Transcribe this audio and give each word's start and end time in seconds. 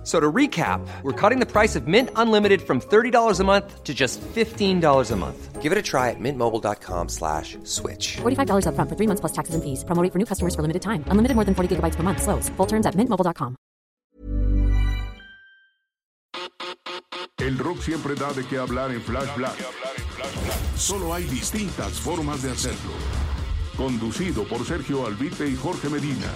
F- 0.00 0.06
So 0.06 0.18
to 0.18 0.32
recap, 0.32 0.80
we're 1.02 1.12
cutting 1.12 1.40
the 1.40 1.46
price 1.46 1.76
of 1.76 1.86
Mint 1.86 2.08
Unlimited 2.16 2.62
from 2.62 2.80
$30 2.80 3.38
a 3.38 3.44
month 3.44 3.84
to 3.84 3.92
just 3.92 4.18
$15 4.34 5.10
a 5.12 5.16
month. 5.16 5.60
Give 5.60 5.72
it 5.72 5.78
a 5.78 5.82
try 5.82 6.08
at 6.08 6.16
mintmobile.com 6.18 7.08
slash 7.10 7.58
switch. 7.64 8.16
$45 8.22 8.64
upfront 8.64 8.88
for 8.88 8.96
three 8.96 9.06
months 9.06 9.20
plus 9.20 9.32
taxes 9.32 9.54
and 9.54 9.62
fees. 9.62 9.84
Promo 9.84 10.02
rate 10.02 10.10
for 10.10 10.18
new 10.18 10.24
customers 10.24 10.54
for 10.54 10.62
limited 10.62 10.80
time. 10.80 11.04
Unlimited 11.10 11.34
more 11.36 11.44
than 11.44 11.54
40 11.54 11.76
gigabytes 11.76 11.96
per 11.96 12.02
month. 12.02 12.22
Slows. 12.22 12.48
Full 12.56 12.66
terms 12.66 12.86
at 12.86 12.94
mintmobile.com. 12.96 13.56
El 17.38 17.58
rock 17.58 17.82
siempre 17.82 18.14
da 18.14 18.32
de 18.32 18.44
qué 18.46 18.58
hablar 18.58 18.90
en 18.92 19.02
Flash 19.02 19.34
Black. 19.36 19.56
Solo 20.76 21.12
hay 21.14 21.24
distintas 21.24 21.92
formas 22.00 22.42
de 22.42 22.50
hacerlo. 22.52 22.92
Conducido 23.76 24.44
por 24.44 24.64
Sergio 24.64 25.06
Albite 25.06 25.46
y 25.48 25.56
Jorge 25.56 25.88
Medina. 25.88 26.26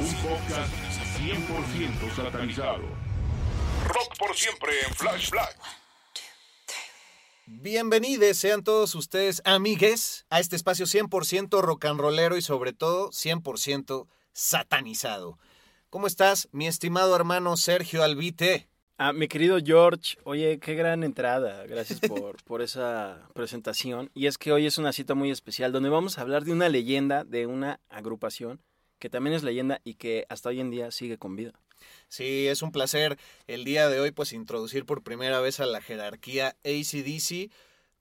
Un 0.00 0.14
podcast 0.22 0.72
100% 1.22 2.16
satanizado. 2.16 2.82
Rock 3.86 4.18
por 4.18 4.34
siempre 4.34 4.72
en 4.88 4.92
Flash 4.92 5.30
Black. 5.30 5.56
Bienvenidos 7.46 8.36
sean 8.36 8.64
todos 8.64 8.96
ustedes, 8.96 9.40
amigues, 9.44 10.26
a 10.30 10.40
este 10.40 10.56
espacio 10.56 10.84
100% 10.84 11.60
rock 11.60 11.84
and 11.84 12.00
rollero 12.00 12.36
y 12.36 12.42
sobre 12.42 12.72
todo 12.72 13.10
100% 13.10 14.08
satanizado. 14.32 15.38
¿Cómo 15.90 16.08
estás, 16.08 16.48
mi 16.50 16.66
estimado 16.66 17.14
hermano 17.14 17.56
Sergio 17.56 18.02
Albite? 18.02 18.68
Ah, 18.98 19.12
mi 19.12 19.28
querido 19.28 19.58
George, 19.64 20.18
oye, 20.24 20.58
qué 20.58 20.74
gran 20.74 21.04
entrada. 21.04 21.64
Gracias 21.68 22.00
por, 22.00 22.42
por 22.42 22.62
esa 22.62 23.28
presentación. 23.32 24.10
Y 24.12 24.26
es 24.26 24.38
que 24.38 24.50
hoy 24.50 24.66
es 24.66 24.76
una 24.76 24.92
cita 24.92 25.14
muy 25.14 25.30
especial 25.30 25.70
donde 25.70 25.88
vamos 25.88 26.18
a 26.18 26.22
hablar 26.22 26.42
de 26.44 26.50
una 26.52 26.68
leyenda, 26.68 27.22
de 27.22 27.46
una 27.46 27.78
agrupación 27.88 28.60
que 29.02 29.10
también 29.10 29.34
es 29.34 29.42
leyenda 29.42 29.80
y 29.82 29.94
que 29.94 30.26
hasta 30.28 30.50
hoy 30.50 30.60
en 30.60 30.70
día 30.70 30.92
sigue 30.92 31.18
con 31.18 31.34
vida. 31.34 31.50
Sí, 32.06 32.46
es 32.46 32.62
un 32.62 32.70
placer 32.70 33.18
el 33.48 33.64
día 33.64 33.88
de 33.88 33.98
hoy 33.98 34.12
pues 34.12 34.32
introducir 34.32 34.86
por 34.86 35.02
primera 35.02 35.40
vez 35.40 35.58
a 35.58 35.66
la 35.66 35.80
jerarquía 35.80 36.54
ACDC 36.64 37.50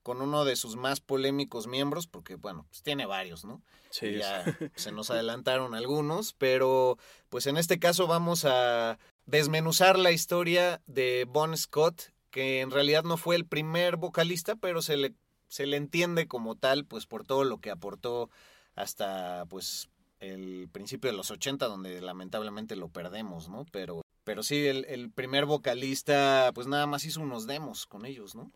con 0.03 0.21
uno 0.21 0.45
de 0.45 0.55
sus 0.55 0.75
más 0.75 0.99
polémicos 0.99 1.65
miembros, 1.65 2.05
porque 2.05 2.35
bueno, 2.35 2.67
pues 2.69 2.83
tiene 2.83 3.07
varios, 3.07 3.45
¿no? 3.45 3.63
Sí, 3.89 4.19
ya 4.19 4.45
se 4.75 4.91
nos 4.91 5.09
adelantaron 5.09 5.73
algunos, 5.73 6.33
pero 6.33 6.99
pues 7.29 7.47
en 7.47 7.57
este 7.57 7.79
caso 7.79 8.05
vamos 8.05 8.45
a 8.45 8.99
desmenuzar 9.25 9.97
la 9.97 10.11
historia 10.11 10.83
de 10.85 11.25
Bon 11.27 11.57
Scott, 11.57 12.11
que 12.29 12.61
en 12.61 12.69
realidad 12.69 13.05
no 13.05 13.17
fue 13.17 13.35
el 13.35 13.47
primer 13.47 13.97
vocalista, 13.97 14.55
pero 14.55 14.83
se 14.83 14.97
le, 14.97 15.15
se 15.47 15.65
le 15.65 15.77
entiende 15.77 16.27
como 16.27 16.53
tal, 16.53 16.85
pues 16.85 17.07
por 17.07 17.25
todo 17.25 17.43
lo 17.43 17.57
que 17.57 17.71
aportó 17.71 18.29
hasta 18.75 19.47
pues 19.49 19.89
el 20.21 20.69
principio 20.71 21.11
de 21.11 21.17
los 21.17 21.31
80, 21.31 21.67
donde 21.67 21.99
lamentablemente 21.99 22.75
lo 22.75 22.87
perdemos, 22.87 23.49
¿no? 23.49 23.65
Pero, 23.71 24.01
pero 24.23 24.43
sí, 24.43 24.65
el, 24.67 24.85
el 24.85 25.11
primer 25.11 25.45
vocalista, 25.45 26.51
pues 26.53 26.67
nada 26.67 26.87
más 26.87 27.03
hizo 27.03 27.21
unos 27.21 27.47
demos 27.47 27.85
con 27.85 28.05
ellos, 28.05 28.35
¿no? 28.35 28.51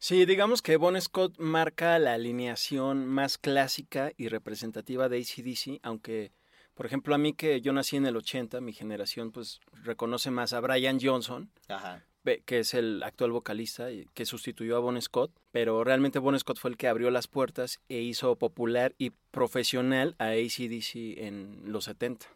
Sí, 0.00 0.24
digamos 0.26 0.62
que 0.62 0.76
Bon 0.76 0.98
Scott 1.00 1.38
marca 1.38 1.98
la 1.98 2.14
alineación 2.14 3.04
más 3.04 3.36
clásica 3.36 4.12
y 4.16 4.28
representativa 4.28 5.08
de 5.08 5.18
ACDC, 5.18 5.80
aunque, 5.82 6.30
por 6.74 6.86
ejemplo, 6.86 7.16
a 7.16 7.18
mí 7.18 7.32
que 7.32 7.60
yo 7.60 7.72
nací 7.72 7.96
en 7.96 8.06
el 8.06 8.16
80, 8.16 8.60
mi 8.60 8.72
generación 8.72 9.32
pues 9.32 9.58
reconoce 9.82 10.30
más 10.30 10.52
a 10.52 10.60
Brian 10.60 11.00
Johnson, 11.02 11.50
Ajá. 11.66 12.04
Que 12.44 12.60
es 12.60 12.74
el 12.74 13.02
actual 13.02 13.32
vocalista 13.32 13.88
que 14.14 14.26
sustituyó 14.26 14.76
a 14.76 14.80
Bon 14.80 15.00
Scott, 15.00 15.30
pero 15.52 15.84
realmente 15.84 16.18
Bon 16.18 16.38
Scott 16.38 16.58
fue 16.58 16.70
el 16.70 16.76
que 16.76 16.88
abrió 16.88 17.10
las 17.10 17.28
puertas 17.28 17.80
e 17.88 18.00
hizo 18.00 18.36
popular 18.36 18.94
y 18.98 19.10
profesional 19.30 20.14
a 20.18 20.28
ACDC 20.28 21.18
en 21.18 21.62
los 21.64 21.84
70. 21.84 22.26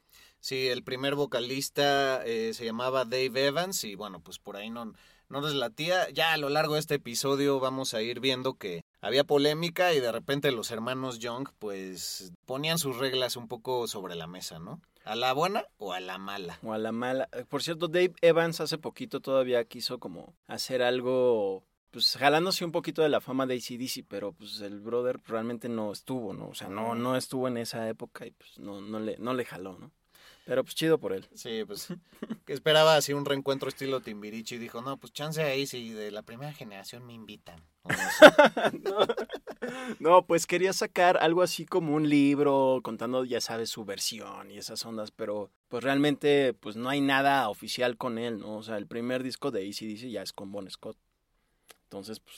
Sí, 0.41 0.67
el 0.67 0.83
primer 0.83 1.15
vocalista 1.15 2.25
eh, 2.25 2.53
se 2.55 2.65
llamaba 2.65 3.05
Dave 3.05 3.47
Evans 3.47 3.85
y 3.85 3.95
bueno, 3.95 4.21
pues 4.21 4.39
por 4.41 4.57
ahí 4.57 4.71
no, 4.71 4.93
no 5.29 5.41
les 5.41 5.55
latía. 5.55 6.11
Ya 6.11 6.33
a 6.33 6.37
lo 6.37 6.49
largo 6.49 6.75
de 6.75 6.81
este 6.81 6.97
episodio 6.97 7.61
vamos 7.61 7.95
a 7.95 8.03
ir 8.03 8.19
viendo 8.19 8.55
que 8.55 8.85
había 9.03 9.25
polémica 9.25 9.93
y 9.93 10.01
de 10.01 10.11
repente 10.11 10.51
los 10.53 10.71
hermanos 10.71 11.19
Young 11.19 11.49
pues 11.59 12.33
ponían 12.47 12.79
sus 12.79 12.97
reglas 12.99 13.37
un 13.37 13.49
poco 13.49 13.87
sobre 13.89 14.15
la 14.15 14.27
mesa, 14.27 14.59
¿no? 14.59 14.81
¿A 15.05 15.17
la 15.17 15.33
buena 15.33 15.67
o 15.79 15.93
a 15.93 16.01
la 16.01 16.17
mala? 16.17 16.59
O 16.63 16.73
a 16.73 16.79
la 16.79 16.93
mala. 16.93 17.29
Eh, 17.33 17.45
Por 17.47 17.63
cierto, 17.63 17.89
Dave 17.89 18.15
Evans 18.23 18.61
hace 18.61 18.79
poquito 18.79 19.21
todavía 19.21 19.65
quiso 19.65 19.99
como 19.99 20.35
hacer 20.47 20.81
algo, 20.81 21.65
pues 21.91 22.17
jalándose 22.17 22.65
un 22.65 22.71
poquito 22.71 23.03
de 23.03 23.09
la 23.09 23.21
fama 23.21 23.47
de 23.47 23.57
ACDC, 23.57 24.07
pero 24.09 24.33
pues 24.33 24.61
el 24.61 24.79
brother 24.81 25.21
realmente 25.27 25.69
no 25.69 25.91
estuvo, 25.91 26.33
¿no? 26.33 26.49
O 26.49 26.55
sea, 26.55 26.69
no, 26.69 26.95
no 26.95 27.17
estuvo 27.17 27.49
en 27.49 27.57
esa 27.57 27.89
época 27.89 28.27
y 28.27 28.31
pues 28.31 28.61
no, 28.61 28.81
no, 28.81 29.01
le, 29.01 29.19
no 29.19 29.35
le 29.35 29.45
jaló, 29.45 29.77
¿no? 29.77 29.91
Pero 30.45 30.65
pues 30.65 30.75
chido 30.75 30.99
por 30.99 31.13
él. 31.13 31.29
Sí, 31.35 31.63
pues 31.65 31.89
que 32.45 32.53
esperaba 32.53 32.97
así 32.97 33.13
un 33.13 33.25
reencuentro 33.25 33.69
estilo 33.69 34.01
Timbiriche 34.01 34.57
y 34.57 34.59
dijo, 34.59 34.83
no, 34.83 34.97
pues 34.97 35.13
chance 35.13 35.41
ahí 35.43 35.67
si 35.67 35.91
de 35.91 36.11
la 36.11 36.23
primera 36.23 36.53
generación 36.53 37.07
me 37.07 37.13
invitan. 37.15 37.61
No 40.01 40.27
pues 40.27 40.47
quería 40.47 40.73
sacar 40.73 41.19
algo 41.19 41.43
así 41.43 41.65
como 41.67 41.95
un 41.95 42.09
libro 42.09 42.81
contando, 42.83 43.25
ya 43.25 43.41
sabes, 43.41 43.71
su 43.71 43.85
versión 43.85 44.51
y 44.51 44.59
esas 44.59 44.85
ondas, 44.85 45.11
pero 45.13 45.51
pues 45.69 45.85
realmente 45.85 46.53
pues 46.55 46.77
no 46.77 46.89
hay 46.89 47.01
nada 47.01 47.49
oficial 47.49 47.97
con 47.97 48.19
él, 48.19 48.39
¿no? 48.41 48.57
O 48.57 48.63
sea, 48.63 48.77
el 48.77 48.87
primer 48.87 49.23
disco 49.23 49.51
de 49.51 49.61
ACDC 49.69 50.11
ya 50.11 50.23
es 50.23 50.33
con 50.33 50.51
Bon 50.51 50.69
Scott. 50.69 50.97
Entonces, 51.85 52.21
pues, 52.21 52.37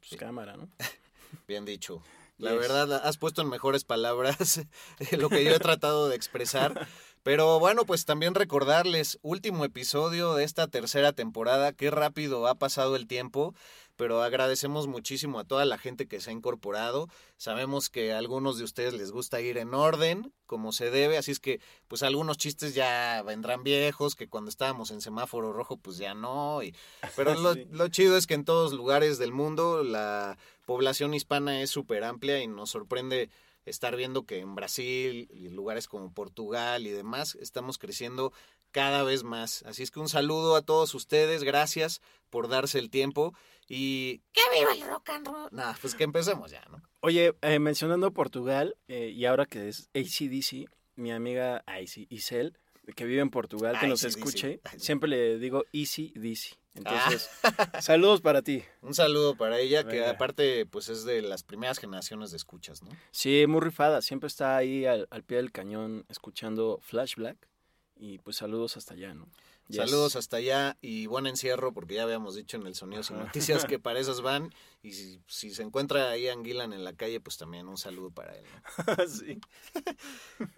pues 0.00 0.18
cámara, 0.20 0.56
¿no? 0.56 0.68
Bien 1.48 1.64
dicho. 1.64 2.02
La 2.36 2.50
Yes. 2.50 2.60
verdad, 2.60 3.06
has 3.06 3.16
puesto 3.16 3.42
en 3.42 3.48
mejores 3.48 3.84
palabras 3.84 4.60
lo 5.16 5.28
que 5.28 5.44
yo 5.44 5.52
he 5.54 5.60
tratado 5.60 6.08
de 6.08 6.16
expresar. 6.16 6.88
Pero 7.24 7.58
bueno, 7.58 7.86
pues 7.86 8.04
también 8.04 8.34
recordarles, 8.34 9.18
último 9.22 9.64
episodio 9.64 10.34
de 10.34 10.44
esta 10.44 10.68
tercera 10.68 11.14
temporada, 11.14 11.72
qué 11.72 11.90
rápido 11.90 12.46
ha 12.46 12.54
pasado 12.54 12.96
el 12.96 13.06
tiempo, 13.06 13.54
pero 13.96 14.22
agradecemos 14.22 14.88
muchísimo 14.88 15.38
a 15.38 15.44
toda 15.44 15.64
la 15.64 15.78
gente 15.78 16.06
que 16.06 16.20
se 16.20 16.28
ha 16.28 16.32
incorporado. 16.34 17.08
Sabemos 17.38 17.88
que 17.88 18.12
a 18.12 18.18
algunos 18.18 18.58
de 18.58 18.64
ustedes 18.64 18.92
les 18.92 19.10
gusta 19.10 19.40
ir 19.40 19.56
en 19.56 19.72
orden, 19.72 20.34
como 20.44 20.70
se 20.70 20.90
debe, 20.90 21.16
así 21.16 21.30
es 21.30 21.40
que 21.40 21.62
pues 21.88 22.02
algunos 22.02 22.36
chistes 22.36 22.74
ya 22.74 23.22
vendrán 23.22 23.64
viejos, 23.64 24.16
que 24.16 24.28
cuando 24.28 24.50
estábamos 24.50 24.90
en 24.90 25.00
semáforo 25.00 25.54
rojo 25.54 25.78
pues 25.78 25.96
ya 25.96 26.12
no, 26.12 26.62
y, 26.62 26.76
pero 27.16 27.34
lo, 27.40 27.54
lo 27.54 27.88
chido 27.88 28.18
es 28.18 28.26
que 28.26 28.34
en 28.34 28.44
todos 28.44 28.74
lugares 28.74 29.16
del 29.16 29.32
mundo 29.32 29.82
la 29.82 30.36
población 30.66 31.14
hispana 31.14 31.62
es 31.62 31.70
súper 31.70 32.04
amplia 32.04 32.42
y 32.42 32.48
nos 32.48 32.68
sorprende 32.68 33.30
estar 33.64 33.96
viendo 33.96 34.24
que 34.24 34.38
en 34.38 34.54
Brasil 34.54 35.28
y 35.32 35.48
lugares 35.48 35.88
como 35.88 36.12
Portugal 36.12 36.86
y 36.86 36.90
demás 36.90 37.36
estamos 37.40 37.78
creciendo 37.78 38.32
cada 38.70 39.02
vez 39.04 39.22
más. 39.22 39.62
Así 39.66 39.82
es 39.82 39.90
que 39.90 40.00
un 40.00 40.08
saludo 40.08 40.56
a 40.56 40.62
todos 40.62 40.94
ustedes, 40.94 41.44
gracias 41.44 42.00
por 42.30 42.48
darse 42.48 42.78
el 42.78 42.90
tiempo 42.90 43.34
y 43.68 44.22
¡que 44.32 44.40
viva 44.52 44.72
el 44.72 44.82
rock 44.82 45.10
and 45.10 45.26
roll! 45.26 45.48
Nada, 45.52 45.76
pues 45.80 45.94
que 45.94 46.04
empecemos 46.04 46.50
ya, 46.50 46.64
¿no? 46.70 46.82
Oye, 47.00 47.34
eh, 47.42 47.58
mencionando 47.58 48.12
Portugal, 48.12 48.76
eh, 48.88 49.12
y 49.14 49.24
ahora 49.26 49.46
que 49.46 49.68
es 49.68 49.88
ACDC, 49.94 50.68
mi 50.96 51.12
amiga 51.12 51.64
Icy 51.80 52.06
Isel, 52.10 52.58
que 52.96 53.04
vive 53.04 53.20
en 53.20 53.30
Portugal, 53.30 53.78
que 53.78 53.86
nos 53.86 54.04
escuche, 54.04 54.60
siempre 54.76 55.08
le 55.08 55.38
digo 55.38 55.64
Easy 55.72 56.12
DC. 56.16 56.56
Entonces, 56.74 57.30
saludos 57.80 58.20
para 58.20 58.42
ti. 58.42 58.64
Un 58.82 58.94
saludo 58.94 59.36
para 59.36 59.58
ella, 59.58 59.84
que 59.84 60.04
aparte 60.04 60.66
pues 60.66 60.88
es 60.88 61.04
de 61.04 61.22
las 61.22 61.42
primeras 61.42 61.78
generaciones 61.78 62.30
de 62.30 62.36
escuchas, 62.36 62.82
¿no? 62.82 62.90
Sí, 63.12 63.46
muy 63.46 63.60
rifada, 63.60 64.02
siempre 64.02 64.26
está 64.26 64.56
ahí 64.56 64.84
al, 64.84 65.06
al 65.10 65.22
pie 65.22 65.36
del 65.38 65.52
cañón 65.52 66.04
escuchando 66.08 66.80
Flash 66.82 67.14
Black. 67.16 67.48
Y 67.96 68.18
pues 68.18 68.36
saludos 68.36 68.76
hasta 68.76 68.94
allá, 68.94 69.14
¿no? 69.14 69.28
Yes. 69.68 69.88
Saludos 69.88 70.16
hasta 70.16 70.36
allá 70.36 70.76
y 70.82 71.06
buen 71.06 71.26
encierro, 71.26 71.72
porque 71.72 71.94
ya 71.94 72.02
habíamos 72.02 72.34
dicho 72.34 72.58
en 72.58 72.66
el 72.66 72.74
Sonidos 72.74 73.10
y 73.10 73.14
Ajá. 73.14 73.24
Noticias 73.24 73.64
que 73.64 73.78
para 73.78 73.98
esas 73.98 74.20
van. 74.20 74.52
Y 74.82 74.92
si, 74.92 75.22
si 75.26 75.54
se 75.54 75.62
encuentra 75.62 76.10
ahí 76.10 76.28
Anguilan 76.28 76.72
en 76.74 76.84
la 76.84 76.92
calle, 76.92 77.20
pues 77.20 77.38
también 77.38 77.66
un 77.66 77.78
saludo 77.78 78.10
para 78.10 78.36
él. 78.36 78.44
¿no? 78.44 79.08
sí. 79.08 79.40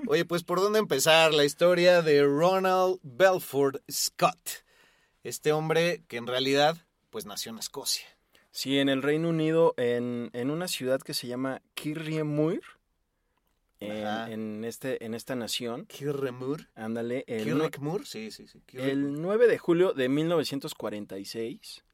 Oye, 0.08 0.24
pues 0.24 0.42
por 0.42 0.60
dónde 0.60 0.80
empezar 0.80 1.32
la 1.34 1.44
historia 1.44 2.02
de 2.02 2.24
Ronald 2.24 2.98
Belford 3.02 3.80
Scott. 3.88 4.65
Este 5.26 5.52
hombre 5.52 6.02
que 6.08 6.16
en 6.18 6.26
realidad 6.26 6.76
pues 7.10 7.26
nació 7.26 7.50
en 7.52 7.58
Escocia. 7.58 8.06
Sí, 8.50 8.78
en 8.78 8.88
el 8.88 9.02
Reino 9.02 9.28
Unido, 9.28 9.74
en, 9.76 10.30
en 10.32 10.50
una 10.50 10.68
ciudad 10.68 11.00
que 11.00 11.14
se 11.14 11.26
llama 11.26 11.60
Kirriemuir, 11.74 12.62
en, 13.80 14.06
en 14.32 14.64
este, 14.64 15.04
en 15.04 15.14
esta 15.14 15.34
nación, 15.34 15.84
Kirremur. 15.86 16.68
ándale, 16.74 17.24
el, 17.26 17.44
sí, 18.06 18.30
sí, 18.30 18.46
sí. 18.46 18.62
Kirremur. 18.66 18.90
el 18.92 19.20
9 19.20 19.46
de 19.48 19.58
julio 19.58 19.92
de 19.92 20.08
1946, 20.08 21.84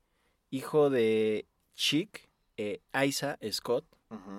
hijo 0.51 0.91
de 0.91 1.47
Chick 1.75 2.29
e 2.57 2.81
Isa 3.07 3.39
Scott, 3.51 3.85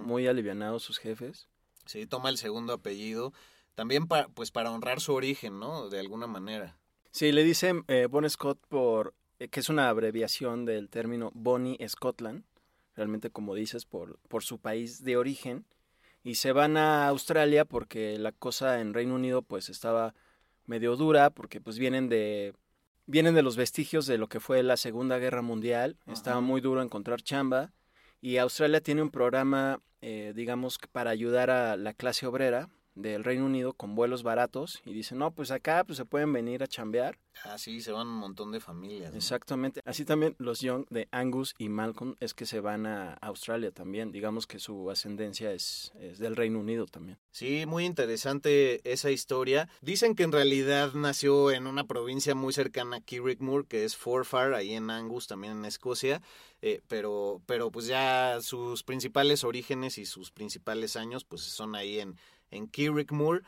muy 0.06 0.28
alivianados 0.28 0.84
sus 0.84 1.00
jefes. 1.00 1.50
Sí, 1.86 2.06
toma 2.06 2.30
el 2.30 2.38
segundo 2.38 2.74
apellido 2.74 3.34
también 3.76 4.08
pa- 4.08 4.28
pues 4.30 4.52
para 4.52 4.72
honrar 4.72 5.02
su 5.02 5.14
origen, 5.14 5.60
¿no? 5.60 5.90
De 5.90 6.00
alguna 6.00 6.28
manera. 6.28 6.78
Sí, 7.14 7.32
le 7.32 7.44
dicen 7.44 7.84
eh, 7.90 8.08
Bon 8.10 8.28
Scott 8.28 8.58
por, 8.70 9.14
eh, 9.38 9.48
que 9.48 9.60
es 9.60 9.70
una 9.70 9.88
abreviación 9.88 10.66
del 10.66 10.90
término 10.90 11.30
Bonnie 11.36 11.78
Scotland, 11.88 12.44
realmente 12.96 13.30
como 13.30 13.54
dices, 13.54 13.86
por, 13.86 14.18
por 14.30 14.44
su 14.44 14.58
país 14.58 15.04
de 15.04 15.16
origen. 15.16 15.64
Y 16.24 16.36
se 16.36 16.54
van 16.54 16.76
a 16.76 17.08
Australia 17.08 17.66
porque 17.66 18.18
la 18.18 18.32
cosa 18.32 18.82
en 18.82 18.96
Reino 18.96 19.14
Unido 19.14 19.44
pues 19.44 19.70
estaba 19.70 20.16
medio 20.66 20.96
dura, 20.96 21.30
porque 21.30 21.62
pues 21.62 21.78
vienen 21.78 22.10
de, 22.10 22.56
vienen 23.06 23.36
de 23.36 23.44
los 23.44 23.58
vestigios 23.58 24.08
de 24.08 24.18
lo 24.18 24.28
que 24.28 24.40
fue 24.40 24.64
la 24.64 24.76
Segunda 24.76 25.20
Guerra 25.20 25.44
Mundial. 25.44 25.98
Estaba 26.08 26.42
muy 26.42 26.62
duro 26.62 26.82
encontrar 26.82 27.22
chamba. 27.22 27.74
Y 28.22 28.38
Australia 28.38 28.82
tiene 28.82 29.04
un 29.04 29.12
programa, 29.12 29.84
eh, 30.02 30.34
digamos, 30.36 30.80
para 30.92 31.12
ayudar 31.12 31.52
a 31.52 31.78
la 31.78 31.94
clase 31.94 32.26
obrera 32.26 32.72
del 32.96 33.24
Reino 33.24 33.46
Unido 33.46 33.74
con 33.74 33.96
vuelos 33.96 34.24
baratos. 34.24 34.82
Y 34.86 34.94
dicen, 34.94 35.18
no, 35.18 35.32
pues 35.32 35.52
acá 35.52 35.84
pues, 35.84 35.98
se 35.98 36.06
pueden 36.06 36.32
venir 36.34 36.64
a 36.64 36.68
chambear. 36.68 37.18
Ah, 37.46 37.58
sí, 37.58 37.82
se 37.82 37.92
van 37.92 38.08
un 38.08 38.16
montón 38.16 38.52
de 38.52 38.60
familias. 38.60 39.12
¿no? 39.12 39.18
Exactamente. 39.18 39.82
Así 39.86 40.06
también 40.06 40.36
los 40.38 40.60
Young 40.62 40.86
de 40.90 41.08
Angus 41.12 41.56
y 41.58 41.70
Malcolm 41.70 42.16
es 42.20 42.34
que 42.34 42.46
se 42.46 42.60
van 42.60 42.86
a 42.86 43.14
Australia 43.16 43.72
también. 43.72 44.12
Digamos 44.12 44.46
que 44.46 44.60
su 44.60 44.92
ascendencia 44.92 45.52
es, 45.52 45.92
es 46.00 46.20
del 46.20 46.36
Reino 46.36 46.60
Unido 46.60 46.86
también. 46.86 47.18
Sí, 47.32 47.66
muy 47.66 47.86
interesante 47.86 48.82
esa 48.92 49.10
historia. 49.10 49.68
Dicen 49.82 50.16
que 50.16 50.24
en 50.24 50.32
realidad 50.32 50.94
nació 50.94 51.52
en 51.52 51.66
una 51.66 51.86
provincia 51.86 52.36
muy 52.36 52.54
cercana 52.54 52.98
a 52.98 53.02
Kirrickmoor, 53.02 53.66
que 53.66 53.84
es 53.84 53.96
Forfar, 53.96 54.54
ahí 54.54 54.74
en 54.74 54.90
Angus, 54.90 55.28
también 55.28 55.54
en 55.54 55.66
Escocia. 55.66 56.22
eh, 56.62 56.82
pero, 56.88 57.42
pero 57.46 57.72
pues 57.72 57.88
ya 57.88 58.40
sus 58.42 58.84
principales 58.84 59.44
orígenes 59.44 59.98
y 59.98 60.06
sus 60.06 60.32
principales 60.32 60.96
años 60.96 61.26
pues 61.26 61.42
son 61.42 61.76
ahí 61.76 62.00
en, 62.00 62.16
en 62.54 62.68
Kirrickmoor. 62.68 63.44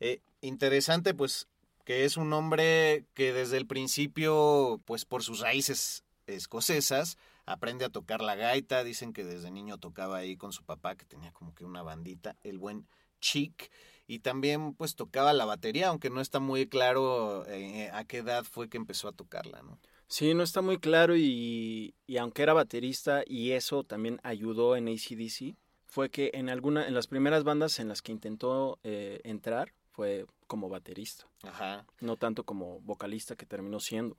Eh, 0.00 0.20
interesante 0.40 1.14
pues 1.14 1.48
que 1.84 2.04
es 2.04 2.16
un 2.16 2.32
hombre 2.32 3.04
que 3.14 3.32
desde 3.32 3.56
el 3.56 3.66
principio 3.66 4.80
pues 4.84 5.04
por 5.04 5.22
sus 5.22 5.40
raíces 5.40 6.04
escocesas 6.26 7.16
aprende 7.46 7.84
a 7.84 7.90
tocar 7.90 8.20
la 8.20 8.34
gaita. 8.34 8.84
Dicen 8.84 9.12
que 9.12 9.24
desde 9.24 9.50
niño 9.50 9.78
tocaba 9.78 10.18
ahí 10.18 10.36
con 10.36 10.52
su 10.52 10.64
papá, 10.64 10.96
que 10.96 11.06
tenía 11.06 11.32
como 11.32 11.54
que 11.54 11.64
una 11.64 11.82
bandita, 11.82 12.36
el 12.42 12.58
buen 12.58 12.86
Chic. 13.20 13.70
Y 14.06 14.20
también 14.20 14.74
pues 14.74 14.94
tocaba 14.94 15.32
la 15.34 15.44
batería, 15.44 15.88
aunque 15.88 16.08
no 16.08 16.20
está 16.20 16.40
muy 16.40 16.66
claro 16.66 17.44
eh, 17.46 17.90
a 17.92 18.04
qué 18.04 18.18
edad 18.18 18.44
fue 18.44 18.68
que 18.68 18.78
empezó 18.78 19.08
a 19.08 19.12
tocarla, 19.12 19.62
¿no? 19.62 19.78
Sí, 20.06 20.32
no 20.32 20.42
está 20.42 20.62
muy 20.62 20.78
claro 20.78 21.16
y, 21.18 21.94
y 22.06 22.16
aunque 22.16 22.42
era 22.42 22.54
baterista 22.54 23.22
y 23.26 23.50
eso 23.52 23.84
también 23.84 24.18
ayudó 24.22 24.74
en 24.74 24.88
ACDC, 24.88 25.54
fue 25.88 26.10
que 26.10 26.30
en 26.34 26.48
alguna, 26.50 26.86
en 26.86 26.94
las 26.94 27.06
primeras 27.06 27.44
bandas 27.44 27.80
en 27.80 27.88
las 27.88 28.02
que 28.02 28.12
intentó 28.12 28.78
eh, 28.84 29.20
entrar 29.24 29.72
fue 29.90 30.26
como 30.46 30.68
baterista, 30.68 31.26
Ajá. 31.42 31.84
no 32.00 32.16
tanto 32.16 32.44
como 32.44 32.80
vocalista 32.80 33.36
que 33.36 33.46
terminó 33.46 33.80
siendo. 33.80 34.16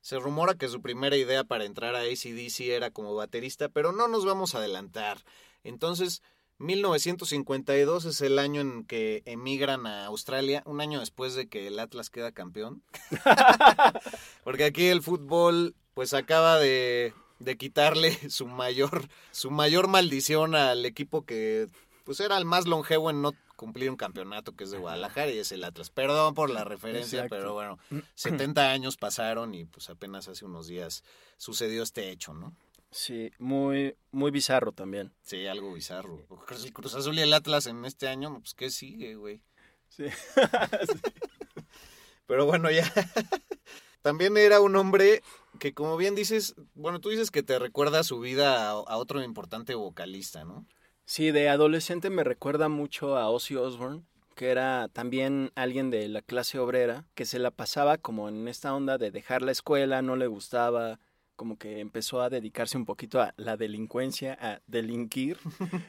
Se 0.00 0.18
rumora 0.18 0.54
que 0.54 0.68
su 0.68 0.82
primera 0.82 1.16
idea 1.16 1.44
para 1.44 1.64
entrar 1.64 1.94
a 1.94 2.00
ACDC 2.00 2.60
era 2.62 2.90
como 2.90 3.14
baterista, 3.14 3.68
pero 3.68 3.92
no 3.92 4.08
nos 4.08 4.24
vamos 4.24 4.54
a 4.54 4.58
adelantar. 4.58 5.18
Entonces, 5.62 6.22
1952 6.58 8.04
es 8.06 8.20
el 8.20 8.38
año 8.38 8.60
en 8.62 8.84
que 8.84 9.22
emigran 9.26 9.86
a 9.86 10.06
Australia, 10.06 10.62
un 10.66 10.80
año 10.80 10.98
después 10.98 11.34
de 11.34 11.48
que 11.48 11.68
el 11.68 11.78
Atlas 11.78 12.10
queda 12.10 12.32
campeón. 12.32 12.82
Porque 14.44 14.64
aquí 14.64 14.86
el 14.86 15.02
fútbol 15.02 15.76
pues 15.94 16.14
acaba 16.14 16.58
de, 16.58 17.14
de 17.42 17.56
quitarle 17.56 18.12
su 18.30 18.46
mayor, 18.46 19.08
su 19.30 19.50
mayor 19.50 19.88
maldición 19.88 20.54
al 20.54 20.84
equipo 20.84 21.24
que 21.24 21.68
pues 22.04 22.20
era 22.20 22.36
el 22.36 22.44
más 22.44 22.66
longevo 22.66 23.10
en 23.10 23.22
no 23.22 23.32
cumplir 23.56 23.90
un 23.90 23.96
campeonato 23.96 24.56
que 24.56 24.64
es 24.64 24.72
de 24.72 24.78
Guadalajara 24.78 25.30
y 25.30 25.38
es 25.38 25.52
el 25.52 25.62
Atlas. 25.62 25.90
Perdón 25.90 26.34
por 26.34 26.50
la 26.50 26.64
referencia, 26.64 27.20
Exacto. 27.20 27.36
pero 27.36 27.52
bueno, 27.54 27.78
70 28.14 28.70
años 28.70 28.96
pasaron 28.96 29.54
y 29.54 29.64
pues 29.64 29.88
apenas 29.88 30.26
hace 30.28 30.44
unos 30.44 30.66
días 30.66 31.04
sucedió 31.36 31.82
este 31.82 32.10
hecho, 32.10 32.34
¿no? 32.34 32.56
Sí, 32.90 33.30
muy, 33.38 33.96
muy 34.10 34.30
bizarro 34.30 34.72
también. 34.72 35.14
Sí, 35.22 35.46
algo 35.46 35.72
bizarro. 35.72 36.26
El 36.50 36.72
Cruz 36.72 36.94
Azul 36.94 37.18
y 37.18 37.22
el 37.22 37.32
Atlas 37.32 37.66
en 37.66 37.84
este 37.86 38.06
año, 38.06 38.38
pues 38.40 38.52
¿qué 38.52 38.70
sigue, 38.70 39.14
güey? 39.14 39.40
Sí. 39.88 40.04
Pero 42.26 42.46
bueno, 42.46 42.70
ya. 42.70 42.90
También 44.02 44.36
era 44.36 44.60
un 44.60 44.76
hombre 44.76 45.22
que, 45.58 45.74
como 45.74 45.96
bien 45.96 46.14
dices, 46.14 46.54
bueno, 46.74 47.00
tú 47.00 47.10
dices 47.10 47.30
que 47.30 47.42
te 47.42 47.58
recuerda 47.58 48.02
su 48.02 48.20
vida 48.20 48.68
a, 48.68 48.70
a 48.70 48.96
otro 48.96 49.22
importante 49.22 49.74
vocalista, 49.74 50.44
¿no? 50.44 50.66
Sí, 51.04 51.30
de 51.30 51.48
adolescente 51.48 52.10
me 52.10 52.24
recuerda 52.24 52.68
mucho 52.68 53.16
a 53.16 53.28
Ozzy 53.28 53.56
Osbourne, 53.56 54.02
que 54.34 54.50
era 54.50 54.88
también 54.88 55.52
alguien 55.54 55.90
de 55.90 56.08
la 56.08 56.22
clase 56.22 56.58
obrera, 56.58 57.04
que 57.14 57.26
se 57.26 57.38
la 57.38 57.50
pasaba 57.50 57.98
como 57.98 58.28
en 58.28 58.48
esta 58.48 58.74
onda 58.74 58.98
de 58.98 59.10
dejar 59.10 59.42
la 59.42 59.52
escuela, 59.52 60.02
no 60.02 60.16
le 60.16 60.26
gustaba, 60.26 60.98
como 61.42 61.58
que 61.58 61.80
empezó 61.80 62.22
a 62.22 62.30
dedicarse 62.30 62.78
un 62.78 62.84
poquito 62.84 63.20
a 63.20 63.34
la 63.36 63.56
delincuencia, 63.56 64.38
a 64.40 64.60
delinquir, 64.68 65.40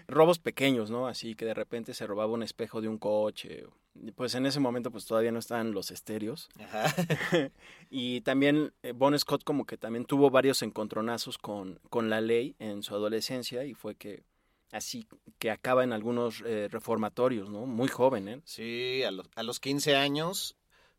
robos 0.07 0.39
pequeños, 0.39 0.89
¿no? 0.89 1.05
Así 1.05 1.35
que 1.35 1.45
de 1.45 1.53
repente 1.53 1.93
se 1.93 2.07
robaba 2.07 2.33
un 2.33 2.41
espejo 2.41 2.81
de 2.81 2.87
un 2.87 2.97
coche. 2.97 3.67
Pues 4.15 4.33
en 4.33 4.47
ese 4.47 4.59
momento 4.59 4.89
pues 4.89 5.05
todavía 5.05 5.31
no 5.31 5.37
estaban 5.37 5.71
los 5.71 5.91
estéreos. 5.91 6.49
Ajá. 6.59 6.91
y 7.91 8.21
también 8.21 8.73
eh, 8.81 8.93
Bon 8.93 9.15
Scott 9.19 9.43
como 9.43 9.67
que 9.67 9.77
también 9.77 10.05
tuvo 10.05 10.31
varios 10.31 10.63
encontronazos 10.63 11.37
con, 11.37 11.79
con 11.91 12.09
la 12.09 12.19
ley 12.19 12.55
en 12.57 12.81
su 12.81 12.95
adolescencia 12.95 13.63
y 13.63 13.75
fue 13.75 13.93
que 13.93 14.23
así 14.71 15.05
que 15.37 15.51
acaba 15.51 15.83
en 15.83 15.93
algunos 15.93 16.41
eh, 16.47 16.67
reformatorios, 16.71 17.51
¿no? 17.51 17.67
Muy 17.67 17.89
joven, 17.89 18.27
¿eh? 18.27 18.41
Sí, 18.43 19.03
a 19.03 19.11
los, 19.11 19.29
a 19.35 19.43
los 19.43 19.59
15 19.59 19.97
años, 19.97 20.55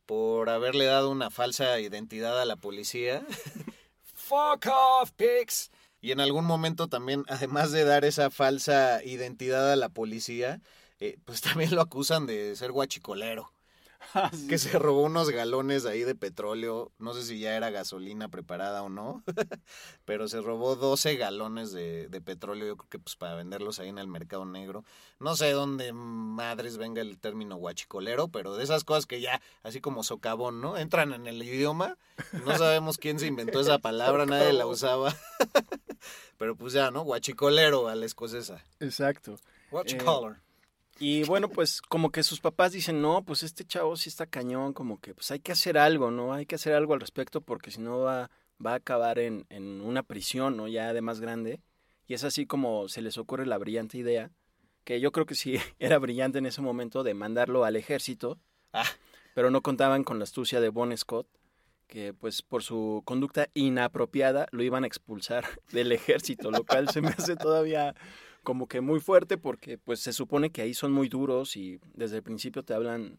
por 0.07 0.49
haberle 0.49 0.85
dado 0.85 1.11
una 1.11 1.31
falsa 1.31 1.81
identidad 1.81 2.41
a 2.41 2.45
la 2.45 2.55
policía. 2.55 3.27
Fuck 4.29 4.67
off, 4.73 5.11
pigs. 5.13 5.71
Y 6.01 6.13
en 6.13 6.21
algún 6.21 6.45
momento 6.45 6.89
también, 6.89 7.25
además 7.29 7.73
de 7.73 7.85
dar 7.85 8.05
esa 8.05 8.31
falsa 8.31 9.03
identidad 9.05 9.73
a 9.73 9.77
la 9.77 9.89
policía, 9.89 10.61
eh, 10.99 11.19
pues 11.25 11.41
también 11.41 11.75
lo 11.75 11.83
acusan 11.83 12.27
de 12.27 12.57
ser 12.57 12.73
guachicolero. 12.73 13.54
Que 14.49 14.59
se 14.59 14.79
robó 14.79 15.03
unos 15.03 15.31
galones 15.31 15.87
ahí 15.87 16.05
de 16.05 16.15
petróleo. 16.15 16.93
No 16.99 17.15
sé 17.15 17.23
si 17.25 17.39
ya 17.39 17.57
era 17.57 17.71
gasolina 17.71 18.29
preparada 18.29 18.83
o 18.83 18.89
no. 18.89 19.23
pero 20.05 20.29
se 20.29 20.41
robó 20.41 20.77
12 20.77 21.17
galones 21.17 21.73
de, 21.73 22.09
de 22.09 22.21
petróleo. 22.21 22.67
Yo 22.67 22.77
creo 22.77 22.89
que 22.89 22.99
pues 22.99 23.17
para 23.17 23.35
venderlos 23.35 23.79
ahí 23.79 23.89
en 23.89 23.99
el 23.99 24.09
mercado 24.09 24.45
negro. 24.45 24.85
No 25.19 25.37
sé 25.37 25.51
dónde 25.53 25.93
madres 25.93 26.77
venga 26.77 27.01
el 27.01 27.19
término 27.19 27.57
guachicolero, 27.57 28.29
pero 28.29 28.57
de 28.57 28.65
esas 28.65 28.85
cosas 28.85 29.07
que 29.07 29.21
ya, 29.21 29.41
así 29.63 29.81
como 29.81 30.03
socavón, 30.03 30.61
¿no? 30.61 30.77
Entran 30.77 31.13
en 31.13 31.27
el 31.27 31.43
idioma. 31.43 31.97
No 32.45 32.57
sabemos 32.59 32.99
quién 32.99 33.19
se 33.19 33.27
inventó 33.27 33.61
esa 33.61 33.79
palabra, 33.79 34.27
nadie 34.27 34.53
la 34.53 34.67
usaba. 34.67 35.15
pero 36.39 36.57
pues 36.57 36.73
ya, 36.73 36.91
¿no? 36.91 37.03
Guachicolero 37.03 37.89
a 37.89 37.95
la 37.95 38.07
escocesa. 38.07 38.63
Exacto. 38.81 39.37
Guachicolor. 39.71 40.39
Y 40.99 41.25
bueno, 41.25 41.49
pues 41.49 41.83
como 41.83 42.11
que 42.11 42.23
sus 42.23 42.41
papás 42.41 42.73
dicen, 42.73 43.03
no, 43.03 43.25
pues 43.25 43.43
este 43.43 43.65
chavo 43.65 43.97
sí 43.97 44.09
está 44.09 44.27
cañón, 44.27 44.73
como 44.73 45.01
que 45.01 45.15
pues 45.15 45.31
hay 45.31 45.41
que 45.41 45.53
hacer 45.53 45.77
algo, 45.77 46.11
¿no? 46.11 46.33
Hay 46.33 46.47
que 46.47 46.55
hacer 46.55 46.73
algo 46.73 46.95
al 46.95 47.01
respecto 47.01 47.41
porque 47.41 47.71
si 47.71 47.81
no 47.81 47.99
va, 47.99 48.31
va 48.65 48.73
a 48.73 48.77
acabar 48.77 49.19
en, 49.19 49.47
en 49.49 49.81
una 49.81 50.03
prisión, 50.03 50.57
¿no? 50.57 50.69
Ya 50.69 50.93
de 50.93 51.01
más 51.01 51.21
grande. 51.21 51.61
Y 52.07 52.15
es 52.15 52.23
así 52.23 52.47
como 52.47 52.89
se 52.89 53.03
les 53.03 53.19
ocurre 53.19 53.47
la 53.47 53.59
brillante 53.59 53.99
idea, 53.99 54.31
que 54.85 55.01
yo 55.01 55.11
creo 55.11 55.27
que 55.27 55.35
sí 55.35 55.57
era 55.79 55.99
brillante 55.99 56.39
en 56.39 56.47
ese 56.47 56.61
momento 56.61 57.03
de 57.03 57.15
mandarlo 57.15 57.65
al 57.65 57.77
ejército, 57.77 58.39
Ah, 58.75 58.91
pero 59.35 59.53
no 59.53 59.63
contaban 59.63 60.03
con 60.03 60.19
la 60.19 60.25
astucia 60.25 60.61
de 60.61 60.69
Bon 60.69 60.95
Scott, 60.97 61.29
que 61.87 62.13
pues 62.13 62.43
por 62.43 62.65
su 62.65 63.03
conducta 63.05 63.49
inapropiada 63.55 64.49
lo 64.51 64.65
iban 64.65 64.83
a 64.83 64.89
expulsar 64.89 65.45
del 65.73 65.93
ejército, 65.93 66.51
lo 66.51 66.65
cual 66.65 66.89
se 66.89 67.01
me 67.01 67.11
hace 67.11 67.37
todavía 67.37 67.95
como 68.45 68.69
que 68.69 68.81
muy 68.81 69.01
fuerte 69.01 69.37
porque 69.37 69.79
pues 69.79 69.99
se 69.99 70.13
supone 70.13 70.51
que 70.51 70.63
ahí 70.63 70.75
son 70.75 70.93
muy 70.93 71.09
duros 71.09 71.57
y 71.57 71.81
desde 71.95 72.19
el 72.19 72.23
principio 72.23 72.63
te 72.63 72.75
hablan 72.75 73.19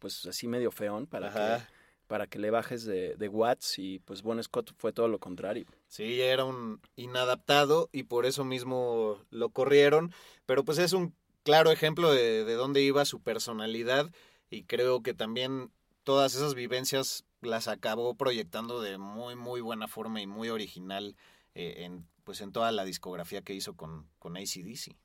pues 0.00 0.26
así 0.26 0.48
medio 0.48 0.72
feón 0.72 1.06
para 1.06 1.32
que 1.32 1.64
para 2.08 2.26
que 2.26 2.38
le 2.38 2.50
bajes 2.50 2.84
de, 2.84 3.14
de 3.16 3.28
watts 3.28 3.78
y 3.78 4.00
pues 4.00 4.20
Bon 4.20 4.42
Scott 4.42 4.74
fue 4.76 4.92
todo 4.92 5.08
lo 5.08 5.18
contrario. 5.18 5.64
Sí, 5.86 6.20
era 6.20 6.44
un 6.44 6.80
inadaptado 6.96 7.88
y 7.92 8.02
por 8.02 8.26
eso 8.26 8.44
mismo 8.44 9.18
lo 9.30 9.48
corrieron, 9.48 10.12
pero 10.44 10.62
pues 10.62 10.76
es 10.76 10.92
un 10.92 11.14
claro 11.42 11.70
ejemplo 11.70 12.12
de, 12.12 12.44
de 12.44 12.54
dónde 12.54 12.82
iba 12.82 13.04
su 13.06 13.20
personalidad 13.20 14.10
y 14.50 14.64
creo 14.64 15.02
que 15.02 15.14
también 15.14 15.70
todas 16.02 16.34
esas 16.34 16.54
vivencias 16.54 17.24
las 17.40 17.66
acabó 17.68 18.14
proyectando 18.14 18.82
de 18.82 18.98
muy 18.98 19.34
muy 19.34 19.60
buena 19.60 19.88
forma 19.88 20.20
y 20.20 20.26
muy 20.26 20.50
original 20.50 21.16
eh, 21.54 21.84
en 21.84 22.06
pues 22.24 22.40
en 22.40 22.52
toda 22.52 22.72
la 22.72 22.84
discografía 22.84 23.42
que 23.42 23.54
hizo 23.54 23.74
con, 23.74 24.08
con 24.18 24.36
ACDC. 24.36 24.96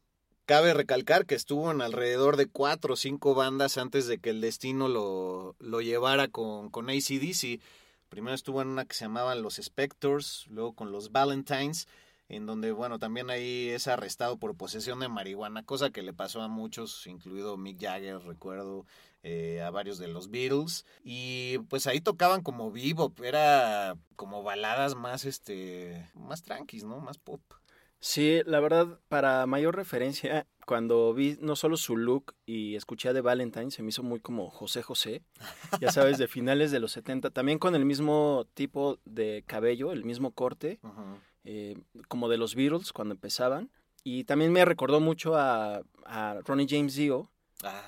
Cabe 0.45 0.73
recalcar 0.73 1.25
que 1.25 1.35
estuvo 1.35 1.71
en 1.71 1.81
alrededor 1.81 2.37
de 2.37 2.47
cuatro 2.47 2.93
o 2.93 2.97
cinco 2.97 3.33
bandas 3.33 3.77
antes 3.77 4.07
de 4.07 4.19
que 4.19 4.29
el 4.29 4.39
destino 4.39 4.87
lo, 4.87 5.55
lo 5.59 5.81
llevara 5.81 6.27
con, 6.27 6.69
con 6.69 6.89
ACDC. 6.89 7.59
Primero 8.07 8.35
estuvo 8.35 8.61
en 8.61 8.69
una 8.69 8.85
que 8.85 8.95
se 8.95 9.05
llamaban 9.05 9.41
Los 9.41 9.55
Spectors, 9.55 10.45
luego 10.47 10.73
con 10.73 10.91
los 10.91 11.11
Valentines, 11.11 11.87
en 12.29 12.45
donde, 12.45 12.71
bueno, 12.71 12.99
también 12.99 13.29
ahí 13.29 13.69
es 13.69 13.87
arrestado 13.87 14.37
por 14.37 14.55
posesión 14.55 14.99
de 14.99 15.07
marihuana, 15.07 15.63
cosa 15.63 15.91
que 15.91 16.01
le 16.01 16.13
pasó 16.13 16.41
a 16.41 16.47
muchos, 16.47 17.07
incluido 17.07 17.57
Mick 17.57 17.81
Jagger, 17.81 18.19
recuerdo, 18.19 18.85
eh, 19.23 19.61
a 19.61 19.71
varios 19.71 19.97
de 19.97 20.07
los 20.07 20.29
Beatles. 20.29 20.85
Y 21.03 21.59
pues 21.69 21.87
ahí 21.87 22.01
tocaban 22.01 22.41
como 22.41 22.71
vivo, 22.71 23.13
era 23.23 23.95
como 24.15 24.43
baladas 24.43 24.95
más, 24.95 25.25
este, 25.25 26.09
más 26.15 26.43
tranquis, 26.43 26.83
¿no? 26.83 26.99
Más 26.99 27.17
pop. 27.17 27.41
Sí, 27.99 28.41
la 28.45 28.59
verdad, 28.59 28.99
para 29.07 29.45
mayor 29.47 29.75
referencia, 29.75 30.45
cuando 30.67 31.13
vi 31.13 31.37
no 31.41 31.55
solo 31.55 31.77
su 31.77 31.97
look 31.97 32.35
y 32.45 32.75
escuché 32.75 33.09
a 33.09 33.13
The 33.13 33.21
Valentine, 33.21 33.71
se 33.71 33.81
me 33.81 33.89
hizo 33.89 34.03
muy 34.03 34.19
como 34.19 34.51
José 34.51 34.83
José, 34.83 35.23
ya 35.81 35.91
sabes, 35.91 36.19
de 36.19 36.27
finales 36.27 36.69
de 36.69 36.79
los 36.79 36.91
70, 36.91 37.31
también 37.31 37.57
con 37.57 37.73
el 37.73 37.85
mismo 37.85 38.45
tipo 38.53 38.99
de 39.05 39.43
cabello, 39.47 39.91
el 39.91 40.05
mismo 40.05 40.31
corte, 40.31 40.79
eh, 41.49 41.77
como 42.09 42.27
de 42.27 42.37
los 42.37 42.55
Beatles 42.55 42.91
cuando 42.91 43.13
empezaban. 43.15 43.71
Y 44.03 44.25
también 44.25 44.51
me 44.51 44.65
recordó 44.65 44.99
mucho 44.99 45.35
a, 45.35 45.81
a 46.05 46.39
Ronnie 46.45 46.67
James 46.69 46.95
Dio, 46.95 47.31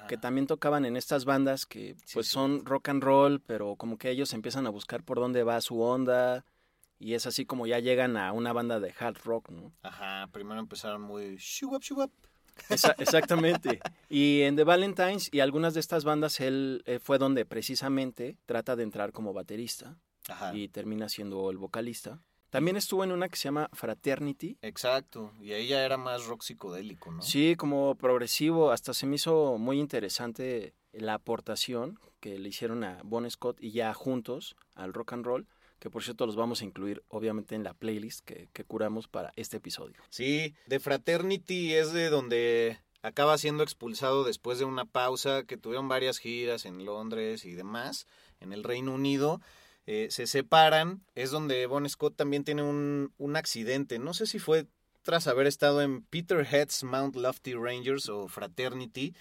que 0.08 0.18
también 0.18 0.48
tocaban 0.48 0.86
en 0.86 0.96
estas 0.98 1.26
bandas 1.26 1.66
que 1.66 1.96
pues 2.14 2.28
sí. 2.28 2.32
son 2.34 2.66
rock 2.66 2.90
and 2.90 3.04
roll, 3.04 3.42
pero 3.42 3.76
como 3.76 3.98
que 3.98 4.10
ellos 4.10 4.34
empiezan 4.34 4.66
a 4.66 4.70
buscar 4.70 5.04
por 5.04 5.20
dónde 5.20 5.44
va 5.44 5.60
su 5.62 5.80
onda 5.82 6.44
y 6.98 7.14
es 7.14 7.26
así 7.28 7.46
como 7.46 7.68
ya 7.68 7.80
llegan 7.80 8.18
a 8.18 8.32
una 8.34 8.52
banda 8.54 8.80
de 8.80 8.94
hard 8.98 9.18
rock, 9.24 9.50
¿no? 9.50 9.72
Ajá, 9.84 10.28
primero 10.32 10.60
empezaron 10.60 11.02
muy 11.02 11.36
shuwap, 11.38 11.82
shuwap. 11.84 12.12
Esa- 12.70 12.96
exactamente. 12.98 13.80
Y 14.10 14.42
en 14.42 14.56
The 14.56 14.64
Valentines 14.64 15.30
y 15.32 15.40
algunas 15.42 15.74
de 15.74 15.80
estas 15.82 16.04
bandas 16.04 16.40
él 16.40 16.82
eh, 16.86 17.00
fue 17.00 17.18
donde 17.18 17.46
precisamente 17.46 18.38
trata 18.46 18.76
de 18.76 18.84
entrar 18.84 19.12
como 19.12 19.32
baterista 19.34 19.98
Ajá. 20.28 20.54
y 20.56 20.68
termina 20.68 21.08
siendo 21.10 21.50
el 21.52 21.58
vocalista. 21.58 22.20
También 22.50 22.78
estuvo 22.78 23.04
en 23.04 23.12
una 23.12 23.30
que 23.30 23.36
se 23.36 23.46
llama 23.46 23.70
Fraternity. 23.74 24.58
Exacto, 24.62 25.32
y 25.40 25.54
ahí 25.54 25.68
ya 25.68 25.84
era 25.86 25.98
más 25.98 26.26
rock 26.26 26.44
psicodélico, 26.44 27.12
¿no? 27.12 27.22
Sí, 27.22 27.56
como 27.56 27.96
progresivo, 27.96 28.72
hasta 28.72 28.94
se 28.94 29.06
me 29.06 29.16
hizo 29.16 29.58
muy 29.58 29.80
interesante 29.80 30.74
la 30.92 31.16
aportación 31.16 32.00
que 32.20 32.40
le 32.40 32.50
hicieron 32.50 32.84
a 32.84 33.00
Bon 33.04 33.30
Scott 33.30 33.58
y 33.62 33.72
ya 33.72 33.94
juntos 33.94 34.56
al 34.76 34.94
rock 34.94 35.14
and 35.14 35.26
roll, 35.26 35.48
que 35.80 35.90
por 35.90 36.04
cierto 36.04 36.26
los 36.26 36.36
vamos 36.36 36.62
a 36.62 36.66
incluir 36.66 37.04
obviamente 37.08 37.56
en 37.56 37.64
la 37.64 37.74
playlist 37.74 38.26
que, 38.26 38.50
que 38.52 38.64
curamos 38.66 39.08
para 39.08 39.32
este 39.36 39.58
episodio. 39.58 40.02
Sí, 40.10 40.56
de 40.66 40.80
Fraternity 40.80 41.74
es 41.74 41.94
de 41.94 42.10
donde 42.10 42.80
acaba 43.02 43.38
siendo 43.38 43.64
expulsado 43.64 44.24
después 44.24 44.60
de 44.60 44.66
una 44.66 44.86
pausa, 44.86 45.44
que 45.44 45.58
tuvieron 45.58 45.88
varias 45.88 46.18
giras 46.18 46.66
en 46.66 46.84
Londres 46.84 47.46
y 47.46 47.54
demás, 47.54 48.08
en 48.40 48.54
el 48.54 48.64
Reino 48.64 48.94
Unido. 48.94 49.42
Eh, 49.92 50.12
se 50.12 50.28
separan, 50.28 51.02
es 51.16 51.32
donde 51.32 51.66
Bon 51.66 51.90
Scott 51.90 52.16
también 52.16 52.44
tiene 52.44 52.62
un, 52.62 53.12
un 53.18 53.36
accidente. 53.36 53.98
No 53.98 54.14
sé 54.14 54.28
si 54.28 54.38
fue 54.38 54.68
tras 55.02 55.26
haber 55.26 55.48
estado 55.48 55.82
en 55.82 56.04
Peterhead's 56.04 56.84
Mount 56.84 57.16
Lofty 57.16 57.56
Rangers 57.56 58.08
o 58.08 58.28
Fraternity, 58.28 59.16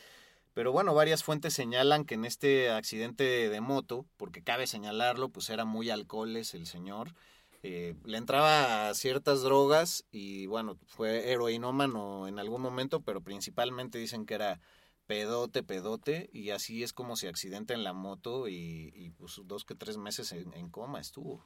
pero 0.53 0.71
bueno, 0.71 0.93
varias 0.93 1.25
fuentes 1.25 1.55
señalan 1.55 2.05
que 2.05 2.17
en 2.17 2.27
este 2.27 2.69
accidente 2.69 3.49
de 3.49 3.61
moto, 3.63 4.05
porque 4.19 4.43
cabe 4.43 4.67
señalarlo, 4.67 5.31
pues 5.31 5.49
era 5.49 5.65
muy 5.65 5.89
alcoholes 5.89 6.53
el 6.53 6.67
señor, 6.67 7.15
eh, 7.63 7.95
le 8.05 8.19
entraba 8.19 8.91
a 8.91 8.95
ciertas 8.95 9.41
drogas 9.41 10.05
y 10.13 10.45
bueno, 10.49 10.77
fue 10.87 11.33
heroinómano 11.33 12.29
en 12.29 12.39
algún 12.39 12.61
momento, 12.61 13.01
pero 13.01 13.23
principalmente 13.23 13.97
dicen 13.97 14.27
que 14.27 14.35
era 14.35 14.61
pedote, 15.09 15.65
pedote, 15.65 16.31
y 16.33 16.51
así 16.51 16.85
es 16.85 16.93
como 16.93 17.17
se 17.17 17.29
accidenta 17.29 17.75
en 17.75 17.83
la 17.83 17.93
moto 17.93 18.47
y, 18.47 19.13
pues 19.19 19.41
dos 19.45 19.65
que 19.65 19.75
tres 19.75 19.97
meses 19.97 20.31
en, 20.31 20.55
en 20.55 20.69
coma 20.69 21.01
estuvo. 21.01 21.45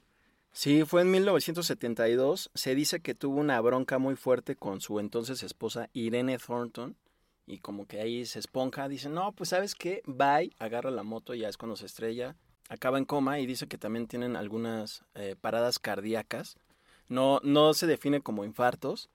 Sí, 0.50 0.84
fue 0.84 1.00
en 1.00 1.10
1972. 1.12 2.50
Se 2.54 2.74
dice 2.74 3.00
que 3.00 3.14
tuvo 3.14 3.40
una 3.40 3.58
bronca 3.60 3.98
muy 3.98 4.16
fuerte 4.16 4.56
con 4.56 4.82
su 4.82 5.00
entonces 5.00 5.42
esposa 5.42 5.88
Irene 5.94 6.38
Thornton. 6.38 6.96
Y 7.46 7.58
como 7.58 7.86
que 7.86 8.00
ahí 8.00 8.26
se 8.26 8.38
esponja, 8.38 8.88
dice, 8.88 9.08
no, 9.08 9.32
pues 9.32 9.50
sabes 9.50 9.74
qué, 9.74 10.02
bye, 10.06 10.52
agarra 10.58 10.90
la 10.90 11.02
moto, 11.02 11.34
ya 11.34 11.48
es 11.48 11.56
cuando 11.56 11.74
se 11.74 11.86
estrella, 11.86 12.36
acaba 12.68 12.98
en 12.98 13.04
coma 13.04 13.40
y 13.40 13.46
dice 13.46 13.66
que 13.66 13.78
también 13.78 14.06
tienen 14.06 14.36
algunas 14.36 15.04
eh, 15.14 15.36
paradas 15.40 15.78
cardíacas. 15.78 16.56
No, 17.08 17.40
no 17.42 17.74
se 17.74 17.86
define 17.86 18.20
como 18.20 18.44
infartos, 18.44 19.10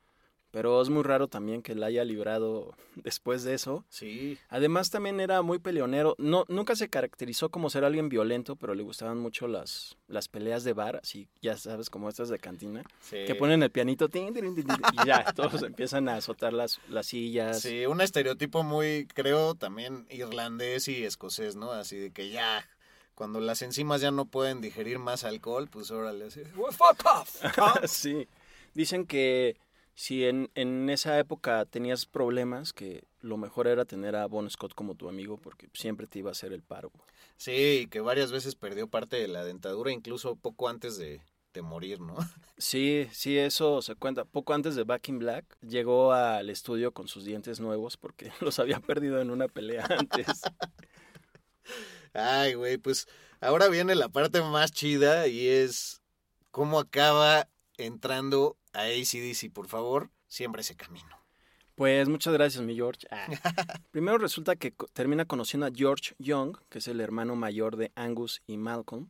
pero 0.58 0.82
es 0.82 0.90
muy 0.90 1.04
raro 1.04 1.28
también 1.28 1.62
que 1.62 1.76
la 1.76 1.86
haya 1.86 2.04
librado 2.04 2.74
después 2.96 3.44
de 3.44 3.54
eso. 3.54 3.86
Sí, 3.90 4.40
Además 4.50 4.90
también 4.90 5.20
era 5.20 5.44
muy 5.44 5.60
peleonero. 5.60 6.16
No, 6.18 6.46
nunca 6.48 6.76
se 6.76 6.90
caracterizó 6.90 7.50
como 7.50 7.70
ser 7.70 7.86
alguien 7.86 8.10
violento, 8.10 8.56
pero 8.56 8.74
le 8.74 8.82
gustaban 8.82 9.20
mucho 9.20 9.48
las, 9.48 9.98
las 10.08 10.28
peleas 10.28 10.64
de 10.64 10.74
bar, 10.74 11.00
así 11.04 11.28
ya 11.44 11.58
sabes, 11.58 11.92
como 11.92 12.10
estas 12.10 12.30
de 12.30 12.40
cantina, 12.40 12.82
sí. 13.02 13.18
que 13.28 13.36
ponen 13.36 13.62
el 13.62 13.70
pianito 13.70 14.10
tin, 14.10 14.34
tin, 14.34 14.56
tin, 14.56 14.66
tin, 14.66 14.76
y 14.94 15.06
ya 15.06 15.26
todos 15.36 15.62
empiezan 15.62 16.10
a 16.10 16.16
azotar 16.16 16.54
las, 16.54 16.82
las 16.90 17.06
sillas. 17.06 17.62
Sí, 17.62 17.86
un 17.86 18.02
estereotipo 18.02 18.64
muy, 18.64 19.06
creo, 19.14 19.54
también 19.54 20.08
irlandés 20.10 20.88
y 20.88 21.04
escocés, 21.04 21.56
¿no? 21.56 21.72
Así 21.72 21.98
de 21.98 22.10
que 22.10 22.32
ya, 22.32 22.68
cuando 23.14 23.40
las 23.42 23.62
enzimas 23.62 24.02
ya 24.02 24.10
no 24.10 24.26
pueden 24.26 24.62
digerir 24.62 24.98
más 24.98 25.24
alcohol, 25.24 25.68
pues 25.70 25.92
órale, 25.92 26.26
así, 26.26 26.42
"Well, 26.56 26.74
fuck 26.74 27.06
off. 27.06 27.44
sí. 27.88 28.28
Dicen 28.74 29.06
que 29.06 29.56
si 29.98 30.26
en, 30.26 30.52
en 30.54 30.92
esa 30.92 31.18
época 31.18 31.66
tenías 31.66 32.06
problemas, 32.06 32.72
que 32.72 33.08
lo 33.20 33.36
mejor 33.36 33.66
era 33.66 33.84
tener 33.84 34.16
a 34.16 34.28
Bon 34.28 34.48
Scott 34.48 34.76
como 34.76 34.94
tu 34.94 35.10
amigo, 35.10 35.38
porque 35.38 35.70
siempre 35.74 36.06
te 36.06 36.20
iba 36.20 36.30
a 36.30 36.34
hacer 36.34 36.54
el 36.54 36.62
paro. 36.62 36.92
Sí, 37.36 37.82
y 37.82 37.88
que 37.88 38.00
varias 38.00 38.32
veces 38.32 38.54
perdió 38.54 38.88
parte 38.88 39.16
de 39.16 39.28
la 39.28 39.44
dentadura, 39.44 39.92
incluso 39.92 40.36
poco 40.36 40.70
antes 40.70 41.00
de, 41.00 41.24
de 41.52 41.62
morir, 41.64 42.00
¿no? 42.00 42.16
Sí, 42.60 43.08
sí, 43.12 43.40
eso 43.40 43.82
se 43.82 43.96
cuenta. 43.96 44.24
Poco 44.24 44.54
antes 44.54 44.76
de 44.76 44.84
Back 44.84 45.10
in 45.10 45.18
Black, 45.18 45.58
llegó 45.62 46.14
al 46.14 46.52
estudio 46.52 46.92
con 46.92 47.08
sus 47.08 47.26
dientes 47.26 47.60
nuevos 47.60 47.98
porque 47.98 48.32
los 48.40 48.60
había 48.60 48.80
perdido 48.80 49.20
en 49.20 49.32
una 49.32 49.48
pelea 49.48 49.88
antes. 49.98 50.44
Ay, 52.14 52.54
güey, 52.54 52.78
pues 52.78 53.08
ahora 53.42 53.68
viene 53.68 53.96
la 53.96 54.10
parte 54.10 54.44
más 54.44 54.72
chida 54.72 55.28
y 55.28 55.48
es 55.48 56.04
cómo 56.52 56.78
acaba 56.80 57.48
entrando 57.78 58.58
a 58.78 58.84
ACDC, 58.84 59.52
por 59.52 59.68
favor, 59.68 60.10
siempre 60.28 60.62
ese 60.62 60.76
camino. 60.76 61.10
Pues 61.76 62.08
muchas 62.08 62.34
gracias, 62.34 62.64
mi 62.64 62.76
George. 62.76 63.08
Ah. 63.12 63.28
Primero 63.92 64.18
resulta 64.18 64.56
que 64.56 64.74
termina 64.94 65.26
conociendo 65.26 65.66
a 65.66 65.72
George 65.74 66.16
Young, 66.20 66.58
que 66.70 66.80
es 66.80 66.88
el 66.88 67.02
hermano 67.02 67.36
mayor 67.36 67.76
de 67.76 67.92
Angus 67.96 68.42
y 68.48 68.58
Malcolm, 68.58 69.10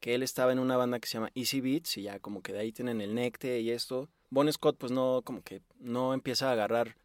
que 0.00 0.14
él 0.14 0.22
estaba 0.22 0.52
en 0.52 0.58
una 0.58 0.76
banda 0.76 1.00
que 1.00 1.08
se 1.08 1.14
llama 1.14 1.30
Easy 1.34 1.60
Beats 1.60 1.96
y 1.96 2.02
ya 2.02 2.18
como 2.18 2.42
que 2.42 2.52
de 2.52 2.60
ahí 2.60 2.72
tienen 2.72 3.00
el 3.00 3.14
necte 3.14 3.60
y 3.60 3.70
esto. 3.70 4.08
Bon 4.30 4.52
Scott 4.52 4.76
pues 4.78 4.92
no, 4.92 5.22
como 5.24 5.42
que 5.42 5.62
no 5.78 6.14
empieza 6.14 6.48
a 6.48 6.52
agarrar 6.52 6.96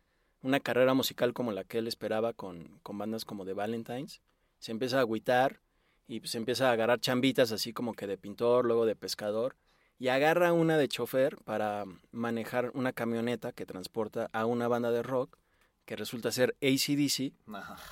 una 0.41 0.59
carrera 0.59 0.93
musical 0.93 1.33
como 1.33 1.51
la 1.51 1.63
que 1.63 1.79
él 1.79 1.87
esperaba 1.87 2.33
con, 2.33 2.79
con 2.83 2.97
bandas 2.97 3.25
como 3.25 3.45
The 3.45 3.53
Valentines. 3.53 4.21
Se 4.59 4.71
empieza 4.71 4.97
a 4.97 5.01
agüitar 5.01 5.61
y 6.07 6.19
pues 6.19 6.35
empieza 6.35 6.69
a 6.69 6.73
agarrar 6.73 6.99
chambitas 6.99 7.51
así 7.51 7.71
como 7.71 7.93
que 7.93 8.07
de 8.07 8.17
pintor, 8.17 8.65
luego 8.65 8.85
de 8.85 8.95
pescador 8.95 9.55
y 9.99 10.07
agarra 10.09 10.53
una 10.53 10.77
de 10.77 10.87
chofer 10.87 11.37
para 11.43 11.85
manejar 12.11 12.71
una 12.73 12.93
camioneta 12.93 13.51
que 13.51 13.65
transporta 13.65 14.29
a 14.33 14.45
una 14.45 14.67
banda 14.67 14.91
de 14.91 15.03
rock 15.03 15.37
que 15.85 15.95
resulta 15.95 16.31
ser 16.31 16.55
ACDC, 16.61 17.33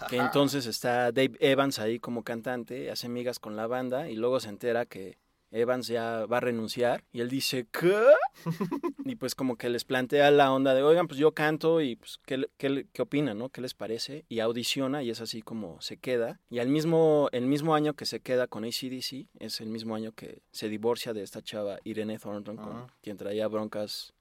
que 0.10 0.18
entonces 0.18 0.66
está 0.66 1.12
Dave 1.12 1.38
Evans 1.40 1.80
ahí 1.80 2.00
como 2.00 2.24
cantante, 2.24 2.90
hace 2.90 3.10
migas 3.10 3.40
con 3.40 3.56
la 3.56 3.68
banda 3.68 4.10
y 4.10 4.16
luego 4.16 4.40
se 4.40 4.50
entera 4.50 4.86
que 4.86 5.18
Evans 5.52 5.88
ya 5.88 6.26
va 6.26 6.38
a 6.38 6.40
renunciar 6.40 7.04
y 7.12 7.22
él 7.22 7.30
dice, 7.30 7.68
¿qué? 7.72 7.96
y 9.06 9.16
pues 9.16 9.36
como 9.36 9.58
que 9.58 9.70
les 9.70 9.84
plantea 9.84 10.32
la 10.32 10.52
onda 10.52 10.74
de, 10.74 10.82
oigan, 10.84 11.08
pues 11.08 11.20
yo 11.20 11.34
canto 11.34 11.82
y 11.82 11.98
pues, 11.98 12.20
¿qué, 12.26 12.48
qué, 12.58 12.88
qué 12.92 13.02
opinan, 13.02 13.38
no? 13.38 13.50
¿Qué 13.50 13.62
les 13.62 13.74
parece? 13.74 14.26
Y 14.30 14.40
audiciona 14.40 15.04
y 15.04 15.10
es 15.10 15.22
así 15.22 15.42
como 15.42 15.80
se 15.82 15.98
queda. 15.98 16.40
Y 16.50 16.60
al 16.60 16.70
mismo, 16.70 17.30
el 17.32 17.46
mismo 17.46 17.76
año 17.76 17.94
que 17.94 18.06
se 18.06 18.22
queda 18.22 18.48
con 18.48 18.64
ACDC, 18.64 19.28
es 19.40 19.62
el 19.62 19.70
mismo 19.70 19.96
año 19.96 20.14
que 20.14 20.42
se 20.52 20.70
divorcia 20.70 21.14
de 21.14 21.24
esta 21.24 21.42
chava 21.42 21.80
Irene 21.84 22.18
Thornton, 22.18 22.56
con 22.56 22.72
Ajá. 22.72 22.88
quien 23.02 23.18
traía 23.18 23.48
broncas 23.48 24.14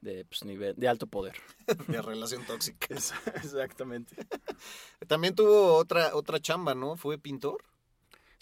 de, 0.00 0.24
pues, 0.24 0.44
nivel, 0.44 0.74
de 0.76 0.88
alto 0.88 1.06
poder. 1.06 1.36
de 1.88 2.02
relación 2.02 2.44
tóxica. 2.46 2.86
Exactamente. 2.94 4.16
También 5.06 5.34
tuvo 5.34 5.74
otra, 5.74 6.14
otra 6.14 6.40
chamba, 6.40 6.74
¿no? 6.74 6.96
Fue 6.96 7.18
pintor. 7.18 7.64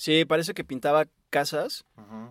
Sí, 0.01 0.25
parece 0.25 0.55
que 0.55 0.63
pintaba 0.63 1.07
casas 1.29 1.85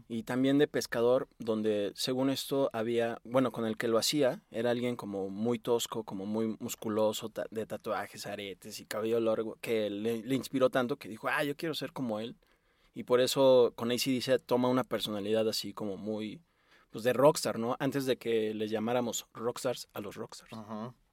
y 0.08 0.24
también 0.24 0.58
de 0.58 0.70
pescador, 0.70 1.28
donde 1.38 1.92
según 1.96 2.30
esto 2.30 2.70
había, 2.72 3.20
bueno, 3.26 3.52
con 3.52 3.66
el 3.66 3.76
que 3.76 3.90
lo 3.90 3.98
hacía, 3.98 4.42
era 4.52 4.72
alguien 4.72 4.96
como 4.96 5.30
muy 5.30 5.60
tosco, 5.60 6.06
como 6.06 6.26
muy 6.26 6.56
musculoso, 6.60 7.28
ta- 7.28 7.46
de 7.52 7.66
tatuajes, 7.66 8.26
aretes 8.26 8.80
y 8.80 8.86
cabello 8.86 9.20
largo, 9.20 9.58
que 9.60 9.90
le, 9.90 10.24
le 10.24 10.36
inspiró 10.36 10.70
tanto 10.70 10.96
que 10.96 11.10
dijo, 11.10 11.28
ah, 11.28 11.44
yo 11.44 11.58
quiero 11.58 11.76
ser 11.76 11.92
como 11.92 12.22
él. 12.22 12.38
Y 12.94 13.04
por 13.04 13.20
eso 13.20 13.74
con 13.76 13.92
ACDC 13.92 14.40
toma 14.46 14.70
una 14.70 14.86
personalidad 14.86 15.48
así 15.50 15.74
como 15.74 15.98
muy, 15.98 16.42
pues 16.90 17.04
de 17.04 17.12
rockstar, 17.12 17.60
¿no? 17.60 17.76
Antes 17.80 18.06
de 18.06 18.16
que 18.16 18.54
les 18.54 18.72
llamáramos 18.72 19.28
rockstars 19.34 19.90
a 19.94 20.00
los 20.00 20.16
rockstars. 20.16 20.54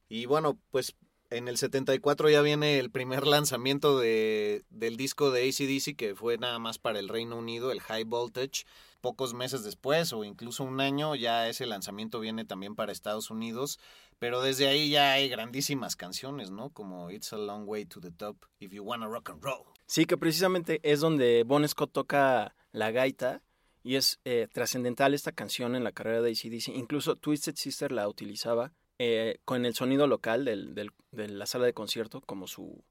Y 0.09 0.27
bueno, 0.27 0.57
pues 0.71 0.95
En 1.35 1.49
el 1.49 1.57
74 1.57 2.31
ya 2.31 2.43
viene 2.43 2.79
el 2.79 2.93
primer 2.93 3.26
lanzamiento 3.26 3.99
de, 3.99 4.64
del 4.71 4.97
disco 4.97 5.33
de 5.33 5.49
ACDC 5.49 5.97
que 5.97 6.14
fue 6.14 6.38
nada 6.38 6.61
más 6.61 6.79
para 6.79 7.00
el 7.00 7.09
Reino 7.09 7.37
Unido, 7.37 7.73
el 7.73 7.81
High 7.81 8.05
Voltage. 8.05 8.67
Pocos 9.00 9.35
meses 9.35 9.64
después 9.64 10.12
o 10.12 10.23
incluso 10.23 10.62
un 10.62 10.81
año 10.81 11.17
ya 11.17 11.49
ese 11.49 11.67
lanzamiento 11.67 12.21
viene 12.21 12.45
también 12.45 12.76
para 12.76 12.93
Estados 12.93 13.33
Unidos. 13.33 13.81
Pero 14.21 14.43
desde 14.43 14.69
ahí 14.69 14.91
ya 14.91 15.11
hay 15.11 15.29
grandísimas 15.29 15.97
canciones, 15.97 16.53
¿no? 16.53 16.71
Como 16.71 17.11
It's 17.11 17.33
a 17.33 17.37
Long 17.37 17.64
Way 17.67 17.87
to 17.87 18.00
the 18.00 18.12
Top, 18.12 18.37
If 18.61 18.71
You 18.71 18.85
Wanna 18.85 19.09
Rock 19.09 19.31
and 19.31 19.43
Roll. 19.43 19.64
Sí, 19.87 20.05
que 20.05 20.17
precisamente 20.17 20.79
es 20.85 21.00
donde 21.00 21.43
Bon 21.43 21.67
Scott 21.67 21.91
toca 21.91 22.55
la 22.71 22.93
gaita 22.93 23.43
y 23.83 23.97
es 23.97 24.21
eh, 24.25 24.47
trascendental 24.53 25.14
esta 25.14 25.33
canción 25.33 25.75
en 25.75 25.83
la 25.83 25.91
carrera 25.91 26.23
de 26.23 26.31
ACDC. 26.31 26.69
Incluso 26.69 27.17
Twisted 27.17 27.57
Sister 27.57 27.91
la 27.91 28.09
utilizaba 28.09 28.73
eh, 28.99 29.39
con 29.45 29.65
el 29.67 29.75
sonido 29.75 30.07
local 30.07 30.45
del, 30.45 30.75
del, 30.75 30.91
de 31.13 31.29
la 31.29 31.47
sala 31.47 31.67
de 31.67 31.75
concierto 31.75 32.21
como 32.21 32.47
su 32.47 32.85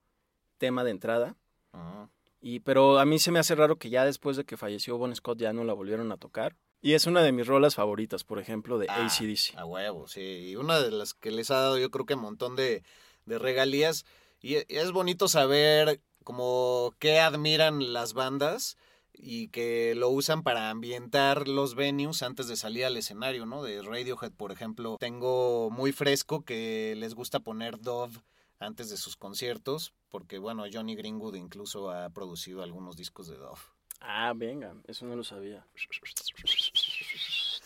tema 0.57 0.83
de 0.83 0.91
entrada. 0.91 1.35
Ah. 1.73 2.09
Y, 2.41 2.59
pero 2.59 2.99
a 2.99 3.05
mí 3.05 3.19
se 3.19 3.31
me 3.31 3.39
hace 3.39 3.55
raro 3.55 3.77
que 3.77 3.89
ya 3.89 4.03
después 4.05 4.35
de 4.35 4.43
que 4.43 4.57
falleció 4.57 4.97
Bon 4.97 5.15
Scott 5.15 5.39
ya 5.39 5.53
no 5.53 5.63
la 5.63 5.73
volvieron 5.73 6.11
a 6.11 6.17
tocar. 6.17 6.55
Y 6.81 6.93
es 6.93 7.07
una 7.07 7.21
de 7.23 7.31
mis 7.31 7.47
rolas 7.47 7.75
favoritas, 7.75 8.25
por 8.25 8.39
ejemplo, 8.39 8.77
de 8.77 8.87
Ah, 8.89 9.05
ACDC. 9.05 9.55
A 9.57 9.65
huevo, 9.65 10.07
sí. 10.07 10.49
Y 10.49 10.55
una 10.57 10.81
de 10.81 10.91
las 10.91 11.13
que 11.13 11.31
les 11.31 11.49
ha 11.51 11.55
dado 11.55 11.77
yo 11.77 11.89
creo 11.89 12.05
que 12.05 12.15
un 12.15 12.21
montón 12.21 12.57
de, 12.57 12.83
de 13.25 13.39
regalías. 13.39 14.05
Y 14.41 14.55
es 14.67 14.91
bonito 14.91 15.29
saber 15.29 16.01
como 16.25 16.93
qué 16.99 17.21
admiran 17.21 17.93
las 17.93 18.13
bandas 18.13 18.77
y 19.13 19.49
que 19.49 19.93
lo 19.95 20.09
usan 20.09 20.43
para 20.43 20.69
ambientar 20.69 21.47
los 21.47 21.75
venues 21.75 22.23
antes 22.23 22.47
de 22.47 22.55
salir 22.55 22.85
al 22.85 22.97
escenario, 22.97 23.45
¿no? 23.45 23.63
De 23.63 23.81
Radiohead, 23.81 24.31
por 24.31 24.51
ejemplo, 24.51 24.97
tengo 24.99 25.69
muy 25.69 25.91
fresco 25.91 26.43
que 26.43 26.95
les 26.97 27.13
gusta 27.13 27.39
poner 27.39 27.79
Dove 27.79 28.19
antes 28.59 28.89
de 28.89 28.97
sus 28.97 29.15
conciertos, 29.15 29.93
porque 30.09 30.39
bueno, 30.39 30.63
Johnny 30.71 30.95
Greenwood 30.95 31.35
incluso 31.35 31.91
ha 31.91 32.09
producido 32.09 32.63
algunos 32.63 32.97
discos 32.97 33.27
de 33.27 33.37
Dove. 33.37 33.59
Ah, 33.99 34.33
venga, 34.35 34.75
eso 34.87 35.05
no 35.05 35.15
lo 35.15 35.23
sabía. 35.23 35.65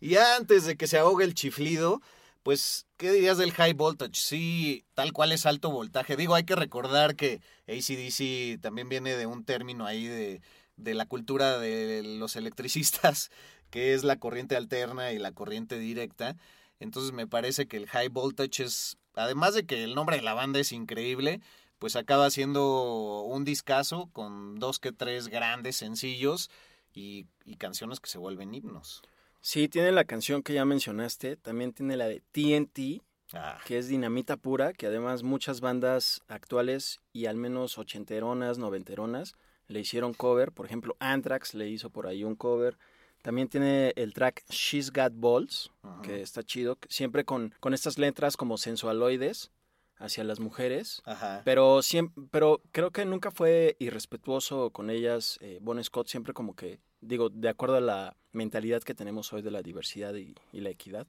Y 0.00 0.16
antes 0.16 0.64
de 0.64 0.76
que 0.76 0.86
se 0.86 0.96
ahogue 0.96 1.24
el 1.24 1.34
chiflido, 1.34 2.00
pues, 2.42 2.86
¿qué 2.96 3.12
dirías 3.12 3.38
del 3.38 3.52
high 3.52 3.74
voltage? 3.74 4.14
Sí, 4.14 4.84
tal 4.94 5.12
cual 5.12 5.32
es 5.32 5.46
alto 5.46 5.70
voltaje. 5.70 6.16
Digo, 6.16 6.34
hay 6.34 6.44
que 6.44 6.56
recordar 6.56 7.16
que 7.16 7.40
ACDC 7.68 8.60
también 8.60 8.88
viene 8.88 9.16
de 9.16 9.26
un 9.26 9.44
término 9.44 9.86
ahí 9.86 10.06
de, 10.06 10.40
de 10.76 10.94
la 10.94 11.06
cultura 11.06 11.58
de 11.58 12.02
los 12.02 12.36
electricistas, 12.36 13.30
que 13.70 13.94
es 13.94 14.04
la 14.04 14.18
corriente 14.18 14.56
alterna 14.56 15.12
y 15.12 15.18
la 15.18 15.32
corriente 15.32 15.78
directa. 15.78 16.36
Entonces 16.80 17.12
me 17.12 17.26
parece 17.26 17.68
que 17.68 17.76
el 17.76 17.88
high 17.88 18.08
voltage 18.08 18.64
es, 18.64 18.98
además 19.14 19.54
de 19.54 19.66
que 19.66 19.84
el 19.84 19.94
nombre 19.94 20.16
de 20.16 20.22
la 20.22 20.34
banda 20.34 20.60
es 20.60 20.72
increíble, 20.72 21.40
pues 21.78 21.96
acaba 21.96 22.30
siendo 22.30 23.22
un 23.22 23.44
discazo 23.44 24.10
con 24.12 24.58
dos 24.58 24.78
que 24.78 24.92
tres 24.92 25.28
grandes 25.28 25.76
sencillos 25.76 26.50
y, 26.92 27.26
y 27.44 27.56
canciones 27.56 28.00
que 28.00 28.10
se 28.10 28.18
vuelven 28.18 28.54
himnos. 28.54 29.02
Sí, 29.40 29.68
tiene 29.68 29.92
la 29.92 30.04
canción 30.04 30.42
que 30.42 30.54
ya 30.54 30.64
mencionaste, 30.64 31.36
también 31.36 31.72
tiene 31.72 31.96
la 31.96 32.08
de 32.08 32.22
TNT, 32.32 33.02
Ah, 33.32 33.58
que 33.64 33.78
es 33.78 33.88
dinamita 33.88 34.36
pura, 34.36 34.72
que 34.72 34.86
además 34.86 35.22
muchas 35.22 35.60
bandas 35.60 36.20
actuales 36.26 37.00
y 37.12 37.26
al 37.26 37.36
menos 37.36 37.78
ochenteronas, 37.78 38.58
noventeronas 38.58 39.34
le 39.68 39.80
hicieron 39.80 40.14
cover. 40.14 40.52
Por 40.52 40.66
ejemplo, 40.66 40.96
Anthrax 40.98 41.54
le 41.54 41.68
hizo 41.68 41.90
por 41.90 42.06
ahí 42.06 42.24
un 42.24 42.34
cover. 42.34 42.76
También 43.22 43.48
tiene 43.48 43.92
el 43.96 44.14
track 44.14 44.44
She's 44.48 44.90
Got 44.90 45.12
Balls, 45.14 45.70
que 46.02 46.22
está 46.22 46.42
chido, 46.42 46.78
siempre 46.88 47.24
con, 47.24 47.54
con 47.60 47.74
estas 47.74 47.98
letras 47.98 48.36
como 48.36 48.56
sensualoides 48.56 49.52
hacia 49.96 50.24
las 50.24 50.40
mujeres. 50.40 51.02
Ajá. 51.04 51.42
Pero, 51.44 51.82
siempre, 51.82 52.24
pero 52.30 52.62
creo 52.72 52.90
que 52.90 53.04
nunca 53.04 53.30
fue 53.30 53.76
irrespetuoso 53.78 54.70
con 54.70 54.90
ellas. 54.90 55.38
Eh, 55.42 55.58
bon 55.60 55.82
Scott 55.84 56.08
siempre 56.08 56.32
como 56.32 56.56
que, 56.56 56.80
digo, 57.00 57.28
de 57.28 57.48
acuerdo 57.48 57.76
a 57.76 57.80
la 57.80 58.16
mentalidad 58.32 58.82
que 58.82 58.94
tenemos 58.94 59.32
hoy 59.32 59.42
de 59.42 59.50
la 59.50 59.62
diversidad 59.62 60.14
y, 60.14 60.34
la 60.52 60.70
equidad, 60.70 61.06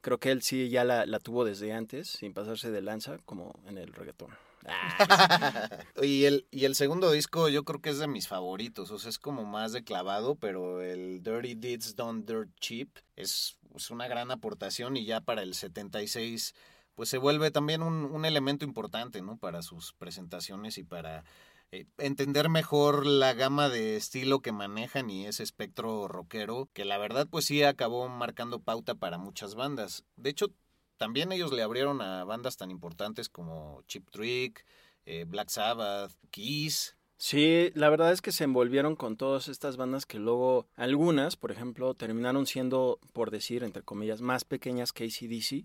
creo 0.00 0.18
que 0.18 0.30
él 0.30 0.42
sí 0.42 0.68
ya 0.68 0.84
la, 0.84 1.18
tuvo 1.20 1.44
desde 1.44 1.72
antes, 1.72 2.08
sin 2.08 2.34
pasarse 2.34 2.70
de 2.70 2.82
lanza, 2.82 3.18
como 3.24 3.52
en 3.66 3.78
el 3.78 3.92
reggaetón. 3.92 4.30
Y, 6.02 6.24
el, 6.24 6.46
y 6.50 6.64
el 6.64 6.74
segundo 6.74 7.10
disco 7.10 7.48
yo 7.48 7.64
creo 7.64 7.80
que 7.80 7.90
es 7.90 7.98
de 7.98 8.06
mis 8.06 8.28
favoritos, 8.28 8.90
o 8.90 8.98
sea, 8.98 9.10
es 9.10 9.18
como 9.18 9.44
más 9.44 9.72
de 9.72 9.84
clavado, 9.84 10.36
pero 10.36 10.80
el 10.80 11.22
Dirty 11.22 11.54
Deeds 11.54 11.96
Done 11.96 12.22
Dirt 12.24 12.48
Cheap 12.60 12.88
es, 13.16 13.58
una 13.90 14.08
gran 14.08 14.30
aportación 14.30 14.96
y 14.96 15.04
ya 15.04 15.20
para 15.20 15.42
el 15.42 15.54
76 15.54 16.54
pues 16.94 17.08
se 17.08 17.18
vuelve 17.18 17.50
también 17.50 17.82
un, 17.82 18.04
un 18.04 18.24
elemento 18.24 18.64
importante, 18.64 19.20
¿no? 19.20 19.36
Para 19.36 19.62
sus 19.62 19.92
presentaciones 19.94 20.78
y 20.78 20.84
para 20.84 21.24
entender 21.98 22.48
mejor 22.48 23.06
la 23.06 23.34
gama 23.34 23.68
de 23.68 23.96
estilo 23.96 24.40
que 24.40 24.52
manejan 24.52 25.10
y 25.10 25.26
ese 25.26 25.42
espectro 25.42 26.08
rockero 26.08 26.68
que 26.72 26.84
la 26.84 26.98
verdad 26.98 27.26
pues 27.30 27.44
sí 27.46 27.62
acabó 27.62 28.08
marcando 28.08 28.60
pauta 28.60 28.94
para 28.94 29.18
muchas 29.18 29.54
bandas. 29.54 30.04
De 30.16 30.30
hecho, 30.30 30.52
también 30.96 31.32
ellos 31.32 31.52
le 31.52 31.62
abrieron 31.62 32.00
a 32.00 32.24
bandas 32.24 32.56
tan 32.56 32.70
importantes 32.70 33.28
como 33.28 33.82
Chip 33.86 34.10
Trick, 34.10 34.64
eh, 35.06 35.24
Black 35.26 35.48
Sabbath, 35.50 36.12
Kiss. 36.30 36.96
Sí, 37.16 37.70
la 37.74 37.88
verdad 37.88 38.12
es 38.12 38.20
que 38.20 38.32
se 38.32 38.44
envolvieron 38.44 38.96
con 38.96 39.16
todas 39.16 39.48
estas 39.48 39.76
bandas 39.76 40.04
que 40.04 40.18
luego, 40.18 40.66
algunas, 40.74 41.36
por 41.36 41.52
ejemplo, 41.52 41.94
terminaron 41.94 42.46
siendo, 42.46 42.98
por 43.12 43.30
decir, 43.30 43.62
entre 43.62 43.82
comillas, 43.82 44.20
más 44.20 44.44
pequeñas 44.44 44.92
que 44.92 45.04
ACDC. 45.04 45.64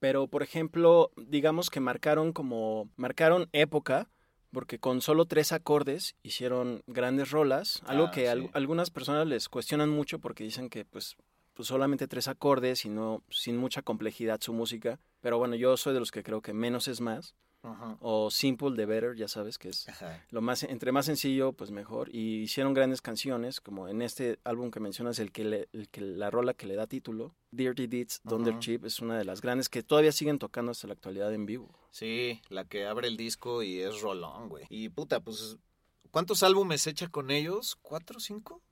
Pero, 0.00 0.26
por 0.26 0.42
ejemplo, 0.42 1.12
digamos 1.16 1.70
que 1.70 1.80
marcaron 1.80 2.32
como, 2.32 2.90
marcaron 2.96 3.48
época, 3.52 4.10
porque 4.52 4.78
con 4.78 5.00
solo 5.00 5.24
tres 5.24 5.52
acordes 5.52 6.14
hicieron 6.22 6.82
grandes 6.86 7.30
rolas, 7.30 7.80
algo 7.86 8.06
Ah, 8.06 8.10
que 8.10 8.30
sí. 8.30 8.50
algunas 8.52 8.90
personas 8.90 9.26
les 9.26 9.48
cuestionan 9.48 9.88
mucho 9.90 10.18
porque 10.18 10.44
dicen 10.44 10.68
que 10.68 10.84
pues, 10.84 11.16
pues 11.54 11.68
solamente 11.68 12.06
tres 12.08 12.28
acordes 12.28 12.84
y 12.84 12.88
no 12.88 13.22
sin 13.30 13.56
mucha 13.56 13.82
complejidad 13.82 14.40
su 14.40 14.52
música. 14.52 15.00
Pero 15.20 15.38
bueno, 15.38 15.54
yo 15.56 15.76
soy 15.76 15.94
de 15.94 16.00
los 16.00 16.10
que 16.10 16.22
creo 16.22 16.42
que 16.42 16.52
menos 16.52 16.88
es 16.88 17.00
más, 17.00 17.34
Ajá. 17.64 17.96
o 18.00 18.30
simple 18.30 18.74
the 18.74 18.86
better, 18.86 19.14
ya 19.14 19.28
sabes 19.28 19.56
que 19.58 19.68
es 19.68 19.88
Ajá. 19.88 20.24
lo 20.30 20.40
más 20.40 20.64
entre 20.64 20.90
más 20.92 21.06
sencillo 21.06 21.52
pues 21.52 21.70
mejor 21.70 22.08
y 22.14 22.42
hicieron 22.42 22.74
grandes 22.74 23.00
canciones 23.00 23.60
como 23.60 23.86
en 23.88 24.02
este 24.02 24.38
álbum 24.44 24.70
que 24.70 24.80
mencionas 24.80 25.18
el 25.20 25.30
que, 25.30 25.44
le- 25.44 25.68
el 25.72 25.88
que 25.88 26.00
la 26.00 26.30
rola 26.30 26.54
que 26.54 26.66
le 26.66 26.74
da 26.74 26.86
título 26.86 27.34
Dirty 27.52 27.86
Deeds 27.86 28.20
Thunder 28.28 28.54
Ajá. 28.54 28.60
Chip 28.60 28.84
es 28.84 28.98
una 29.00 29.16
de 29.16 29.24
las 29.24 29.40
grandes 29.40 29.68
que 29.68 29.82
todavía 29.82 30.10
siguen 30.12 30.38
tocando 30.40 30.72
hasta 30.72 30.86
la 30.88 30.94
actualidad 30.94 31.32
en 31.32 31.46
vivo 31.46 31.78
Sí, 31.92 32.40
la 32.48 32.64
que 32.64 32.86
abre 32.86 33.06
el 33.08 33.16
disco 33.16 33.62
y 33.62 33.78
es 33.80 34.00
rolón, 34.00 34.48
güey. 34.48 34.64
Y 34.70 34.88
puta, 34.88 35.20
pues, 35.20 35.58
¿cuántos 36.10 36.42
álbumes 36.42 36.86
echa 36.86 37.08
con 37.08 37.30
ellos? 37.30 37.76
¿Cuatro, 37.82 38.18
cinco? 38.18 38.62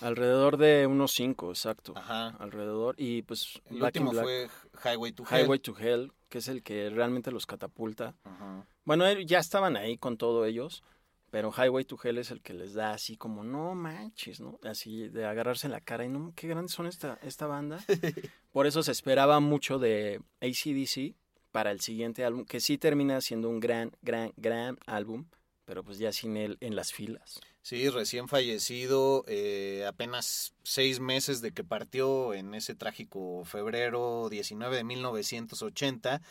alrededor 0.00 0.56
de 0.56 0.86
unos 0.86 1.12
cinco 1.12 1.50
exacto 1.50 1.94
Ajá. 1.96 2.28
alrededor 2.38 2.94
y 2.96 3.22
pues 3.22 3.60
El 3.70 3.82
último 3.82 4.10
Black, 4.12 4.22
fue 4.24 4.48
Highway 4.84 5.12
to 5.12 5.24
Hell. 5.28 5.40
Highway 5.42 5.58
to 5.58 5.76
Hell 5.78 6.12
que 6.30 6.38
es 6.38 6.48
el 6.48 6.62
que 6.62 6.88
realmente 6.88 7.30
los 7.30 7.44
catapulta 7.44 8.14
Ajá. 8.24 8.66
bueno 8.84 9.10
ya 9.20 9.38
estaban 9.38 9.76
ahí 9.76 9.98
con 9.98 10.16
todo 10.16 10.46
ellos 10.46 10.82
pero 11.30 11.52
Highway 11.52 11.84
to 11.84 11.98
Hell 12.02 12.18
es 12.18 12.30
el 12.30 12.40
que 12.40 12.54
les 12.54 12.74
da 12.74 12.92
así 12.92 13.16
como, 13.16 13.44
no 13.44 13.74
manches, 13.74 14.40
¿no? 14.40 14.58
Así 14.64 15.08
de 15.08 15.24
agarrarse 15.24 15.68
en 15.68 15.72
la 15.72 15.80
cara 15.80 16.04
y 16.04 16.08
no, 16.08 16.32
qué 16.34 16.48
grandes 16.48 16.72
son 16.72 16.86
esta, 16.86 17.18
esta 17.22 17.46
banda. 17.46 17.78
Por 18.52 18.66
eso 18.66 18.82
se 18.82 18.90
esperaba 18.90 19.38
mucho 19.38 19.78
de 19.78 20.20
ACDC 20.40 21.14
para 21.52 21.70
el 21.70 21.80
siguiente 21.80 22.24
álbum, 22.24 22.44
que 22.44 22.60
sí 22.60 22.78
termina 22.78 23.20
siendo 23.20 23.48
un 23.48 23.60
gran, 23.60 23.92
gran, 24.02 24.32
gran 24.36 24.78
álbum, 24.86 25.26
pero 25.64 25.84
pues 25.84 25.98
ya 25.98 26.12
sin 26.12 26.36
él 26.36 26.58
en 26.60 26.74
las 26.74 26.92
filas. 26.92 27.40
Sí, 27.62 27.88
recién 27.90 28.26
fallecido, 28.26 29.24
eh, 29.28 29.84
apenas 29.86 30.54
seis 30.62 30.98
meses 30.98 31.42
de 31.42 31.52
que 31.52 31.62
partió 31.62 32.32
en 32.32 32.54
ese 32.54 32.74
trágico 32.74 33.44
febrero 33.44 34.28
19 34.30 34.76
de 34.76 34.84
1980, 34.84 36.22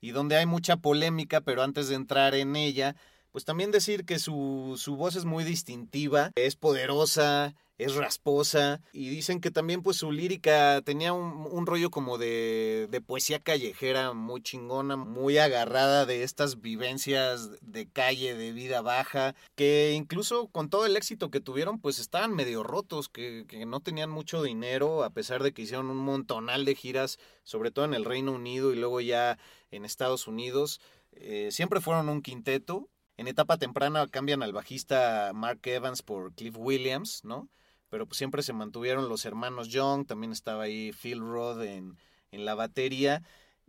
y 0.00 0.10
donde 0.12 0.36
hay 0.36 0.46
mucha 0.46 0.76
polémica, 0.76 1.40
pero 1.40 1.62
antes 1.62 1.88
de 1.88 1.96
entrar 1.96 2.34
en 2.34 2.54
ella, 2.54 2.94
pues 3.32 3.44
también 3.44 3.72
decir 3.72 4.04
que 4.04 4.18
su, 4.18 4.76
su 4.78 4.96
voz 4.96 5.16
es 5.16 5.24
muy 5.24 5.42
distintiva, 5.42 6.30
es 6.36 6.54
poderosa, 6.54 7.54
es 7.78 7.94
rasposa, 7.94 8.80
y 8.92 9.08
dicen 9.08 9.40
que 9.40 9.50
también 9.50 9.82
pues 9.82 9.98
su 9.98 10.12
lírica 10.12 10.80
tenía 10.82 11.12
un, 11.12 11.66
rollo 11.66 11.90
como 11.90 12.16
de, 12.16 12.88
de 12.90 13.00
poesía 13.00 13.40
callejera 13.40 14.12
muy 14.12 14.40
chingona, 14.40 14.96
muy 14.96 15.38
agarrada 15.38 16.06
de 16.06 16.22
estas 16.22 16.60
vivencias 16.60 17.50
de 17.60 17.88
calle, 17.88 18.34
de 18.34 18.52
vida 18.52 18.82
baja, 18.82 19.34
que 19.54 19.92
incluso 19.94 20.46
con 20.48 20.70
todo 20.70 20.86
el 20.86 20.96
éxito 20.96 21.30
que 21.30 21.40
tuvieron 21.40 21.80
pues 21.80 21.98
estaban 21.98 22.34
medio 22.34 22.62
rotos, 22.62 23.08
que, 23.08 23.44
que 23.48 23.66
no 23.66 23.80
tenían 23.80 24.10
mucho 24.10 24.42
dinero, 24.42 25.04
a 25.04 25.10
pesar 25.10 25.42
de 25.42 25.52
que 25.52 25.62
hicieron 25.62 25.90
un 25.90 25.98
montonal 25.98 26.64
de 26.64 26.74
giras, 26.74 27.18
sobre 27.42 27.70
todo 27.70 27.84
en 27.84 27.94
el 27.94 28.04
Reino 28.04 28.32
Unido 28.32 28.72
y 28.72 28.76
luego 28.76 29.00
ya 29.00 29.38
en 29.70 29.84
Estados 29.84 30.26
Unidos. 30.26 30.80
Eh, 31.12 31.48
siempre 31.50 31.80
fueron 31.80 32.08
un 32.08 32.22
quinteto. 32.22 32.88
En 33.16 33.28
etapa 33.28 33.56
temprana 33.56 34.06
cambian 34.08 34.42
al 34.42 34.52
bajista 34.52 35.32
Mark 35.34 35.60
Evans 35.64 36.02
por 36.02 36.34
Cliff 36.34 36.56
Williams, 36.58 37.24
¿no? 37.24 37.48
Pero 37.88 38.06
pues 38.06 38.18
siempre 38.18 38.42
se 38.42 38.52
mantuvieron 38.52 39.08
los 39.08 39.24
hermanos 39.24 39.68
Young, 39.68 40.06
también 40.06 40.32
estaba 40.32 40.64
ahí 40.64 40.92
Phil 40.92 41.20
Roth 41.20 41.62
en, 41.62 41.96
en 42.30 42.44
la 42.44 42.54
batería. 42.54 43.22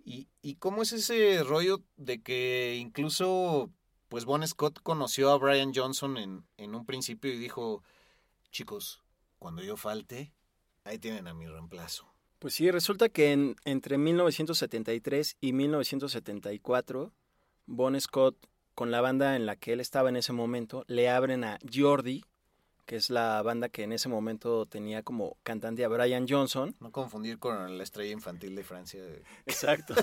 ¿Y, 0.03 0.27
¿Y 0.41 0.56
cómo 0.56 0.82
es 0.82 0.93
ese 0.93 1.43
rollo 1.43 1.82
de 1.97 2.21
que 2.21 2.77
incluso 2.80 3.69
pues 4.10 4.23
Bon 4.25 4.45
Scott 4.47 4.80
conoció 4.82 5.32
a 5.32 5.38
Brian 5.38 5.73
Johnson 5.75 6.17
en, 6.17 6.45
en 6.58 6.73
un 6.75 6.86
principio 6.86 7.32
y 7.34 7.38
dijo, 7.38 7.84
chicos, 8.51 9.01
cuando 9.38 9.62
yo 9.62 9.75
falte, 9.75 10.32
ahí 10.86 10.97
tienen 10.97 11.27
a 11.27 11.34
mi 11.34 11.45
reemplazo. 11.45 12.08
Pues 12.39 12.53
sí, 12.53 12.71
resulta 12.71 13.10
que 13.10 13.34
en- 13.34 13.56
entre 13.65 13.97
1973 13.97 15.36
y 15.41 15.51
1974, 15.53 17.13
Bon 17.65 17.99
Scott, 17.99 18.38
con 18.75 18.91
la 18.91 19.01
banda 19.01 19.36
en 19.36 19.45
la 19.45 19.56
que 19.56 19.73
él 19.73 19.80
estaba 19.82 20.10
en 20.10 20.15
ese 20.15 20.34
momento, 20.34 20.86
le 20.88 21.10
abren 21.10 21.43
a 21.43 21.58
Jordi, 21.71 22.23
que 22.88 22.95
es 22.95 23.10
la 23.10 23.41
banda 23.43 23.67
que 23.69 23.84
en 23.84 23.91
ese 23.91 24.08
momento 24.08 24.65
tenía 24.65 25.04
como 25.04 25.36
cantante 25.43 25.84
a 25.84 25.89
Brian 25.89 26.26
Johnson. 26.28 26.73
No 26.80 26.91
confundir 26.91 27.38
con 27.38 27.78
la 27.78 27.84
estrella 27.84 28.13
infantil 28.13 28.56
de 28.56 28.63
Francia. 28.63 29.04
Exacto. 29.45 29.93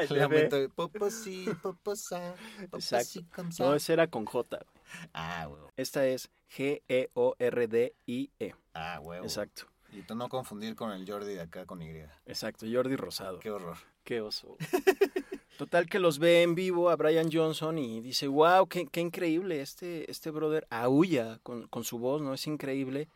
El 0.00 0.18
lamento 0.18 0.56
de 0.56 0.68
Poposí, 0.68 1.46
poposá, 1.62 2.34
poposí. 2.70 3.24
No, 3.60 3.74
ese 3.74 3.92
era 3.92 4.08
con 4.08 4.26
J. 4.26 4.56
güey. 4.56 4.68
Ah, 5.14 5.46
huevo. 5.48 5.70
Esta 5.76 6.04
es 6.06 6.28
G-E-O-R-D-I-E. 6.50 8.54
Ah, 8.74 8.98
huevo. 9.00 9.24
Exacto. 9.24 9.66
Y 9.92 10.02
tú 10.02 10.16
no 10.16 10.28
confundir 10.28 10.74
con 10.74 10.90
el 10.90 11.08
Jordi 11.08 11.34
de 11.34 11.42
acá 11.42 11.66
con 11.66 11.80
Y. 11.82 12.00
Exacto, 12.26 12.66
Jordi 12.70 12.96
Rosado. 12.96 13.38
Qué 13.38 13.52
horror. 13.52 13.76
Qué 14.02 14.20
oso. 14.20 14.56
Total 15.56 15.88
que 15.88 16.00
los 16.00 16.18
ve 16.18 16.42
en 16.42 16.54
vivo 16.54 16.90
a 16.90 16.96
Brian 16.96 17.30
Johnson 17.32 17.78
y 17.78 18.00
dice, 18.00 18.26
wow, 18.26 18.66
qué, 18.66 18.86
qué 18.86 19.00
increíble, 19.00 19.60
este, 19.60 20.10
este 20.10 20.30
brother 20.30 20.66
aúlla 20.68 21.38
con, 21.42 21.68
con 21.68 21.84
su 21.84 21.98
voz, 21.98 22.22
¿no? 22.22 22.34
Es 22.34 22.46
increíble. 22.46 23.08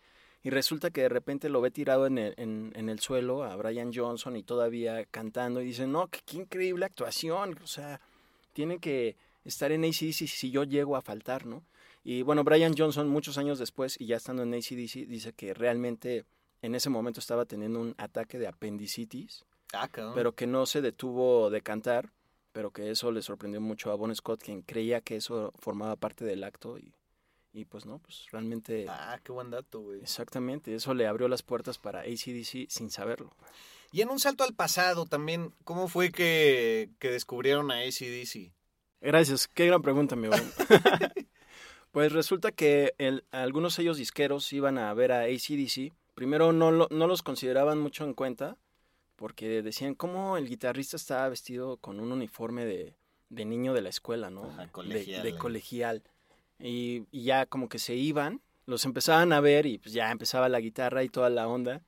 Y 0.44 0.50
resulta 0.50 0.90
que 0.90 1.02
de 1.02 1.08
repente 1.08 1.48
lo 1.48 1.60
ve 1.60 1.72
tirado 1.72 2.06
en 2.06 2.16
el, 2.16 2.34
en, 2.36 2.72
en 2.76 2.88
el 2.88 3.00
suelo 3.00 3.42
a 3.42 3.56
Brian 3.56 3.92
Johnson 3.92 4.36
y 4.36 4.44
todavía 4.44 5.04
cantando 5.06 5.60
y 5.60 5.66
dice, 5.66 5.86
no, 5.88 6.06
qué, 6.06 6.20
qué 6.24 6.36
increíble 6.36 6.84
actuación, 6.84 7.58
o 7.62 7.66
sea, 7.66 8.00
tiene 8.52 8.78
que 8.78 9.16
estar 9.44 9.72
en 9.72 9.84
ACDC 9.84 10.28
si 10.28 10.50
yo 10.52 10.62
llego 10.62 10.96
a 10.96 11.02
faltar, 11.02 11.44
¿no? 11.44 11.64
Y 12.04 12.22
bueno, 12.22 12.44
Brian 12.44 12.76
Johnson 12.78 13.08
muchos 13.08 13.36
años 13.36 13.58
después 13.58 13.96
y 14.00 14.06
ya 14.06 14.16
estando 14.16 14.44
en 14.44 14.54
ACDC 14.54 15.08
dice 15.08 15.32
que 15.32 15.54
realmente 15.54 16.24
en 16.62 16.76
ese 16.76 16.88
momento 16.88 17.18
estaba 17.18 17.44
teniendo 17.44 17.80
un 17.80 17.94
ataque 17.98 18.38
de 18.38 18.46
apendicitis 18.46 19.44
Ah, 19.72 19.88
pero 20.14 20.34
que 20.34 20.46
no 20.46 20.64
se 20.66 20.80
detuvo 20.80 21.50
de 21.50 21.60
cantar, 21.60 22.10
pero 22.52 22.70
que 22.72 22.90
eso 22.90 23.10
le 23.12 23.22
sorprendió 23.22 23.60
mucho 23.60 23.90
a 23.90 23.94
Bon 23.96 24.14
Scott, 24.14 24.42
quien 24.42 24.62
creía 24.62 25.00
que 25.00 25.16
eso 25.16 25.52
formaba 25.58 25.96
parte 25.96 26.24
del 26.24 26.44
acto 26.44 26.78
y, 26.78 26.94
y 27.52 27.64
pues 27.64 27.86
no, 27.86 27.98
pues 27.98 28.26
realmente 28.32 28.86
Ah, 28.88 29.18
qué 29.22 29.32
buen 29.32 29.50
dato, 29.50 29.80
güey. 29.80 30.00
exactamente, 30.00 30.74
eso 30.74 30.94
le 30.94 31.06
abrió 31.06 31.28
las 31.28 31.42
puertas 31.42 31.78
para 31.78 32.00
ACDC 32.00 32.66
sin 32.68 32.90
saberlo. 32.90 33.34
Y 33.90 34.02
en 34.02 34.10
un 34.10 34.18
salto 34.20 34.44
al 34.44 34.54
pasado 34.54 35.06
también, 35.06 35.54
¿cómo 35.64 35.88
fue 35.88 36.10
que, 36.12 36.90
que 36.98 37.10
descubrieron 37.10 37.70
a 37.70 37.78
ACDC? 37.80 38.52
Gracias, 39.00 39.48
qué 39.48 39.66
gran 39.66 39.80
pregunta, 39.80 40.16
mi 40.16 40.28
buen. 40.28 40.42
pues 41.92 42.12
resulta 42.12 42.52
que 42.52 42.94
el- 42.98 43.24
algunos 43.30 43.74
sellos 43.74 43.96
disqueros 43.96 44.52
iban 44.52 44.78
a 44.78 44.92
ver 44.94 45.12
a 45.12 45.22
ACDC, 45.22 45.92
primero 46.14 46.52
no, 46.52 46.70
lo- 46.70 46.88
no 46.90 47.06
los 47.06 47.22
consideraban 47.22 47.78
mucho 47.78 48.04
en 48.04 48.14
cuenta, 48.14 48.56
porque 49.18 49.62
decían, 49.62 49.96
¿cómo 49.96 50.36
el 50.36 50.48
guitarrista 50.48 50.96
está 50.96 51.28
vestido 51.28 51.76
con 51.78 51.98
un 51.98 52.12
uniforme 52.12 52.64
de, 52.64 52.94
de 53.30 53.44
niño 53.44 53.74
de 53.74 53.82
la 53.82 53.88
escuela, 53.88 54.30
¿no? 54.30 54.44
Ajá, 54.44 54.66
De- 54.66 54.70
colegial, 54.70 55.22
De, 55.24 55.36
colegial. 55.36 56.02
Y, 56.60 57.04
y 57.10 57.24
ya 57.24 57.44
como 57.46 57.68
que 57.68 57.80
se 57.80 57.96
iban, 57.96 58.40
los 58.64 58.84
empezaban 58.84 59.32
a 59.32 59.40
ver 59.40 59.66
y 59.66 59.78
pues 59.78 59.92
ya 59.92 60.10
empezaba 60.12 60.48
la 60.48 60.60
guitarra 60.60 61.02
y 61.02 61.08
toda 61.08 61.30
la 61.30 61.48
onda. 61.48 61.82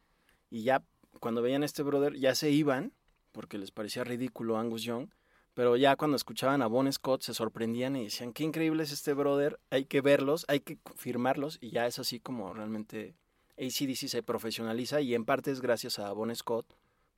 Y 0.50 0.64
ya 0.64 0.82
cuando 1.20 1.40
veían 1.40 1.62
a 1.62 1.66
este 1.66 1.84
brother 1.84 2.16
ya 2.16 2.34
se 2.34 2.50
iban, 2.50 2.92
porque 3.30 3.58
les 3.58 3.70
parecía 3.70 4.02
ridículo 4.02 4.58
Angus 4.58 4.82
Young. 4.82 5.08
Pero 5.54 5.76
ya 5.76 5.94
cuando 5.94 6.16
escuchaban 6.16 6.62
a 6.62 6.66
Bon 6.66 6.92
Scott 6.92 7.22
se 7.22 7.32
sorprendían 7.34 7.94
y 7.94 8.04
decían, 8.04 8.32
qué 8.32 8.42
increíble 8.42 8.82
es 8.82 8.90
este 8.92 9.12
brother, 9.14 9.60
hay 9.70 9.84
que 9.84 10.00
verlos, 10.00 10.44
hay 10.48 10.60
que 10.60 10.78
firmarlos. 10.96 11.58
Y 11.60 11.70
ya 11.70 11.86
es 11.86 11.98
así 12.00 12.18
como 12.18 12.52
realmente 12.54 13.14
ACDC 13.56 14.08
se 14.08 14.22
profesionaliza 14.24 15.00
y 15.00 15.14
en 15.14 15.24
parte 15.24 15.50
es 15.52 15.60
gracias 15.60 15.98
a 16.00 16.12
Bon 16.12 16.34
Scott, 16.34 16.66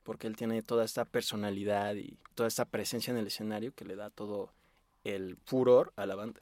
porque 0.03 0.27
él 0.27 0.35
tiene 0.35 0.61
toda 0.61 0.85
esta 0.85 1.05
personalidad 1.05 1.95
y 1.95 2.17
toda 2.35 2.47
esta 2.47 2.65
presencia 2.65 3.11
en 3.11 3.17
el 3.17 3.27
escenario 3.27 3.73
que 3.73 3.85
le 3.85 3.95
da 3.95 4.09
todo 4.09 4.51
el 5.03 5.37
furor 5.45 5.93
a 5.95 6.05
la 6.05 6.15
banda. 6.15 6.41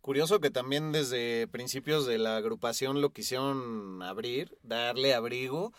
Curioso 0.00 0.38
que 0.38 0.50
también 0.50 0.92
desde 0.92 1.48
principios 1.48 2.06
de 2.06 2.18
la 2.18 2.36
agrupación 2.36 3.00
lo 3.00 3.10
quisieron 3.10 4.02
abrir, 4.02 4.56
darle 4.62 5.14
abrigo, 5.14 5.72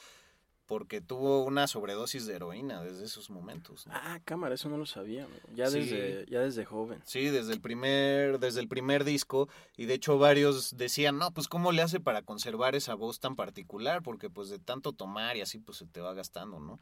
porque 0.67 1.01
tuvo 1.01 1.43
una 1.45 1.65
sobredosis 1.65 2.27
de 2.27 2.35
heroína 2.35 2.83
desde 2.83 3.05
esos 3.05 3.29
momentos. 3.31 3.87
¿no? 3.87 3.93
Ah, 3.95 4.19
cámara, 4.25 4.53
eso 4.55 4.69
no 4.69 4.77
lo 4.77 4.85
sabía, 4.85 5.27
ya, 5.55 5.67
Sí. 5.67 5.79
desde, 5.79 6.25
ya 6.29 6.41
desde 6.41 6.65
joven. 6.65 7.01
Sí, 7.05 7.25
desde 7.29 7.53
el 7.53 7.61
primer, 7.61 8.37
desde 8.39 8.59
el 8.59 8.67
primer 8.67 9.03
disco, 9.05 9.47
y 9.77 9.85
de 9.85 9.95
hecho 9.95 10.19
varios 10.19 10.77
decían, 10.77 11.17
no, 11.17 11.31
pues 11.33 11.47
cómo 11.47 11.71
le 11.71 11.81
hace 11.81 11.99
para 11.99 12.21
conservar 12.21 12.75
esa 12.75 12.93
voz 12.93 13.19
tan 13.19 13.35
particular, 13.35 14.03
porque 14.03 14.29
pues 14.29 14.49
de 14.49 14.59
tanto 14.59 14.91
tomar 14.93 15.37
y 15.37 15.41
así 15.41 15.57
pues 15.57 15.77
se 15.79 15.85
te 15.87 16.01
va 16.01 16.13
gastando, 16.13 16.59
¿no? 16.59 16.79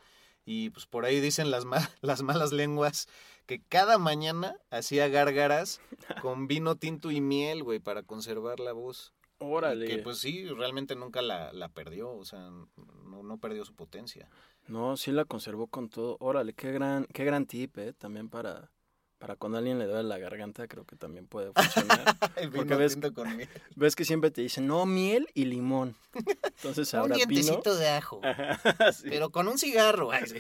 Y 0.48 0.70
pues 0.72 0.86
por 0.86 1.06
ahí 1.06 1.20
dicen 1.20 1.50
las, 1.50 1.66
ma- 1.66 1.78
las 2.02 2.22
malas 2.22 2.52
lenguas 2.52 3.08
que 3.46 3.62
cada 3.62 3.98
mañana 3.98 4.56
hacía 4.72 5.08
gárgaras 5.08 5.80
con 6.22 6.48
vino 6.48 6.76
tinto 6.76 7.12
y 7.12 7.22
miel, 7.22 7.64
güey, 7.64 7.80
para 7.80 8.04
conservar 8.04 8.60
la 8.60 8.72
voz. 8.74 9.14
Y 9.40 9.44
Órale. 9.46 9.88
que 9.88 9.98
pues 10.00 10.18
sí, 10.20 10.48
realmente 10.50 10.96
nunca 10.96 11.22
la, 11.22 11.52
la 11.54 11.70
perdió, 11.70 12.12
o 12.12 12.24
sea, 12.26 12.50
no, 12.50 13.24
no 13.24 13.38
perdió 13.38 13.66
su 13.66 13.74
potencia. 13.76 14.30
No, 14.68 14.98
sí 14.98 15.12
la 15.12 15.26
conservó 15.26 15.68
con 15.68 15.90
todo. 15.90 16.18
Órale, 16.20 16.54
qué 16.54 16.72
gran, 16.72 17.06
qué 17.14 17.24
gran 17.26 17.46
tip, 17.46 17.78
¿eh? 17.78 17.94
También 17.94 18.30
para, 18.30 18.72
para 19.20 19.36
cuando 19.36 19.58
alguien 19.58 19.78
le 19.78 19.86
duele 19.86 20.04
la 20.08 20.18
garganta, 20.18 20.68
creo 20.68 20.86
que 20.86 20.96
también 20.96 21.28
puede 21.28 21.52
funcionar. 21.54 22.02
El 22.38 22.50
Porque 22.50 22.76
ves- 22.76 22.98
con 23.14 23.36
miel. 23.38 23.50
Ves 23.76 23.96
que 23.96 24.06
siempre 24.06 24.32
te 24.32 24.42
dicen, 24.42 24.66
no, 24.68 24.86
miel 24.86 25.28
y 25.34 25.46
limón. 25.46 25.96
Entonces 26.14 26.92
Un 26.94 27.00
ahora 27.02 27.16
vino. 27.18 27.28
dientecito 27.30 27.76
de 27.76 27.90
ajo, 27.90 28.22
Sí. 28.94 29.08
pero 29.10 29.30
con 29.30 29.48
un 29.48 29.58
cigarro. 29.58 30.12
ay, 30.12 30.24
sí. 30.28 30.40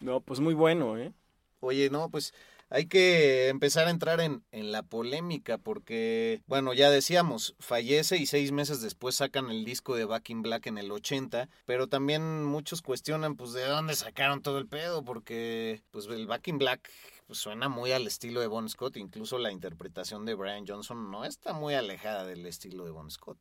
No, 0.00 0.20
pues 0.20 0.40
muy 0.40 0.54
bueno, 0.54 0.96
¿eh? 0.96 1.12
Oye, 1.60 1.90
no, 1.90 2.08
pues 2.08 2.32
hay 2.70 2.86
que 2.86 3.48
empezar 3.48 3.86
a 3.86 3.90
entrar 3.90 4.20
en, 4.20 4.44
en 4.52 4.72
la 4.72 4.82
polémica 4.82 5.58
porque, 5.58 6.42
bueno, 6.46 6.74
ya 6.74 6.90
decíamos, 6.90 7.54
fallece 7.58 8.16
y 8.18 8.26
seis 8.26 8.52
meses 8.52 8.82
después 8.82 9.16
sacan 9.16 9.50
el 9.50 9.64
disco 9.64 9.96
de 9.96 10.04
Back 10.04 10.30
in 10.30 10.42
Black 10.42 10.66
en 10.66 10.78
el 10.78 10.90
80, 10.90 11.48
pero 11.64 11.86
también 11.86 12.44
muchos 12.44 12.82
cuestionan, 12.82 13.36
pues, 13.36 13.52
de 13.52 13.64
dónde 13.64 13.94
sacaron 13.96 14.42
todo 14.42 14.58
el 14.58 14.66
pedo, 14.66 15.04
porque, 15.04 15.82
pues, 15.90 16.06
el 16.06 16.26
Back 16.26 16.48
in 16.48 16.58
Black 16.58 16.90
pues, 17.26 17.38
suena 17.38 17.68
muy 17.68 17.92
al 17.92 18.06
estilo 18.06 18.40
de 18.40 18.46
Bon 18.46 18.68
Scott, 18.68 18.96
incluso 18.96 19.38
la 19.38 19.52
interpretación 19.52 20.24
de 20.24 20.34
Brian 20.34 20.66
Johnson 20.66 21.10
no 21.10 21.24
está 21.24 21.52
muy 21.52 21.74
alejada 21.74 22.24
del 22.24 22.46
estilo 22.46 22.84
de 22.84 22.90
Bon 22.90 23.10
Scott. 23.10 23.38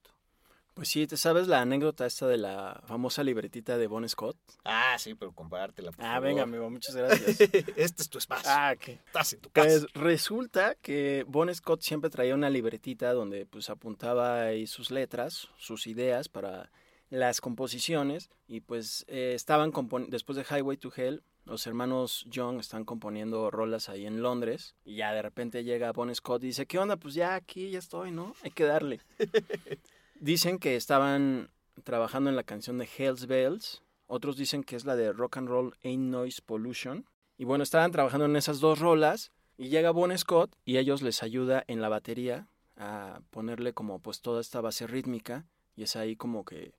Pues 0.78 0.90
sí, 0.90 1.08
¿te 1.08 1.18
sabes 1.18 1.48
la 1.48 1.60
anécdota 1.62 2.06
esta 2.06 2.28
de 2.28 2.38
la 2.38 2.84
famosa 2.86 3.24
libretita 3.24 3.80
de 3.80 3.88
Bon 3.88 4.08
Scott? 4.08 4.38
Ah, 4.64 4.96
sí, 5.00 5.16
pero 5.16 5.32
compártela, 5.32 5.92
por 5.92 6.06
Ah, 6.06 6.10
favor. 6.14 6.22
venga, 6.28 6.44
amigo, 6.44 6.70
muchas 6.70 6.96
gracias. 6.96 7.42
este 7.42 8.02
es 8.04 8.10
tu 8.12 8.20
espacio. 8.20 8.48
ah, 8.54 8.76
qué. 8.80 9.00
Estás 9.08 9.34
en 9.34 9.40
tu 9.42 9.50
casa. 9.50 9.68
Pues 9.68 9.92
resulta 9.96 10.76
que 10.76 11.26
Bon 11.28 11.52
Scott 11.54 11.82
siempre 11.82 12.12
traía 12.12 12.36
una 12.36 12.52
libretita 12.52 13.12
donde 13.14 13.48
pues 13.48 13.72
apuntaba 13.72 14.44
ahí 14.44 14.68
sus 14.68 14.92
letras, 14.92 15.48
sus 15.58 15.88
ideas 15.88 16.30
para 16.30 16.70
las 17.10 17.42
composiciones 17.42 18.30
y 18.48 18.60
pues 18.60 19.04
eh, 19.08 19.32
estaban 19.34 19.72
después 20.10 20.36
de 20.36 20.44
Highway 20.44 20.78
to 20.78 20.92
Hell 20.96 21.24
los 21.46 21.66
hermanos 21.66 22.26
Young 22.30 22.60
están 22.60 22.84
componiendo 22.84 23.50
rolas 23.50 23.88
ahí 23.88 24.06
en 24.06 24.22
Londres 24.22 24.76
y 24.84 24.98
ya 24.98 25.14
de 25.14 25.22
repente 25.22 25.64
llega 25.64 25.94
Bon 25.94 26.14
Scott 26.14 26.44
y 26.44 26.48
dice, 26.48 26.66
¿qué 26.68 26.78
onda? 26.78 26.98
Pues 26.98 27.14
ya 27.16 27.34
aquí 27.36 27.72
ya 27.72 27.80
estoy, 27.80 28.12
¿no? 28.12 28.36
Hay 28.44 28.52
que 28.52 28.66
darle. 28.66 29.00
Dicen 30.20 30.58
que 30.58 30.76
estaban 30.76 31.52
trabajando 31.84 32.30
en 32.30 32.36
la 32.36 32.44
canción 32.44 32.80
de 32.80 32.90
Hells 32.98 33.28
Bells, 33.28 33.84
otros 34.08 34.36
dicen 34.36 34.64
que 34.64 34.76
es 34.76 34.86
la 34.86 34.96
de 34.96 35.14
Rock 35.14 35.38
and 35.38 35.48
Roll 35.48 35.76
Ain't 35.84 36.10
Noise 36.10 36.42
Pollution. 36.44 37.06
Y 37.38 37.46
bueno, 37.46 37.64
estaban 37.64 37.92
trabajando 37.92 38.26
en 38.26 38.36
esas 38.36 38.60
dos 38.60 38.80
rolas 38.80 39.32
y 39.58 39.70
llega 39.70 39.92
Bon 39.92 40.18
Scott 40.18 40.56
y 40.66 40.78
ellos 40.78 41.02
les 41.02 41.22
ayuda 41.22 41.64
en 41.68 41.82
la 41.82 41.90
batería 41.90 42.48
a 42.78 43.22
ponerle 43.30 43.74
como 43.74 44.00
pues 44.00 44.22
toda 44.22 44.42
esta 44.42 44.62
base 44.62 44.88
rítmica 44.88 45.46
y 45.76 45.84
es 45.84 45.96
ahí 45.96 46.16
como 46.16 46.46
que 46.46 46.74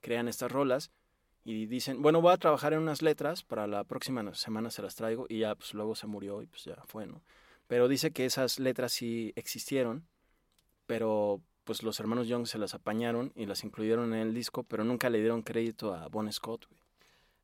crean 0.00 0.28
estas 0.28 0.52
rolas 0.52 0.90
y 1.44 1.66
dicen, 1.66 2.02
bueno, 2.02 2.20
voy 2.20 2.32
a 2.32 2.36
trabajar 2.36 2.72
en 2.72 2.80
unas 2.80 3.02
letras, 3.02 3.42
para 3.42 3.66
la 3.66 3.84
próxima 3.84 4.34
semana 4.34 4.70
se 4.70 4.82
las 4.82 4.94
traigo 4.94 5.26
y 5.28 5.40
ya 5.40 5.54
pues 5.54 5.74
luego 5.74 5.94
se 5.94 6.06
murió 6.06 6.42
y 6.42 6.46
pues 6.46 6.64
ya 6.64 6.76
fue, 6.86 7.06
¿no? 7.06 7.22
Pero 7.66 7.88
dice 7.88 8.12
que 8.12 8.26
esas 8.26 8.58
letras 8.58 8.92
sí 8.92 9.32
existieron, 9.34 10.06
pero 10.86 11.40
pues 11.72 11.82
los 11.84 12.00
hermanos 12.00 12.28
Young 12.28 12.46
se 12.46 12.58
las 12.58 12.74
apañaron 12.74 13.32
y 13.34 13.46
las 13.46 13.64
incluyeron 13.64 14.12
en 14.12 14.20
el 14.20 14.34
disco, 14.34 14.62
pero 14.62 14.84
nunca 14.84 15.08
le 15.08 15.20
dieron 15.20 15.40
crédito 15.40 15.94
a 15.94 16.06
Bon 16.08 16.30
Scott. 16.30 16.66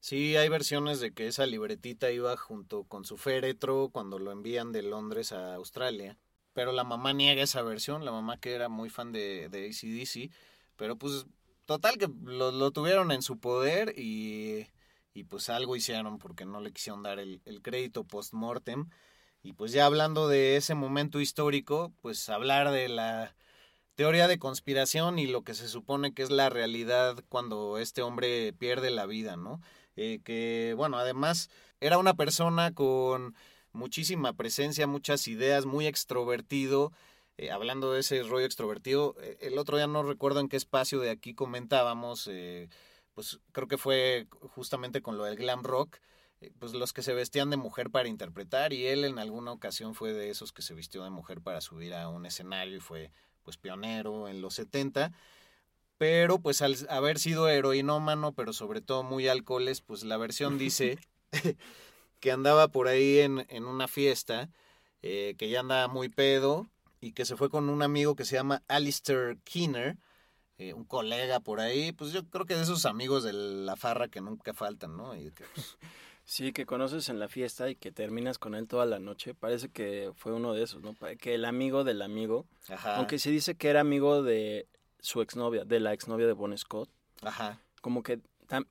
Sí, 0.01 0.37
hay 0.37 0.51
versiones 0.51 1.01
de 1.01 1.15
que 1.15 1.29
esa 1.29 1.47
libretita 1.47 2.11
iba 2.11 2.37
junto 2.37 2.85
con 2.85 3.07
su 3.07 3.17
féretro 3.17 3.89
cuando 3.91 4.19
lo 4.19 4.31
envían 4.31 4.71
de 4.71 4.83
Londres 4.83 5.33
a 5.33 5.55
Australia. 5.55 6.19
Pero 6.53 6.73
la 6.73 6.85
mamá 6.85 7.15
niega 7.15 7.43
esa 7.43 7.63
versión, 7.63 8.05
la 8.05 8.13
mamá 8.13 8.39
que 8.39 8.53
era 8.53 8.69
muy 8.69 8.91
fan 8.91 9.13
de, 9.13 9.47
ACDC. 9.47 10.31
Pero 10.77 10.97
pues, 10.97 11.25
total 11.65 11.97
que 11.97 12.11
lo, 12.23 12.71
tuvieron 12.71 13.11
en 13.13 13.23
su 13.23 13.39
poder 13.39 13.95
y, 13.99 14.67
y 15.15 15.25
pues 15.25 15.49
algo 15.49 15.75
hicieron 15.75 16.19
porque 16.19 16.45
no 16.45 16.61
le 16.61 16.71
quisieron 16.71 17.03
dar 17.03 17.19
el, 17.19 17.41
el 17.47 17.63
crédito 17.63 18.05
post-mortem. 18.05 18.91
Y 19.43 19.55
pues 19.55 19.73
ya 19.73 19.87
hablando 19.87 20.29
de 20.29 20.57
ese 20.57 20.75
momento 20.75 21.19
histórico, 21.19 21.95
pues 22.03 22.29
hablar 22.29 22.71
de 22.73 22.91
la 22.91 23.35
teoría 23.99 24.29
de 24.29 24.39
conspiración 24.39 25.19
y 25.19 25.27
lo 25.27 25.43
que 25.43 25.55
se 25.55 25.67
supone 25.67 26.15
que 26.15 26.23
es 26.23 26.31
la 26.31 26.51
realidad 26.51 27.17
cuando 27.29 27.79
este 27.79 28.01
hombre 28.01 28.53
pierde 28.53 28.91
la 28.91 29.07
vida, 29.07 29.37
¿no? 29.37 29.61
Eh, 29.97 30.21
que, 30.23 30.73
bueno, 30.77 30.99
además 30.99 31.51
era 31.81 31.99
una 31.99 32.15
persona 32.15 32.73
con 32.73 33.35
muchísima 33.73 34.35
presencia, 34.35 34.87
muchas 34.87 35.27
ideas, 35.27 35.67
muy 35.67 35.89
extrovertido. 35.89 36.93
Eh, 37.39 37.51
hablando 37.51 37.93
de 37.93 37.99
ese 37.99 38.23
rollo 38.23 38.47
extrovertido, 38.47 39.17
eh, 39.21 39.37
el 39.41 39.59
otro 39.59 39.77
día 39.79 39.89
no 39.89 40.05
recuerdo 40.05 40.39
en 40.39 40.49
qué 40.49 40.57
espacio 40.57 41.01
de 41.01 41.11
aquí 41.11 41.35
comentábamos, 41.35 42.31
pues 43.15 43.41
creo 43.51 43.67
que 43.67 43.79
fue 43.79 44.29
justamente 44.55 45.03
con 45.03 45.19
lo 45.19 45.25
del 45.25 45.35
glam 45.35 45.65
rock, 45.65 45.97
pues 46.61 46.73
los 46.73 46.93
que 46.93 47.03
se 47.03 47.15
vestían 47.15 47.51
de 47.51 47.57
mujer 47.57 47.91
para 47.91 48.09
interpretar 48.09 48.73
y 48.73 48.87
él 48.87 49.05
en 49.05 49.19
alguna 49.19 49.51
ocasión 49.51 49.97
fue 49.97 50.13
de 50.13 50.31
esos 50.31 50.53
que 50.53 50.63
se 50.63 50.75
vistió 50.75 51.03
de 51.03 51.11
mujer 51.11 51.41
para 51.41 51.61
subir 51.61 51.95
a 51.95 52.09
un 52.09 52.27
escenario 52.27 52.77
y 52.77 52.81
fue 52.81 53.11
pues 53.49 53.57
pionero 53.57 54.29
en 54.29 54.43
los 54.43 54.53
70, 54.57 55.11
pero 55.97 56.39
pues 56.39 56.61
al 56.61 56.77
haber 56.91 57.19
sido 57.19 57.49
heroinómano, 57.49 58.33
pero 58.35 58.53
sobre 58.53 58.83
todo 58.83 59.03
muy 59.03 59.27
alcoholes, 59.27 59.81
pues 59.81 60.05
la 60.05 60.19
versión 60.19 60.59
dice 60.59 60.99
que 62.21 62.31
andaba 62.31 62.69
por 62.69 62.89
ahí 62.89 63.21
en, 63.21 63.47
en 63.49 63.65
una 63.65 63.89
fiesta, 63.89 64.51
eh, 65.01 65.35
que 65.39 65.49
ya 65.49 65.61
andaba 65.61 65.89
muy 65.89 66.11
pedo 66.11 66.69
y 67.01 67.13
que 67.13 67.25
se 67.25 67.37
fue 67.39 67.49
con 67.49 67.71
un 67.71 67.81
amigo 67.81 68.17
que 68.17 68.27
se 68.27 68.37
llama 68.37 68.63
Alistair 68.69 69.39
Keener, 69.45 69.97
eh, 70.59 70.75
un 70.75 70.85
colega 70.85 71.41
por 71.41 71.61
ahí, 71.61 71.93
pues 71.93 72.13
yo 72.13 72.29
creo 72.29 72.45
que 72.45 72.55
de 72.55 72.65
esos 72.65 72.85
amigos 72.85 73.25
de 73.25 73.33
la 73.33 73.77
farra 73.77 74.09
que 74.09 74.21
nunca 74.21 74.53
faltan, 74.53 74.95
¿no? 74.95 75.17
Y 75.17 75.31
que, 75.31 75.45
pues, 75.55 75.79
Sí, 76.29 76.53
que 76.53 76.67
conoces 76.67 77.09
en 77.09 77.19
la 77.19 77.27
fiesta 77.27 77.71
y 77.71 77.75
que 77.75 77.91
terminas 77.91 78.39
con 78.39 78.55
él 78.55 78.69
toda 78.69 78.85
la 78.85 78.99
noche. 78.99 79.33
Parece 79.33 79.71
que 79.71 80.13
fue 80.15 80.35
uno 80.35 80.53
de 80.53 80.63
esos, 80.63 80.83
¿no? 80.83 80.95
Que 81.19 81.35
el 81.35 81.47
amigo 81.47 81.85
del 81.85 82.03
amigo. 82.03 82.45
Ajá. 82.69 82.97
Aunque 82.97 83.19
se 83.19 83.31
dice 83.31 83.55
que 83.55 83.71
era 83.71 83.81
amigo 83.81 84.23
de 84.23 84.69
su 85.01 85.23
exnovia, 85.23 85.65
de 85.65 85.81
la 85.81 85.95
exnovia 85.95 86.27
de 86.27 86.35
Bon 86.35 86.57
Scott. 86.59 86.91
Ajá. 87.23 87.63
Como 87.81 88.03
que, 88.03 88.21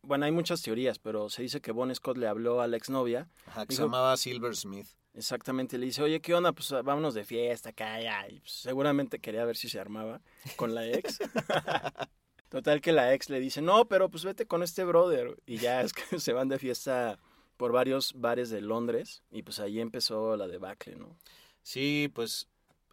bueno, 0.03 0.25
hay 0.25 0.31
muchas 0.31 0.61
teorías, 0.61 0.99
pero 0.99 1.31
se 1.31 1.41
dice 1.41 1.59
que 1.59 1.71
Bon 1.71 1.93
Scott 1.95 2.17
le 2.17 2.27
habló 2.27 2.61
a 2.61 2.67
la 2.67 2.77
exnovia. 2.77 3.27
Ajá, 3.47 3.65
que 3.65 3.73
se 3.73 3.81
llamaba 3.81 4.15
Silver 4.17 4.55
Smith. 4.55 4.85
Exactamente, 5.15 5.79
le 5.79 5.87
dice, 5.87 6.03
oye, 6.03 6.21
¿qué 6.21 6.35
onda? 6.35 6.51
Pues 6.51 6.69
vámonos 6.69 7.15
de 7.15 7.23
fiesta 7.23 7.73
ya. 7.75 8.27
Y 8.29 8.39
pues, 8.39 8.51
seguramente 8.51 9.17
quería 9.17 9.43
ver 9.45 9.57
si 9.57 9.67
se 9.67 9.79
armaba 9.79 10.21
con 10.57 10.75
la 10.75 10.85
ex. 10.85 11.17
Total 12.49 12.81
que 12.81 12.91
la 12.91 13.15
ex 13.15 13.31
le 13.31 13.39
dice, 13.39 13.63
no, 13.63 13.85
pero 13.87 14.09
pues 14.09 14.23
vete 14.25 14.45
con 14.45 14.61
este 14.61 14.83
brother. 14.83 15.35
Y 15.47 15.57
ya 15.57 15.81
es 15.81 15.93
que 15.93 16.19
se 16.19 16.33
van 16.33 16.49
de 16.49 16.59
fiesta 16.59 17.17
por 17.57 17.71
varios 17.71 18.13
bares 18.13 18.49
de 18.49 18.61
Londres 18.61 19.23
y 19.31 19.43
pues 19.43 19.59
ahí 19.59 19.79
empezó 19.79 20.37
la 20.37 20.47
debacle, 20.47 20.95
¿no? 20.95 21.17
Sí, 21.63 22.09
pues 22.13 22.47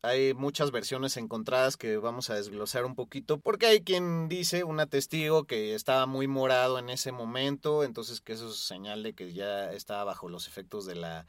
hay 0.04 0.34
muchas 0.34 0.70
versiones 0.70 1.16
encontradas 1.16 1.76
que 1.76 1.96
vamos 1.96 2.28
a 2.28 2.34
desglosar 2.34 2.84
un 2.84 2.94
poquito, 2.94 3.38
porque 3.38 3.66
hay 3.66 3.80
quien 3.80 4.28
dice, 4.28 4.64
una 4.64 4.86
testigo, 4.86 5.44
que 5.44 5.74
estaba 5.74 6.06
muy 6.06 6.28
morado 6.28 6.78
en 6.78 6.90
ese 6.90 7.10
momento, 7.10 7.84
entonces 7.84 8.20
que 8.20 8.34
eso 8.34 8.50
es 8.50 8.56
señal 8.56 9.02
de 9.02 9.14
que 9.14 9.32
ya 9.32 9.72
estaba 9.72 10.04
bajo 10.04 10.28
los 10.28 10.46
efectos 10.46 10.84
de 10.84 10.94
la, 10.96 11.26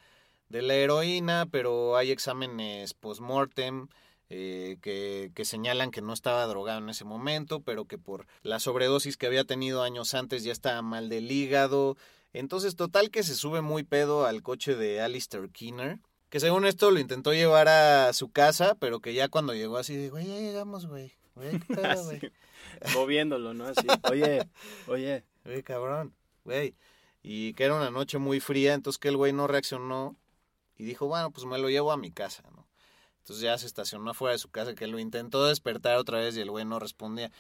de 0.50 0.62
la 0.62 0.76
heroína, 0.76 1.46
pero 1.50 1.96
hay 1.96 2.12
exámenes 2.12 2.94
post-mortem. 2.94 3.88
Eh, 4.32 4.78
que, 4.82 5.32
que 5.36 5.46
señalan 5.46 5.92
que 5.92 6.02
no 6.02 6.12
estaba 6.12 6.48
drogado 6.48 6.80
en 6.80 6.90
ese 6.90 7.06
momento, 7.06 7.62
pero 7.62 7.86
que 7.86 8.00
por 8.00 8.26
la 8.42 8.60
sobredosis 8.60 9.18
que 9.18 9.28
había 9.28 9.44
tenido 9.44 9.84
años 9.84 10.16
antes 10.16 10.44
ya 10.44 10.52
estaba 10.52 10.82
mal 10.82 11.10
del 11.10 11.32
hígado, 11.32 11.96
entonces, 12.40 12.76
total 12.76 13.12
que 13.12 13.24
se 13.24 13.36
sube 13.36 13.62
muy 13.62 13.84
pedo 13.84 14.26
al 14.26 14.44
coche 14.44 14.76
de 14.76 15.02
Alistair 15.02 15.50
Keener. 15.50 16.00
Que 16.30 16.40
según 16.40 16.66
esto 16.66 16.92
lo 16.92 17.00
intentó 17.00 17.34
llevar 17.34 17.70
a 17.70 18.12
su 18.12 18.30
casa, 18.30 18.76
pero 18.76 19.00
que 19.00 19.14
ya 19.14 19.30
cuando 19.30 19.54
llegó 19.54 19.78
así, 19.78 19.96
dijo, 19.96 20.16
güey, 20.16 20.28
ya 20.28 20.40
llegamos, 20.40 20.86
güey. 20.88 21.14
Güey, 21.36 21.60
¿qué 21.60 21.76
pedo, 21.76 22.04
güey? 22.06 22.20
Moviéndolo, 22.94 23.54
¿no? 23.54 23.66
Así, 23.66 23.88
oye, 24.10 24.50
oye. 24.88 25.24
Güey, 25.46 25.64
cabrón, 25.64 26.14
güey. 26.44 26.76
Y 27.24 27.54
que 27.54 27.64
era 27.64 27.76
una 27.76 27.90
noche 27.90 28.18
muy 28.18 28.40
fría, 28.40 28.74
entonces 28.74 29.00
que 29.00 29.08
el 29.08 29.18
güey 29.18 29.32
no 29.32 29.48
reaccionó 29.48 30.18
y 30.78 30.84
dijo, 30.84 31.08
bueno, 31.08 31.32
pues 31.32 31.46
me 31.46 31.58
lo 31.58 31.70
llevo 31.70 31.92
a 31.92 31.98
mi 31.98 32.12
casa, 32.12 32.44
¿no? 32.52 32.68
Entonces 33.20 33.44
ya 33.44 33.58
se 33.58 33.66
estacionó 33.66 34.12
afuera 34.12 34.34
de 34.34 34.40
su 34.40 34.50
casa, 34.50 34.76
que 34.76 34.88
lo 34.88 35.00
intentó 35.00 35.46
despertar 35.46 35.98
otra 35.98 36.20
vez 36.20 36.38
y 36.38 36.42
el 36.42 36.52
güey 36.52 36.66
no 36.66 36.80
respondía. 36.80 37.32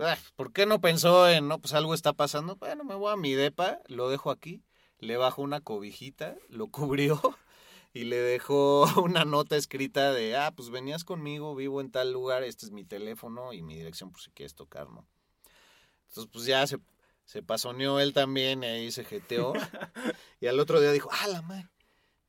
Ah, 0.00 0.18
¿Por 0.34 0.52
qué 0.52 0.66
no 0.66 0.80
pensó 0.80 1.28
en, 1.28 1.46
no, 1.46 1.60
pues 1.60 1.72
algo 1.72 1.94
está 1.94 2.12
pasando? 2.12 2.56
Bueno, 2.56 2.82
me 2.82 2.96
voy 2.96 3.12
a 3.12 3.16
mi 3.16 3.32
depa, 3.34 3.78
lo 3.86 4.08
dejo 4.08 4.32
aquí, 4.32 4.64
le 4.98 5.16
bajo 5.16 5.40
una 5.40 5.60
cobijita, 5.60 6.36
lo 6.48 6.66
cubrió 6.68 7.20
y 7.94 8.04
le 8.04 8.16
dejó 8.16 8.86
una 9.02 9.24
nota 9.24 9.56
escrita 9.56 10.12
de, 10.12 10.36
ah, 10.36 10.52
pues 10.54 10.70
venías 10.70 11.04
conmigo, 11.04 11.54
vivo 11.54 11.80
en 11.80 11.92
tal 11.92 12.12
lugar, 12.12 12.42
este 12.42 12.66
es 12.66 12.72
mi 12.72 12.84
teléfono 12.84 13.52
y 13.52 13.62
mi 13.62 13.76
dirección 13.76 14.10
por 14.10 14.20
si 14.20 14.30
quieres 14.32 14.56
tocar, 14.56 14.90
¿no? 14.90 15.06
Entonces, 16.08 16.30
pues 16.32 16.44
ya 16.46 16.66
se, 16.66 16.78
se 17.24 17.42
pasoneó 17.42 18.00
él 18.00 18.12
también 18.12 18.64
y 18.64 18.66
ahí 18.66 18.90
se 18.90 19.04
jeteó. 19.04 19.52
y 20.40 20.48
al 20.48 20.58
otro 20.58 20.80
día 20.80 20.90
dijo, 20.90 21.08
ah, 21.12 21.28
la 21.28 21.42
madre, 21.42 21.68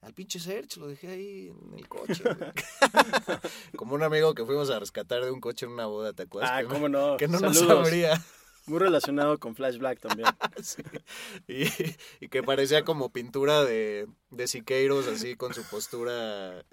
al 0.06 0.14
pinche 0.14 0.40
Serge, 0.40 0.80
lo 0.80 0.88
dejé 0.88 1.08
ahí 1.08 1.48
en 1.48 1.74
el 1.80 1.88
coche. 1.88 2.24
Como 3.76 3.96
un 3.96 4.04
amigo 4.04 4.36
que 4.36 4.46
fuimos 4.46 4.70
a 4.70 4.80
rescatar 4.80 5.26
de 5.26 5.32
un 5.32 5.42
coche 5.42 5.66
en 5.66 5.72
una 5.72 5.88
boda, 5.88 6.14
¿te 6.14 6.24
acuerdas? 6.24 6.52
Ah, 6.54 6.62
que 6.62 6.68
cómo 6.68 6.88
no. 6.88 7.18
Que 7.18 7.28
no 7.28 7.40
nos 7.40 7.58
Saludos. 7.58 7.88
abría. 7.88 8.22
Muy 8.68 8.80
relacionado 8.80 9.40
con 9.40 9.56
Flash 9.56 9.78
Black 9.78 10.00
también. 10.00 10.28
Sí. 10.64 10.84
Y, 11.48 11.66
y 12.24 12.30
que 12.30 12.44
parecía 12.44 12.84
como 12.86 13.12
pintura 13.12 13.64
de, 13.64 14.08
de 14.30 14.48
Siqueiros, 14.48 15.08
así 15.08 15.36
con 15.36 15.54
su 15.54 15.64
postura 15.64 16.64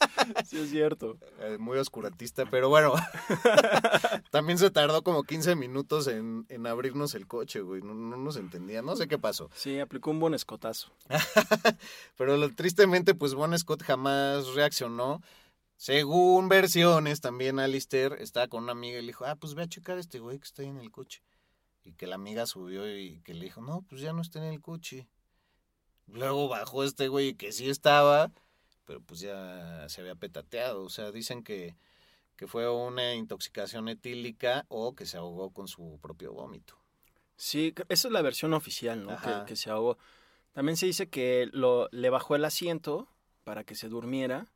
Sí, 0.46 0.58
es 0.58 0.70
cierto. 0.70 1.16
eh, 1.40 1.56
muy 1.58 1.78
oscurantista. 1.78 2.44
Pero 2.46 2.68
bueno, 2.68 2.94
también 4.30 4.58
se 4.58 4.70
tardó 4.70 5.02
como 5.02 5.22
15 5.22 5.56
minutos 5.56 6.06
en, 6.08 6.46
en 6.48 6.66
abrirnos 6.66 7.14
el 7.14 7.26
coche, 7.26 7.60
güey. 7.60 7.82
No, 7.82 7.94
no 7.94 8.16
nos 8.16 8.36
entendía, 8.36 8.82
no 8.82 8.96
sé 8.96 9.08
qué 9.08 9.18
pasó. 9.18 9.50
Sí, 9.54 9.78
aplicó 9.78 10.10
un 10.10 10.20
buen 10.20 10.34
escotazo. 10.34 10.90
Pero 12.16 12.36
lo- 12.36 12.50
tristemente, 12.54 13.14
pues 13.14 13.34
Bon 13.34 13.56
Scott 13.58 13.82
jamás 13.82 14.48
reaccionó. 14.54 15.22
Según 15.76 16.48
versiones, 16.48 17.20
también 17.20 17.58
Alistair 17.58 18.14
estaba 18.18 18.48
con 18.48 18.62
una 18.64 18.72
amiga 18.72 18.98
y 18.98 19.02
le 19.02 19.08
dijo, 19.08 19.26
ah, 19.26 19.36
pues 19.36 19.54
ve 19.54 19.62
a 19.64 19.68
checar 19.68 19.98
a 19.98 20.00
este 20.00 20.18
güey 20.20 20.38
que 20.38 20.44
está 20.44 20.62
ahí 20.62 20.68
en 20.68 20.78
el 20.78 20.90
coche. 20.90 21.22
Y 21.84 21.92
que 21.92 22.06
la 22.06 22.14
amiga 22.16 22.46
subió 22.46 22.90
y 22.90 23.20
que 23.20 23.34
le 23.34 23.44
dijo, 23.44 23.60
no, 23.60 23.82
pues 23.88 24.00
ya 24.00 24.12
no 24.12 24.22
está 24.22 24.38
en 24.38 24.52
el 24.52 24.60
coche. 24.60 25.06
Luego 26.06 26.48
bajó 26.48 26.82
este 26.84 27.08
güey 27.08 27.34
que 27.34 27.52
sí 27.52 27.68
estaba, 27.68 28.30
pero 28.86 29.00
pues 29.00 29.20
ya 29.20 29.86
se 29.88 30.00
había 30.00 30.14
petateado. 30.14 30.82
O 30.84 30.88
sea, 30.88 31.12
dicen 31.12 31.42
que, 31.42 31.76
que 32.36 32.46
fue 32.46 32.70
una 32.70 33.14
intoxicación 33.14 33.88
etílica 33.88 34.64
o 34.68 34.94
que 34.94 35.04
se 35.04 35.18
ahogó 35.18 35.50
con 35.50 35.68
su 35.68 35.98
propio 36.00 36.32
vómito. 36.32 36.78
Sí, 37.36 37.74
esa 37.88 38.08
es 38.08 38.12
la 38.12 38.22
versión 38.22 38.54
oficial, 38.54 39.04
¿no? 39.04 39.18
Que 39.44 39.56
se 39.56 39.70
ahogó. 39.70 39.98
También 40.52 40.78
se 40.78 40.86
dice 40.86 41.08
que 41.08 41.50
lo, 41.52 41.88
le 41.92 42.08
bajó 42.08 42.34
el 42.34 42.46
asiento 42.46 43.08
para 43.44 43.64
que 43.64 43.74
se 43.74 43.88
durmiera, 43.88 44.46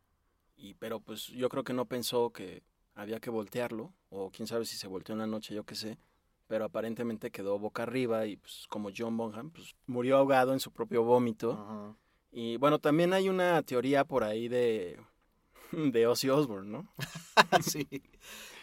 y, 0.56 0.74
pero 0.74 1.00
pues 1.00 1.26
yo 1.26 1.50
creo 1.50 1.62
que 1.62 1.74
no 1.74 1.84
pensó 1.84 2.30
que 2.30 2.62
había 2.94 3.20
que 3.20 3.28
voltearlo, 3.28 3.92
o 4.08 4.30
quién 4.30 4.46
sabe 4.46 4.64
si 4.64 4.76
se 4.76 4.88
volteó 4.88 5.12
en 5.12 5.18
la 5.18 5.26
noche, 5.26 5.54
yo 5.54 5.64
qué 5.64 5.74
sé. 5.74 5.98
Pero 6.46 6.64
aparentemente 6.64 7.30
quedó 7.30 7.58
boca 7.58 7.82
arriba 7.84 8.26
y 8.26 8.36
pues 8.36 8.66
como 8.68 8.90
John 8.96 9.16
Bonham, 9.16 9.50
pues 9.50 9.76
murió 9.86 10.16
ahogado 10.16 10.52
en 10.52 10.58
su 10.58 10.72
propio 10.72 11.04
vómito. 11.04 11.52
Ajá. 11.52 11.96
Y 12.32 12.56
bueno, 12.56 12.78
también 12.78 13.12
hay 13.12 13.28
una 13.28 13.62
teoría 13.62 14.04
por 14.04 14.24
ahí 14.24 14.48
de, 14.48 14.98
de 15.72 16.06
Ozzy 16.06 16.30
Osbourne, 16.30 16.70
¿no? 16.70 16.88
sí. 17.62 17.88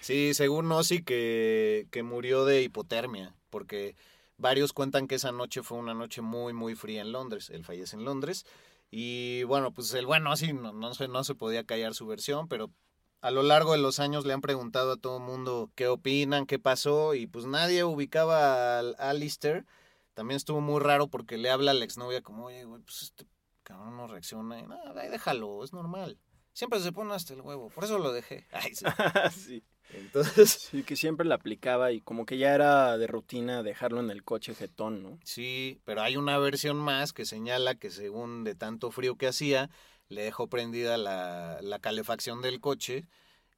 sí, 0.01 0.33
según 0.33 0.71
Ozzy 0.71 1.03
que, 1.03 1.87
que 1.91 2.03
murió 2.03 2.45
de 2.45 2.63
hipotermia, 2.63 3.35
porque 3.49 3.95
varios 4.37 4.73
cuentan 4.73 5.07
que 5.07 5.15
esa 5.15 5.31
noche 5.31 5.63
fue 5.63 5.77
una 5.77 5.93
noche 5.93 6.21
muy, 6.21 6.53
muy 6.53 6.75
fría 6.75 7.01
en 7.01 7.11
Londres. 7.11 7.49
Él 7.49 7.65
fallece 7.65 7.95
en 7.95 8.05
Londres. 8.05 8.45
Y 8.89 9.43
bueno, 9.43 9.73
pues 9.73 9.93
el 9.93 10.05
bueno 10.05 10.31
Ozzy 10.31 10.53
no, 10.53 10.71
no, 10.71 10.93
se, 10.93 11.07
no 11.07 11.23
se 11.23 11.35
podía 11.35 11.65
callar 11.65 11.93
su 11.93 12.07
versión, 12.07 12.47
pero 12.47 12.71
a 13.19 13.31
lo 13.31 13.43
largo 13.43 13.73
de 13.73 13.79
los 13.79 13.99
años 13.99 14.25
le 14.25 14.33
han 14.33 14.41
preguntado 14.41 14.93
a 14.93 14.97
todo 14.97 15.17
el 15.17 15.23
mundo 15.23 15.71
qué 15.75 15.87
opinan, 15.87 16.45
qué 16.45 16.59
pasó, 16.59 17.13
y 17.15 17.27
pues 17.27 17.45
nadie 17.45 17.83
ubicaba 17.83 18.79
a 18.79 19.09
Alistair. 19.09 19.65
También 20.13 20.37
estuvo 20.37 20.61
muy 20.61 20.79
raro 20.79 21.09
porque 21.09 21.37
le 21.37 21.49
habla 21.49 21.71
a 21.71 21.73
la 21.73 21.83
exnovia 21.85 22.21
como, 22.21 22.45
oye, 22.45 22.63
güey, 22.63 22.81
pues 22.81 23.03
este 23.03 23.25
cabrón 23.67 23.97
no 23.97 24.07
reacciona. 24.07 24.59
Y 24.59 24.63
nada, 24.67 25.01
ahí 25.01 25.09
déjalo, 25.09 25.63
es 25.63 25.73
normal. 25.73 26.17
Siempre 26.53 26.79
se 26.79 26.91
pone 26.91 27.13
hasta 27.13 27.33
el 27.33 27.41
huevo, 27.41 27.69
por 27.69 27.83
eso 27.83 27.99
lo 27.99 28.11
dejé. 28.13 28.47
Ay, 28.51 28.73
sí. 28.75 28.85
sí. 29.31 29.63
Entonces, 29.89 30.51
Sí, 30.71 30.83
que 30.83 30.95
siempre 30.95 31.25
la 31.25 31.35
aplicaba 31.35 31.91
y 31.91 32.01
como 32.01 32.25
que 32.25 32.37
ya 32.37 32.53
era 32.53 32.97
de 32.97 33.07
rutina 33.07 33.63
dejarlo 33.63 33.99
en 34.01 34.09
el 34.09 34.23
coche 34.23 34.53
jetón, 34.55 35.01
¿no? 35.03 35.19
sí, 35.23 35.81
pero 35.85 36.01
hay 36.01 36.17
una 36.17 36.37
versión 36.39 36.77
más 36.77 37.13
que 37.13 37.25
señala 37.25 37.75
que 37.75 37.89
según 37.89 38.43
de 38.43 38.55
tanto 38.55 38.91
frío 38.91 39.15
que 39.17 39.27
hacía, 39.27 39.69
le 40.09 40.23
dejó 40.23 40.47
prendida 40.47 40.97
la, 40.97 41.59
la 41.61 41.79
calefacción 41.79 42.41
del 42.41 42.59
coche 42.59 43.05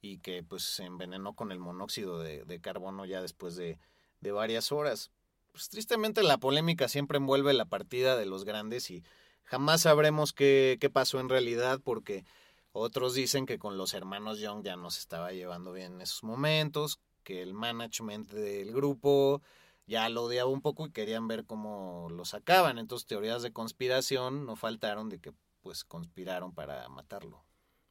y 0.02 0.18
que 0.18 0.42
pues 0.42 0.62
se 0.62 0.84
envenenó 0.84 1.34
con 1.34 1.50
el 1.52 1.58
monóxido 1.58 2.20
de, 2.20 2.44
de 2.44 2.60
carbono 2.60 3.04
ya 3.06 3.20
después 3.22 3.56
de, 3.56 3.78
de 4.20 4.32
varias 4.32 4.70
horas. 4.72 5.10
pues 5.52 5.68
tristemente 5.68 6.22
la 6.22 6.38
polémica 6.38 6.88
siempre 6.88 7.18
envuelve 7.18 7.52
la 7.54 7.64
partida 7.66 8.16
de 8.16 8.26
los 8.26 8.44
grandes 8.44 8.90
y 8.90 9.02
jamás 9.50 9.80
sabremos 9.80 10.32
qué, 10.32 10.78
pasó 10.92 11.18
en 11.18 11.28
realidad 11.28 11.80
porque 11.82 12.24
otros 12.70 13.14
dicen 13.14 13.46
que 13.46 13.58
con 13.58 13.76
los 13.76 13.94
hermanos 13.94 14.38
Young 14.38 14.62
ya 14.62 14.76
no 14.76 14.90
se 14.90 15.00
estaba 15.00 15.32
llevando 15.32 15.72
bien 15.72 15.94
en 15.94 16.02
esos 16.02 16.22
momentos, 16.22 17.00
que 17.24 17.42
el 17.42 17.52
management 17.52 18.30
del 18.30 18.72
grupo 18.72 19.42
ya 19.88 20.08
lo 20.08 20.22
odiaba 20.22 20.48
un 20.48 20.62
poco 20.62 20.86
y 20.86 20.92
querían 20.92 21.26
ver 21.26 21.46
cómo 21.46 22.06
lo 22.10 22.24
sacaban. 22.24 22.78
Entonces 22.78 23.08
teorías 23.08 23.42
de 23.42 23.52
conspiración 23.52 24.46
no 24.46 24.54
faltaron 24.54 25.08
de 25.08 25.18
que 25.18 25.32
pues 25.62 25.82
conspiraron 25.82 26.54
para 26.54 26.88
matarlo. 26.88 27.44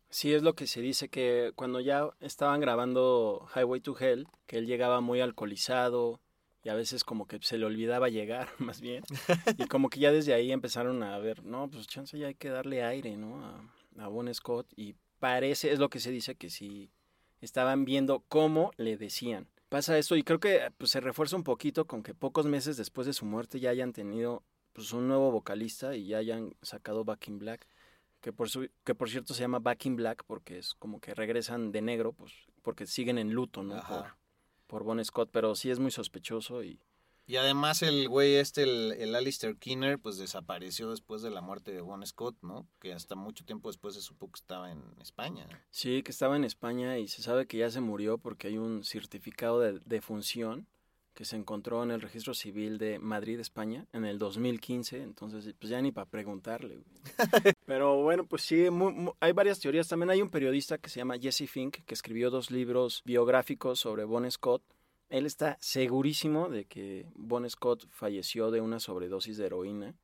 Sí, 0.10 0.34
es 0.34 0.42
lo 0.42 0.56
que 0.56 0.66
se 0.66 0.80
dice 0.80 1.10
que 1.10 1.52
cuando 1.56 1.82
ya 1.82 2.10
estaban 2.22 2.62
grabando 2.62 3.48
Highway 3.54 3.82
to 3.82 4.00
Hell, 4.00 4.28
que 4.48 4.58
él 4.58 4.66
llegaba 4.66 5.02
muy 5.02 5.20
alcoholizado 5.20 6.22
y 6.64 6.70
a 6.70 6.74
veces 6.74 7.04
como 7.04 7.26
que 7.26 7.40
se 7.42 7.58
le 7.58 7.66
olvidaba 7.66 8.10
llegar, 8.10 8.50
más 8.58 8.82
bien. 8.82 9.04
Y 9.58 9.66
como 9.68 9.90
que 9.90 10.00
ya 10.00 10.12
desde 10.12 10.34
ahí 10.34 10.52
empezaron 10.52 11.04
a 11.04 11.18
ver, 11.20 11.44
no, 11.44 11.70
pues 11.70 11.88
chance 11.88 12.18
ya 12.18 12.28
hay 12.28 12.36
que 12.36 12.50
darle 12.50 12.84
aire, 12.84 13.16
¿no? 13.18 13.44
A, 13.46 13.62
a 14.00 14.08
Bon 14.08 14.34
Scott 14.34 14.68
y 14.76 14.96
parece, 15.20 15.72
es 15.72 15.80
lo 15.80 15.90
que 15.90 16.00
se 16.00 16.12
dice 16.12 16.36
que 16.36 16.50
sí 16.50 16.92
estaban 17.42 17.86
viendo 17.86 18.24
cómo 18.28 18.72
le 18.78 18.98
decían. 18.98 19.48
Pasa 19.70 19.98
esto 19.98 20.16
y 20.16 20.24
creo 20.24 20.40
que 20.40 20.72
pues, 20.78 20.92
se 20.92 21.00
refuerza 21.00 21.36
un 21.36 21.44
poquito 21.44 21.86
con 21.86 22.02
que 22.02 22.16
pocos 22.16 22.46
meses 22.46 22.76
después 22.76 23.06
de 23.06 23.14
su 23.14 23.26
muerte 23.26 23.60
ya 23.60 23.70
hayan 23.70 23.94
tenido 23.94 24.44
pues, 24.74 24.94
un 24.94 25.08
nuevo 25.08 25.32
vocalista 25.32 25.96
y 25.96 26.08
ya 26.08 26.18
hayan 26.18 26.56
sacado 26.62 27.06
Back 27.06 27.28
in 27.28 27.40
Black 27.40 27.68
que 28.20 28.34
por, 28.34 28.50
su, 28.50 28.70
que 28.84 28.96
por 28.96 29.10
cierto 29.10 29.34
se 29.34 29.42
llama 29.42 29.60
Back 29.60 29.86
in 29.86 29.96
Black 29.96 30.24
porque 30.26 30.58
es 30.58 30.74
como 30.74 31.00
que 31.00 31.14
regresan 31.14 31.72
de 31.72 31.82
negro, 31.82 32.14
pues 32.14 32.34
porque 32.62 32.86
siguen 32.86 33.18
en 33.18 33.32
luto, 33.32 33.64
¿no? 33.64 33.82
Por, 33.88 34.16
por 34.70 34.84
Bon 34.84 35.04
Scott, 35.04 35.30
pero 35.34 35.56
sí 35.56 35.72
es 35.72 35.80
muy 35.80 35.92
sospechoso 35.92 36.64
y... 36.64 36.80
Y 37.26 37.36
además 37.36 37.84
el 37.84 38.10
güey 38.10 38.36
este, 38.36 38.64
el, 38.64 38.92
el 38.94 39.14
Alistair 39.14 39.56
Kinner, 39.56 40.00
pues 40.00 40.18
desapareció 40.18 40.90
después 40.90 41.22
de 41.22 41.30
la 41.30 41.42
muerte 41.42 41.72
de 41.72 41.82
Bon 41.82 42.04
Scott, 42.04 42.36
¿no? 42.42 42.68
Que 42.80 42.92
hasta 42.92 43.14
mucho 43.14 43.46
tiempo 43.46 43.70
después 43.70 43.94
se 43.94 44.02
supo 44.02 44.32
que 44.32 44.40
estaba 44.40 44.72
en 44.72 44.82
España. 45.00 45.48
Sí, 45.70 46.02
que 46.02 46.10
estaba 46.10 46.38
en 46.38 46.44
España 46.44 46.98
y 46.98 47.08
se 47.08 47.22
sabe 47.22 47.46
que 47.46 47.60
ya 47.60 47.70
se 47.70 47.82
murió 47.82 48.18
porque 48.18 48.48
hay 48.48 48.58
un 48.58 48.84
certificado 48.84 49.60
de 49.60 49.80
defunción 49.86 50.66
que 51.20 51.26
se 51.26 51.36
encontró 51.36 51.84
en 51.84 51.92
el 51.92 52.00
registro 52.00 52.34
civil 52.34 52.78
de 52.78 52.98
Madrid, 52.98 53.42
España, 53.42 53.86
en 53.92 54.06
el 54.06 54.18
2015. 54.18 55.04
Entonces, 55.04 55.54
pues 55.60 55.70
ya 55.70 55.82
ni 55.82 55.92
para 55.92 56.10
preguntarle. 56.10 56.80
Pero 57.66 58.02
bueno, 58.02 58.26
pues 58.26 58.44
sí, 58.44 58.68
hay 59.20 59.32
varias 59.34 59.60
teorías. 59.60 59.90
También 59.90 60.12
hay 60.12 60.22
un 60.22 60.30
periodista 60.30 60.78
que 60.78 60.90
se 60.90 61.02
llama 61.02 61.20
Jesse 61.20 61.50
Fink, 61.50 61.80
que 61.86 61.94
escribió 61.94 62.30
dos 62.30 62.52
libros 62.52 63.02
biográficos 63.04 63.82
sobre 63.82 64.06
Bon 64.06 64.32
Scott. 64.32 64.64
Él 65.10 65.26
está 65.26 65.58
segurísimo 65.60 66.48
de 66.48 66.64
que 66.64 67.06
Bon 67.16 67.50
Scott 67.50 67.86
falleció 67.90 68.50
de 68.50 68.62
una 68.62 68.80
sobredosis 68.80 69.36
de 69.36 69.48
heroína 69.48 69.96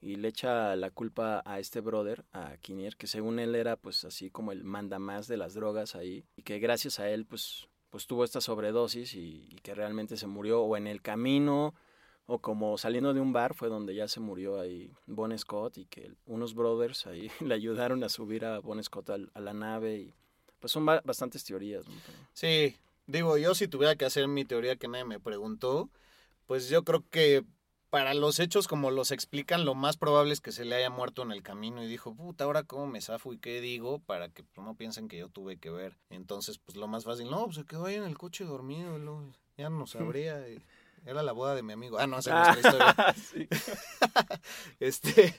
y 0.00 0.14
le 0.16 0.28
echa 0.28 0.74
la 0.74 0.90
culpa 0.90 1.42
a 1.44 1.58
este 1.58 1.82
brother, 1.82 2.24
a 2.32 2.56
Kinnear, 2.62 2.96
que 2.96 3.08
según 3.08 3.40
él 3.40 3.56
era 3.56 3.76
pues 3.76 4.06
así 4.06 4.30
como 4.30 4.52
el 4.52 4.64
mandamás 4.64 5.28
de 5.28 5.36
las 5.36 5.52
drogas 5.52 5.94
ahí 5.94 6.24
y 6.34 6.44
que 6.44 6.60
gracias 6.60 6.98
a 6.98 7.10
él 7.10 7.26
pues 7.26 7.68
pues 7.96 8.06
tuvo 8.06 8.24
esta 8.24 8.42
sobredosis 8.42 9.14
y, 9.14 9.56
que 9.62 9.74
realmente 9.74 10.18
se 10.18 10.26
murió 10.26 10.60
o 10.60 10.76
en 10.76 10.86
el 10.86 11.00
camino 11.00 11.72
o 12.26 12.40
como 12.40 12.76
saliendo 12.76 13.14
de 13.14 13.20
un 13.20 13.32
bar 13.32 13.54
fue 13.54 13.70
donde 13.70 13.94
ya 13.94 14.06
se 14.06 14.20
murió 14.20 14.60
ahí 14.60 14.92
Bon 15.06 15.36
Scott 15.38 15.78
y 15.78 15.86
que 15.86 16.12
unos 16.26 16.54
brothers 16.54 17.06
ahí 17.06 17.30
le 17.40 17.54
ayudaron 17.54 18.04
a 18.04 18.10
subir 18.10 18.44
a 18.44 18.58
Bon 18.58 18.84
Scott 18.84 19.08
a, 19.08 19.40
la 19.40 19.54
nave 19.54 19.96
y 19.96 20.14
pues 20.60 20.72
son 20.72 20.84
bastantes 20.84 21.42
teorías. 21.44 21.86
Sí, 22.34 22.76
digo, 23.06 23.38
yo 23.38 23.54
si 23.54 23.66
tuviera 23.66 23.96
que 23.96 24.04
hacer 24.04 24.28
mi 24.28 24.44
teoría 24.44 24.76
que 24.76 24.88
nadie 24.88 25.06
me 25.06 25.18
preguntó, 25.18 25.88
pues 26.46 26.68
yo 26.68 26.84
creo 26.84 27.02
que 27.08 27.46
para 27.90 28.14
los 28.14 28.40
hechos 28.40 28.68
como 28.68 28.90
los 28.90 29.10
explican, 29.10 29.64
lo 29.64 29.74
más 29.74 29.96
probable 29.96 30.32
es 30.32 30.40
que 30.40 30.52
se 30.52 30.64
le 30.64 30.74
haya 30.74 30.90
muerto 30.90 31.22
en 31.22 31.32
el 31.32 31.42
camino 31.42 31.82
y 31.82 31.86
dijo, 31.86 32.14
puta, 32.14 32.44
ahora 32.44 32.64
cómo 32.64 32.86
me 32.86 33.00
zafo 33.00 33.32
y 33.32 33.38
qué 33.38 33.60
digo 33.60 34.00
para 34.00 34.28
que 34.28 34.44
no 34.56 34.74
piensen 34.74 35.08
que 35.08 35.18
yo 35.18 35.28
tuve 35.28 35.58
que 35.58 35.70
ver. 35.70 35.96
Entonces, 36.10 36.58
pues 36.58 36.76
lo 36.76 36.88
más 36.88 37.04
fácil, 37.04 37.30
no, 37.30 37.44
pues 37.44 37.56
se 37.56 37.64
quedó 37.64 37.86
ahí 37.86 37.94
en 37.94 38.04
el 38.04 38.18
coche 38.18 38.44
dormido, 38.44 38.98
ya 39.56 39.70
no 39.70 39.86
sabría. 39.86 40.44
Era 41.04 41.22
la 41.22 41.32
boda 41.32 41.54
de 41.54 41.62
mi 41.62 41.72
amigo. 41.72 41.98
Ah, 41.98 42.06
no, 42.08 42.18
esa 42.18 42.50
es 42.50 42.56
nuestra 42.56 43.14
historia. 43.16 44.40
este, 44.80 45.34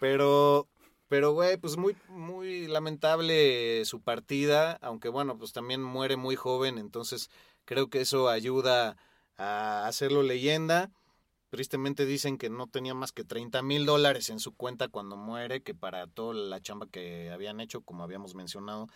pero, 0.00 0.68
pero, 1.08 1.32
güey, 1.32 1.56
pues 1.56 1.76
muy, 1.76 1.96
muy 2.08 2.66
lamentable 2.66 3.84
su 3.84 4.00
partida, 4.00 4.78
aunque 4.82 5.08
bueno, 5.08 5.38
pues 5.38 5.52
también 5.52 5.80
muere 5.82 6.16
muy 6.16 6.34
joven, 6.34 6.78
entonces 6.78 7.30
creo 7.64 7.88
que 7.88 8.00
eso 8.00 8.28
ayuda 8.28 8.96
a 9.36 9.86
hacerlo 9.86 10.24
leyenda. 10.24 10.90
Tristemente 11.52 12.06
dicen 12.06 12.38
que 12.38 12.48
no 12.48 12.66
tenía 12.66 12.94
más 12.94 13.12
que 13.12 13.24
30 13.24 13.60
mil 13.60 13.84
dólares 13.84 14.30
en 14.30 14.40
su 14.40 14.56
cuenta 14.56 14.88
cuando 14.88 15.18
muere, 15.18 15.62
que 15.62 15.74
para 15.74 16.06
toda 16.06 16.32
la 16.32 16.62
chamba 16.62 16.88
que 16.90 17.30
habían 17.30 17.60
hecho, 17.60 17.82
como 17.82 18.04
habíamos 18.04 18.34
mencionado, 18.34 18.88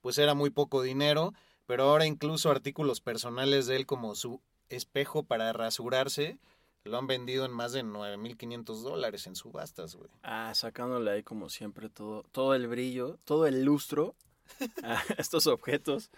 pues 0.00 0.16
era 0.16 0.32
muy 0.32 0.48
poco 0.48 0.80
dinero, 0.80 1.34
pero 1.66 1.82
ahora 1.82 2.06
incluso 2.06 2.50
artículos 2.50 3.02
personales 3.02 3.66
de 3.66 3.76
él 3.76 3.84
como 3.84 4.14
su 4.14 4.40
espejo 4.70 5.22
para 5.22 5.52
rasurarse, 5.52 6.38
lo 6.82 6.96
han 6.96 7.06
vendido 7.06 7.44
en 7.44 7.52
más 7.52 7.72
de 7.74 7.84
9.500 7.84 8.82
dólares 8.82 9.26
en 9.26 9.36
subastas, 9.36 9.94
güey. 9.94 10.08
Ah, 10.22 10.54
sacándole 10.54 11.10
ahí 11.10 11.22
como 11.22 11.50
siempre 11.50 11.90
todo, 11.90 12.22
todo 12.32 12.54
el 12.54 12.68
brillo, 12.68 13.18
todo 13.26 13.46
el 13.46 13.64
lustro 13.64 14.14
a 14.82 15.02
estos 15.18 15.46
objetos 15.46 16.10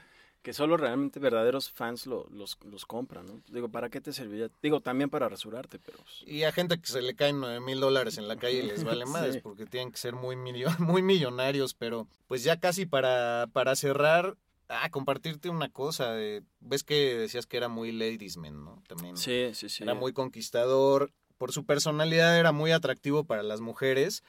que 0.43 0.53
solo 0.55 0.77
realmente 0.77 1.21
verdaderos 1.21 1.71
fans 1.71 2.07
lo, 2.07 2.27
los, 2.31 2.57
los 2.65 2.87
compran, 2.87 3.27
¿no? 3.27 3.43
Digo, 3.49 3.69
¿para 3.69 3.91
qué 3.91 4.01
te 4.01 4.13
serviría? 4.13 4.49
Digo, 4.63 4.81
también 4.81 5.11
para 5.11 5.29
rasurarte, 5.29 5.79
pero... 5.79 5.99
Pues 5.99 6.25
y 6.27 6.45
a 6.45 6.53
gente 6.53 6.81
que 6.81 6.87
se 6.87 7.03
le 7.03 7.15
caen 7.15 7.41
nueve 7.41 7.61
mil 7.61 7.79
dólares 7.79 8.17
en 8.17 8.27
la 8.27 8.37
calle 8.37 8.63
les 8.63 8.85
vale 8.85 9.05
más 9.07 9.37
porque 9.39 9.67
tienen 9.67 9.91
que 9.91 9.99
ser 9.99 10.15
muy, 10.15 10.37
muy 10.79 11.03
millonarios, 11.03 11.75
pero 11.75 12.09
pues 12.27 12.43
ya 12.43 12.59
casi 12.59 12.87
para, 12.87 13.49
para 13.53 13.77
cerrar, 13.77 14.37
ah, 14.69 14.89
compartirte 14.91 15.51
una 15.51 15.69
cosa, 15.69 16.15
ves 16.61 16.85
que 16.85 17.17
decías 17.17 17.47
que 17.47 17.59
era 17.59 17.69
muy 17.69 17.93
ladiesman, 17.93 18.65
¿no? 18.65 18.83
También. 18.89 19.17
Sí, 19.19 19.51
sí, 19.53 19.69
sí. 19.69 19.83
Era 19.83 19.95
muy 19.95 20.13
conquistador, 20.13 21.13
por 21.37 21.53
su 21.53 21.65
personalidad 21.65 22.39
era 22.39 22.53
muy 22.53 22.71
atractivo 22.73 23.25
para 23.25 23.43
las 23.43 23.61
mujeres, 23.61 24.23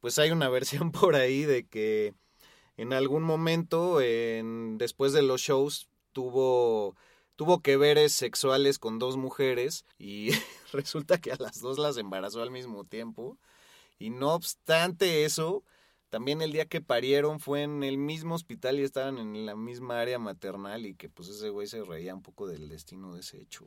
pues 0.00 0.18
hay 0.18 0.30
una 0.30 0.48
versión 0.48 0.92
por 0.92 1.16
ahí 1.16 1.42
de 1.42 1.66
que 1.66 2.14
en 2.76 2.92
algún 2.92 3.22
momento, 3.22 4.00
en, 4.00 4.78
después 4.78 5.12
de 5.12 5.22
los 5.22 5.40
shows, 5.40 5.88
tuvo, 6.12 6.94
tuvo 7.36 7.60
que 7.60 7.76
veres 7.76 8.12
sexuales 8.12 8.78
con 8.78 8.98
dos 8.98 9.16
mujeres 9.16 9.84
y 9.98 10.30
resulta 10.72 11.18
que 11.18 11.32
a 11.32 11.36
las 11.38 11.60
dos 11.60 11.78
las 11.78 11.96
embarazó 11.96 12.42
al 12.42 12.50
mismo 12.50 12.84
tiempo. 12.84 13.38
Y 13.98 14.10
no 14.10 14.34
obstante 14.34 15.24
eso, 15.24 15.64
también 16.10 16.42
el 16.42 16.52
día 16.52 16.66
que 16.66 16.80
parieron 16.80 17.40
fue 17.40 17.62
en 17.62 17.82
el 17.82 17.98
mismo 17.98 18.34
hospital 18.34 18.78
y 18.78 18.84
estaban 18.84 19.18
en 19.18 19.46
la 19.46 19.56
misma 19.56 20.00
área 20.00 20.18
maternal 20.18 20.86
y 20.86 20.94
que 20.94 21.08
pues 21.08 21.28
ese 21.28 21.50
güey 21.50 21.66
se 21.66 21.82
reía 21.82 22.14
un 22.14 22.22
poco 22.22 22.46
del 22.46 22.68
destino 22.68 23.14
de 23.14 23.20
ese 23.20 23.40
hecho, 23.40 23.66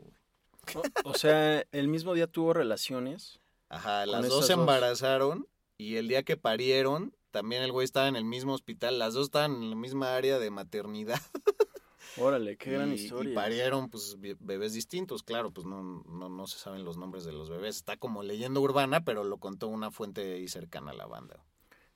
O, 1.04 1.16
sea, 1.16 1.66
el 1.72 1.88
mismo 1.88 2.14
día 2.14 2.28
tuvo 2.28 2.54
relaciones. 2.54 3.40
Ajá, 3.70 4.06
las 4.06 4.28
dos 4.28 4.48
se 4.48 4.54
embarazaron 4.54 5.48
y 5.78 5.96
el 5.96 6.08
día 6.08 6.24
que 6.24 6.38
parieron 6.38 7.14
también 7.32 7.64
el 7.64 7.72
güey 7.72 7.86
estaba 7.86 8.08
en 8.08 8.16
el 8.16 8.26
mismo 8.26 8.54
hospital, 8.54 9.00
las 9.00 9.14
dos 9.14 9.26
estaban 9.26 9.56
en 9.56 9.70
la 9.70 9.76
misma 9.76 10.16
área 10.16 10.40
de 10.40 10.50
maternidad. 10.52 11.22
Órale, 12.18 12.58
qué 12.58 12.72
gran 12.72 12.92
historia. 12.92 13.32
Y 13.32 13.36
parieron 13.36 13.90
pues 13.90 14.18
bebés 14.40 14.74
distintos, 14.74 15.24
claro, 15.24 15.52
pues 15.52 15.66
no, 15.66 16.04
no, 16.08 16.30
no 16.30 16.48
se 16.48 16.58
saben 16.58 16.84
los 16.84 16.98
nombres 16.98 17.24
de 17.24 17.32
los 17.32 17.50
bebés. 17.50 17.78
Está 17.78 17.98
como 17.98 18.24
leyenda 18.24 18.60
urbana, 18.60 19.04
pero 19.04 19.24
lo 19.24 19.38
contó 19.38 19.68
una 19.68 19.92
fuente 19.92 20.34
ahí 20.34 20.48
cercana 20.48 20.92
a 20.92 20.96
la 20.96 21.06
banda. 21.06 21.44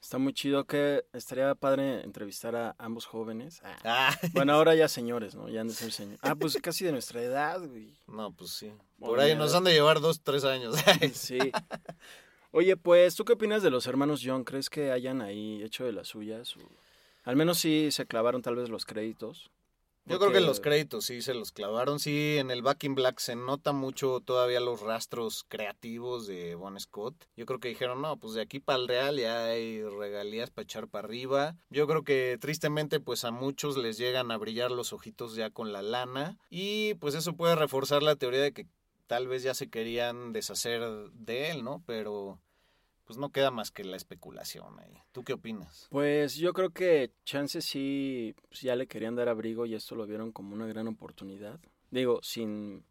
Está 0.03 0.17
muy 0.17 0.33
chido 0.33 0.65
que 0.65 1.05
estaría 1.13 1.55
padre 1.55 2.03
entrevistar 2.03 2.57
a 2.57 2.75
ambos 2.77 3.05
jóvenes. 3.05 3.61
Ah. 3.63 3.77
ah. 3.85 4.19
Bueno, 4.33 4.51
ahora 4.53 4.75
ya 4.75 4.89
señores, 4.89 5.33
¿no? 5.33 5.47
Ya 5.47 5.61
han 5.61 5.69
de 5.69 5.73
ser 5.73 5.93
señores. 5.93 6.19
Ah, 6.23 6.35
pues 6.35 6.57
casi 6.61 6.83
de 6.83 6.91
nuestra 6.91 7.21
edad, 7.21 7.65
güey. 7.65 7.97
No, 8.07 8.33
pues 8.33 8.51
sí. 8.51 8.73
Por 8.99 9.21
ahí 9.21 9.33
nos 9.33 9.55
han 9.55 9.63
de 9.63 9.71
llevar 9.71 10.01
dos, 10.01 10.21
tres 10.21 10.43
años. 10.43 10.75
sí. 11.13 11.39
Oye, 12.55 12.77
pues, 12.77 13.15
¿tú 13.15 13.25
qué 13.25 13.33
opinas 13.33 13.63
de 13.63 13.71
los 13.71 13.87
hermanos 13.87 14.21
John? 14.23 14.43
¿Crees 14.43 14.69
que 14.69 14.91
hayan 14.91 15.23
ahí 15.23 15.63
hecho 15.63 15.85
de 15.85 15.91
las 15.91 16.09
suyas? 16.09 16.53
Al 17.23 17.35
menos 17.35 17.57
sí 17.57 17.89
se 17.89 18.05
clavaron 18.05 18.43
tal 18.43 18.55
vez 18.55 18.69
los 18.69 18.85
créditos. 18.85 19.49
Yo 20.05 20.19
creo 20.19 20.31
que 20.31 20.39
los 20.39 20.59
créditos 20.59 21.05
sí 21.05 21.23
se 21.23 21.33
los 21.33 21.51
clavaron. 21.51 21.99
Sí, 21.99 22.37
en 22.37 22.51
el 22.51 22.61
Back 22.61 22.83
in 22.83 22.93
Black 22.93 23.17
se 23.17 23.35
nota 23.35 23.71
mucho 23.71 24.19
todavía 24.19 24.59
los 24.59 24.81
rastros 24.81 25.45
creativos 25.47 26.27
de 26.27 26.53
Bon 26.53 26.79
Scott. 26.79 27.15
Yo 27.35 27.47
creo 27.47 27.59
que 27.59 27.69
dijeron, 27.69 28.03
no, 28.03 28.17
pues 28.17 28.35
de 28.35 28.41
aquí 28.41 28.59
para 28.59 28.77
el 28.77 28.87
Real 28.87 29.17
ya 29.17 29.45
hay 29.45 29.81
regalías 29.81 30.51
para 30.51 30.63
echar 30.63 30.87
para 30.87 31.07
arriba. 31.07 31.55
Yo 31.71 31.87
creo 31.87 32.03
que 32.03 32.37
tristemente 32.39 32.99
pues 32.99 33.25
a 33.25 33.31
muchos 33.31 33.77
les 33.77 33.97
llegan 33.97 34.29
a 34.29 34.37
brillar 34.37 34.69
los 34.69 34.93
ojitos 34.93 35.33
ya 35.33 35.49
con 35.49 35.73
la 35.73 35.81
lana. 35.81 36.37
Y 36.51 36.93
pues 36.95 37.15
eso 37.15 37.33
puede 37.33 37.55
reforzar 37.55 38.03
la 38.03 38.15
teoría 38.15 38.41
de 38.41 38.53
que 38.53 38.67
tal 39.07 39.27
vez 39.27 39.43
ya 39.43 39.53
se 39.53 39.69
querían 39.69 40.33
deshacer 40.33 40.81
de 41.11 41.51
él, 41.51 41.63
¿no? 41.63 41.83
Pero 41.85 42.39
pues 43.05 43.19
no 43.19 43.31
queda 43.31 43.51
más 43.51 43.71
que 43.71 43.83
la 43.83 43.97
especulación 43.97 44.79
ahí. 44.79 44.97
¿Tú 45.11 45.23
qué 45.23 45.33
opinas? 45.33 45.87
Pues 45.89 46.35
yo 46.35 46.53
creo 46.53 46.69
que 46.69 47.11
chances 47.25 47.65
sí 47.65 48.33
pues 48.49 48.61
ya 48.61 48.75
le 48.75 48.87
querían 48.87 49.15
dar 49.15 49.29
abrigo 49.29 49.65
y 49.65 49.75
esto 49.75 49.95
lo 49.95 50.05
vieron 50.05 50.31
como 50.31 50.53
una 50.53 50.67
gran 50.67 50.87
oportunidad. 50.87 51.59
Digo, 51.91 52.19
sin 52.23 52.85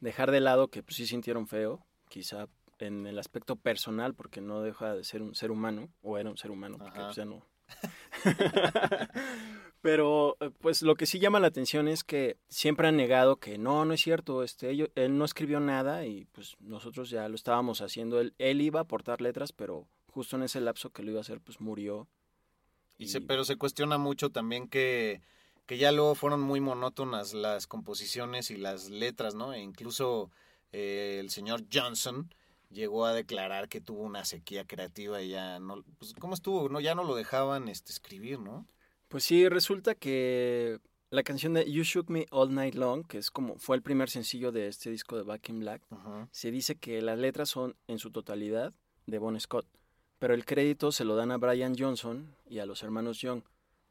dejar 0.00 0.30
de 0.30 0.40
lado 0.40 0.68
que 0.68 0.82
pues, 0.82 0.96
sí 0.96 1.06
sintieron 1.06 1.48
feo, 1.48 1.84
quizá 2.08 2.48
en 2.78 3.06
el 3.06 3.18
aspecto 3.18 3.56
personal, 3.56 4.14
porque 4.14 4.40
no 4.40 4.62
deja 4.62 4.94
de 4.94 5.04
ser 5.04 5.22
un 5.22 5.34
ser 5.34 5.50
humano, 5.50 5.88
o 6.02 6.16
era 6.16 6.30
un 6.30 6.36
ser 6.36 6.50
humano, 6.50 6.78
porque 6.78 7.00
pues, 7.00 7.16
ya 7.16 7.24
no. 7.24 7.44
Pero 9.80 10.36
eh, 10.40 10.50
pues 10.60 10.82
lo 10.82 10.96
que 10.96 11.06
sí 11.06 11.18
llama 11.18 11.40
la 11.40 11.46
atención 11.46 11.88
es 11.88 12.02
que 12.02 12.36
siempre 12.48 12.88
han 12.88 12.96
negado 12.96 13.36
que 13.36 13.58
no, 13.58 13.84
no 13.84 13.94
es 13.94 14.00
cierto, 14.00 14.42
este, 14.42 14.90
él 14.94 15.18
no 15.18 15.24
escribió 15.24 15.60
nada 15.60 16.04
y 16.04 16.26
pues 16.32 16.56
nosotros 16.60 17.10
ya 17.10 17.28
lo 17.28 17.36
estábamos 17.36 17.80
haciendo. 17.80 18.20
Él, 18.20 18.34
él 18.38 18.60
iba 18.60 18.80
a 18.80 18.82
aportar 18.82 19.20
letras, 19.20 19.52
pero 19.52 19.86
justo 20.10 20.36
en 20.36 20.42
ese 20.42 20.60
lapso 20.60 20.90
que 20.90 21.02
lo 21.02 21.12
iba 21.12 21.20
a 21.20 21.22
hacer, 21.22 21.40
pues 21.40 21.60
murió. 21.60 22.08
Y 22.98 23.08
se, 23.08 23.20
pero 23.20 23.44
se 23.44 23.56
cuestiona 23.56 23.98
mucho 23.98 24.30
también 24.30 24.68
que, 24.68 25.22
que 25.66 25.78
ya 25.78 25.92
luego 25.92 26.16
fueron 26.16 26.40
muy 26.40 26.60
monótonas 26.60 27.32
las 27.32 27.68
composiciones 27.68 28.50
y 28.50 28.56
las 28.56 28.90
letras, 28.90 29.36
¿no? 29.36 29.52
E 29.52 29.60
incluso 29.60 30.32
eh, 30.72 31.18
el 31.20 31.30
señor 31.30 31.64
Johnson 31.72 32.34
llegó 32.70 33.06
a 33.06 33.12
declarar 33.12 33.68
que 33.68 33.80
tuvo 33.80 34.02
una 34.02 34.24
sequía 34.24 34.66
creativa 34.66 35.22
y 35.22 35.30
ya 35.30 35.58
no, 35.58 35.82
pues, 35.98 36.14
¿cómo 36.14 36.34
estuvo? 36.34 36.68
No, 36.68 36.80
ya 36.80 36.94
no 36.94 37.04
lo 37.04 37.14
dejaban 37.14 37.68
este, 37.68 37.92
escribir, 37.92 38.38
¿no? 38.38 38.66
Pues 39.08 39.24
sí, 39.24 39.48
resulta 39.48 39.94
que 39.94 40.80
la 41.10 41.22
canción 41.22 41.54
de 41.54 41.70
You 41.70 41.82
Shook 41.82 42.10
Me 42.10 42.26
All 42.30 42.54
Night 42.54 42.74
Long, 42.74 43.06
que 43.06 43.18
es 43.18 43.30
como 43.30 43.56
fue 43.56 43.76
el 43.76 43.82
primer 43.82 44.10
sencillo 44.10 44.52
de 44.52 44.68
este 44.68 44.90
disco 44.90 45.16
de 45.16 45.22
Back 45.22 45.48
in 45.48 45.60
Black, 45.60 45.82
se 46.30 46.50
dice 46.50 46.76
que 46.76 47.00
las 47.00 47.18
letras 47.18 47.48
son 47.48 47.74
en 47.86 47.98
su 47.98 48.10
totalidad 48.10 48.74
de 49.06 49.18
Bon 49.18 49.38
Scott, 49.40 49.66
pero 50.18 50.34
el 50.34 50.44
crédito 50.44 50.92
se 50.92 51.04
lo 51.04 51.16
dan 51.16 51.30
a 51.30 51.38
Brian 51.38 51.74
Johnson 51.78 52.34
y 52.46 52.58
a 52.58 52.66
los 52.66 52.82
hermanos 52.82 53.20
Young. 53.20 53.42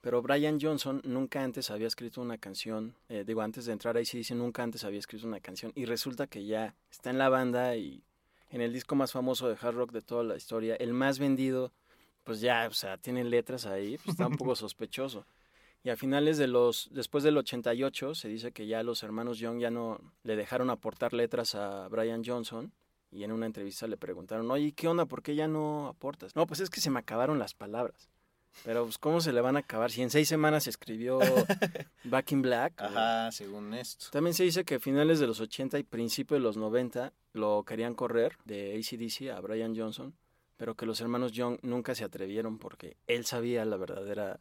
Pero 0.01 0.21
Brian 0.21 0.59
Johnson 0.61 1.01
nunca 1.03 1.43
antes 1.43 1.71
había 1.71 1.88
escrito 1.88 2.21
una 2.21 2.38
canción, 2.38 2.95
eh, 3.09 3.23
digo, 3.25 3.41
antes 3.41 3.65
de 3.65 3.73
entrar 3.73 3.97
ahí 3.97 4.05
sí 4.05 4.19
dice 4.19 4.36
nunca 4.36 4.61
antes 4.61 4.84
había 4.84 4.99
escrito 4.99 5.25
una 5.25 5.39
canción 5.39 5.71
y 5.75 5.86
resulta 5.86 6.28
que 6.28 6.45
ya 6.45 6.75
está 6.91 7.09
en 7.09 7.17
la 7.17 7.30
banda 7.30 7.75
y 7.75 8.03
en 8.50 8.62
el 8.62 8.74
disco 8.74 8.95
más 8.95 9.12
famoso 9.12 9.48
de 9.48 9.58
hard 9.60 9.76
rock 9.76 9.91
de 9.91 10.02
toda 10.02 10.24
la 10.24 10.36
historia, 10.36 10.76
el 10.76 10.93
más 10.93 11.20
vendido, 11.20 11.72
pues 12.24 12.41
ya, 12.41 12.68
o 12.68 12.74
sea, 12.74 12.98
tiene 12.98 13.24
letras 13.24 13.66
ahí, 13.66 13.98
pues 13.98 14.10
está 14.10 14.28
un 14.28 14.38
poco 14.38 14.56
sospechoso. 14.56 15.26
Y 15.84 15.89
a 15.89 15.95
finales 15.95 16.38
de 16.38 16.48
los, 16.48 16.89
después 16.91 17.24
del 17.24 17.38
88, 17.38 18.16
se 18.16 18.28
dice 18.28 18.52
que 18.52 18.68
ya 18.68 18.84
los 18.84 19.04
hermanos 19.04 19.39
Young 19.39 19.60
ya 19.60 19.70
no 19.70 20.00
le 20.24 20.36
dejaron 20.36 20.70
aportar 20.70 21.14
letras 21.14 21.56
a 21.56 21.88
Brian 21.88 22.24
Johnson. 22.26 22.74
Y 23.10 23.24
en 23.24 23.32
una 23.32 23.45
entrevista 23.45 23.88
le 23.88 23.95
preguntaron, 23.95 24.52
oye, 24.52 24.74
¿qué 24.74 24.89
onda? 24.89 25.06
¿Por 25.06 25.24
qué 25.24 25.36
ya 25.36 25.48
no 25.48 25.88
aportas? 25.88 26.36
No, 26.36 26.45
pues 26.45 26.60
es 26.60 26.70
que 26.70 26.82
se 26.82 26.89
me 26.89 27.00
acabaron 27.00 27.39
las 27.39 27.54
palabras. 27.54 28.10
Pero, 28.64 28.84
pues, 28.86 28.98
¿cómo 28.98 29.22
se 29.22 29.32
le 29.32 29.41
van 29.41 29.56
a 29.56 29.60
acabar? 29.60 29.91
Si 29.91 30.02
en 30.02 30.10
seis 30.10 30.28
semanas 30.28 30.64
se 30.64 30.72
escribió 30.72 31.20
Back 32.04 32.32
in 32.32 32.41
Black. 32.41 32.82
o- 32.82 32.86
Ajá, 32.86 33.32
según 33.32 33.74
esto. 33.74 34.08
También 34.12 34.34
se 34.34 34.43
dice 34.43 34.66
que 34.66 34.76
a 34.76 34.80
finales 34.80 35.20
de 35.20 35.28
los 35.28 35.39
80 35.39 35.78
y 35.80 35.84
principios 35.84 36.39
de 36.39 36.43
los 36.43 36.58
90 36.58 37.14
lo 37.34 37.64
querían 37.66 37.93
correr 37.93 38.38
de 38.45 38.74
ACDC 38.76 39.30
a 39.36 39.39
Brian 39.41 39.76
Johnson, 39.78 40.16
pero 40.58 40.76
que 40.76 40.86
los 40.88 41.00
hermanos 41.02 41.34
Young 41.34 41.60
nunca 41.62 41.93
se 41.93 42.04
atrevieron 42.04 42.58
porque 42.58 42.98
él 43.06 43.26
sabía 43.26 43.64
la 43.64 43.78
verdadera 43.78 44.39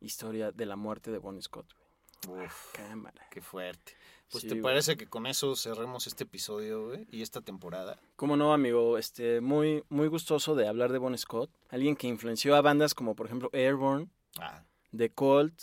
historia 0.00 0.50
de 0.50 0.64
la 0.66 0.76
muerte 0.76 1.10
de 1.10 1.18
Bon 1.18 1.40
Scott. 1.42 1.66
güey. 2.26 2.46
Uf, 2.46 2.72
Cámara. 2.72 3.26
qué 3.30 3.40
fuerte. 3.42 3.92
Pues 4.30 4.42
Sí, 4.42 4.48
te 4.48 4.54
güey. 4.54 4.62
parece 4.62 4.96
que 4.96 5.06
con 5.06 5.26
eso 5.26 5.56
cerremos 5.56 6.06
este 6.06 6.24
episodio, 6.24 6.86
güey, 6.86 7.06
y 7.10 7.22
esta 7.22 7.40
temporada. 7.40 7.98
¿Cómo 8.16 8.36
no, 8.36 8.52
amigo? 8.52 8.98
Este, 8.98 9.40
muy, 9.40 9.84
muy 9.88 10.08
gustoso 10.08 10.54
de 10.54 10.68
hablar 10.68 10.92
de 10.92 10.98
Bon 10.98 11.16
Scott. 11.16 11.50
Alguien 11.70 11.96
que 11.96 12.06
influenció 12.08 12.54
a 12.54 12.60
bandas 12.60 12.94
como, 12.94 13.14
por 13.16 13.26
ejemplo, 13.26 13.50
Airborne, 13.52 14.08
Ah, 14.38 14.64
The 14.96 15.10
Cult, 15.10 15.60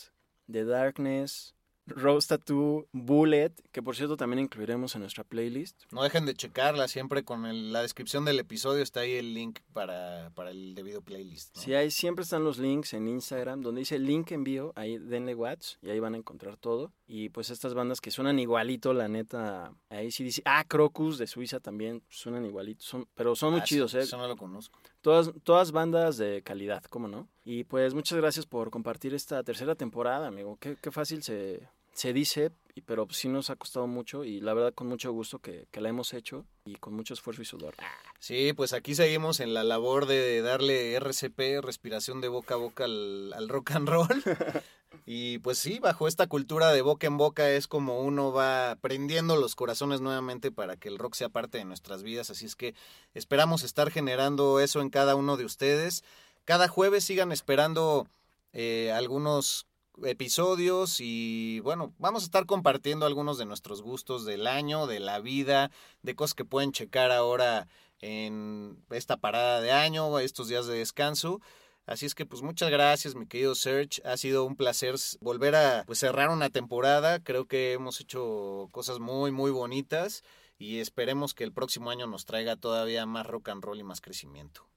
The 0.51 0.65
Darkness, 0.65 1.54
Rose 1.87 2.27
Tattoo, 2.27 2.87
Bullet, 2.91 3.51
que 3.71 3.81
por 3.83 3.95
cierto 3.95 4.17
también 4.17 4.39
incluiremos 4.39 4.95
en 4.95 5.01
nuestra 5.01 5.23
playlist. 5.23 5.83
no 5.91 6.03
dejen 6.03 6.25
de 6.25 6.33
checarla, 6.33 6.87
siempre 6.87 7.23
con 7.23 7.45
el- 7.45 7.71
la 7.73 7.81
descripción 7.81 8.25
del 8.25 8.39
episodio 8.39 8.81
está 8.81 9.01
ahí 9.01 9.13
el 9.13 9.33
link 9.33 9.59
para, 9.73 10.31
para 10.33 10.49
el 10.51 10.73
debido 10.75 11.01
playlist. 11.01 11.55
¿no? 11.55 11.61
Sí, 11.61 11.73
ahí 11.73 11.91
siempre 11.91 12.23
están 12.23 12.43
los 12.43 12.57
links 12.57 12.93
en 12.93 13.07
Instagram, 13.07 13.61
donde 13.61 13.79
dice 13.79 13.99
link 13.99 14.31
envío, 14.31 14.73
ahí 14.75 14.97
denle 14.97 15.35
watch 15.35 15.75
y 15.81 15.89
ahí 15.89 15.99
van 15.99 16.15
a 16.15 16.17
encontrar 16.17 16.57
todo. 16.57 16.91
Y 17.07 17.29
pues 17.29 17.51
estas 17.51 17.75
bandas 17.75 18.01
que 18.01 18.09
suenan 18.09 18.39
igualito, 18.39 18.91
la 18.93 19.07
neta, 19.07 19.71
ahí 19.89 20.09
sí 20.11 20.23
dice, 20.23 20.41
ah, 20.45 20.63
Crocus 20.67 21.19
de 21.19 21.27
Suiza 21.27 21.59
también 21.59 22.01
suenan 22.09 22.45
igualito, 22.45 22.83
son, 22.83 23.07
pero 23.13 23.35
son 23.35 23.51
muy 23.51 23.61
Ah, 23.61 23.63
chidos, 23.63 23.93
¿eh? 23.93 23.99
Eso 23.99 24.17
no 24.17 24.27
lo 24.27 24.35
conozco. 24.35 24.79
Todas, 25.01 25.31
todas 25.43 25.71
bandas 25.71 26.17
de 26.17 26.41
calidad, 26.41 26.83
¿cómo 26.85 27.07
no? 27.07 27.27
Y 27.43 27.63
pues 27.63 27.93
muchas 27.93 28.17
gracias 28.17 28.47
por 28.47 28.71
compartir 28.71 29.13
esta 29.13 29.43
tercera 29.43 29.75
temporada, 29.75 30.25
amigo. 30.27 30.57
Qué, 30.59 30.77
qué 30.81 30.89
fácil 30.89 31.21
se, 31.21 31.67
se 31.95 32.13
dice, 32.13 32.51
y- 32.75 32.81
pero 32.81 33.07
sí 33.09 33.27
nos 33.29 33.49
ha 33.49 33.55
costado 33.55 33.87
mucho 33.87 34.23
y 34.25 34.41
la 34.41 34.53
verdad 34.53 34.73
con 34.73 34.87
mucho 34.87 35.11
gusto 35.11 35.39
que, 35.39 35.65
que 35.71 35.81
la 35.81 35.89
hemos 35.89 36.13
hecho 36.13 36.45
y 36.65 36.75
con 36.75 36.93
mucho 36.93 37.13
esfuerzo 37.15 37.41
y 37.41 37.45
sudor. 37.45 37.73
Sí, 38.19 38.53
pues 38.53 38.73
aquí 38.73 38.93
seguimos 38.95 39.39
en 39.39 39.53
la 39.53 39.63
labor 39.63 40.05
de 40.05 40.41
darle 40.41 40.93
RCP, 40.95 41.61
respiración 41.61 42.21
de 42.21 42.27
boca 42.27 42.55
a 42.55 42.57
boca 42.57 42.83
al, 42.83 43.31
al 43.33 43.49
rock 43.49 43.71
and 43.71 43.89
roll. 43.89 44.07
Y 45.05 45.39
pues 45.39 45.57
sí, 45.59 45.79
bajo 45.79 46.07
esta 46.07 46.27
cultura 46.27 46.71
de 46.71 46.81
boca 46.81 47.05
en 47.05 47.17
boca 47.17 47.49
es 47.51 47.67
como 47.67 47.99
uno 47.99 48.31
va 48.31 48.77
prendiendo 48.79 49.35
los 49.35 49.53
corazones 49.55 49.99
nuevamente 49.99 50.51
para 50.51 50.77
que 50.77 50.87
el 50.87 50.97
rock 50.97 51.15
sea 51.15 51.27
parte 51.27 51.57
de 51.57 51.65
nuestras 51.65 52.01
vidas. 52.01 52.29
Así 52.29 52.45
es 52.45 52.55
que 52.55 52.75
esperamos 53.13 53.63
estar 53.63 53.91
generando 53.91 54.59
eso 54.61 54.79
en 54.81 54.89
cada 54.89 55.15
uno 55.15 55.35
de 55.35 55.43
ustedes. 55.43 56.03
Cada 56.45 56.69
jueves 56.69 57.03
sigan 57.03 57.33
esperando 57.33 58.07
eh, 58.53 58.91
algunos 58.93 59.67
episodios 60.03 60.99
y 60.99 61.59
bueno, 61.61 61.93
vamos 61.97 62.23
a 62.23 62.25
estar 62.25 62.45
compartiendo 62.45 63.05
algunos 63.05 63.37
de 63.37 63.45
nuestros 63.45 63.81
gustos 63.81 64.25
del 64.25 64.47
año, 64.47 64.87
de 64.87 64.99
la 64.99 65.19
vida, 65.19 65.71
de 66.01 66.15
cosas 66.15 66.33
que 66.33 66.45
pueden 66.45 66.71
checar 66.71 67.11
ahora 67.11 67.67
en 68.01 68.83
esta 68.89 69.17
parada 69.17 69.61
de 69.61 69.71
año, 69.71 70.19
estos 70.19 70.47
días 70.47 70.67
de 70.67 70.77
descanso. 70.77 71.41
Así 71.85 72.05
es 72.05 72.15
que 72.15 72.25
pues 72.25 72.41
muchas 72.41 72.71
gracias 72.71 73.15
mi 73.15 73.27
querido 73.27 73.53
Serge, 73.53 74.01
ha 74.05 74.17
sido 74.17 74.45
un 74.45 74.55
placer 74.55 74.95
volver 75.21 75.55
a 75.55 75.83
pues, 75.85 75.99
cerrar 75.99 76.29
una 76.29 76.49
temporada, 76.49 77.19
creo 77.19 77.45
que 77.45 77.73
hemos 77.73 78.01
hecho 78.01 78.69
cosas 78.71 78.99
muy 78.99 79.31
muy 79.31 79.51
bonitas 79.51 80.23
y 80.57 80.79
esperemos 80.79 81.33
que 81.33 81.43
el 81.43 81.51
próximo 81.53 81.91
año 81.91 82.07
nos 82.07 82.25
traiga 82.25 82.55
todavía 82.55 83.05
más 83.05 83.27
rock 83.27 83.49
and 83.49 83.63
roll 83.63 83.79
y 83.79 83.83
más 83.83 84.01
crecimiento. 84.01 84.67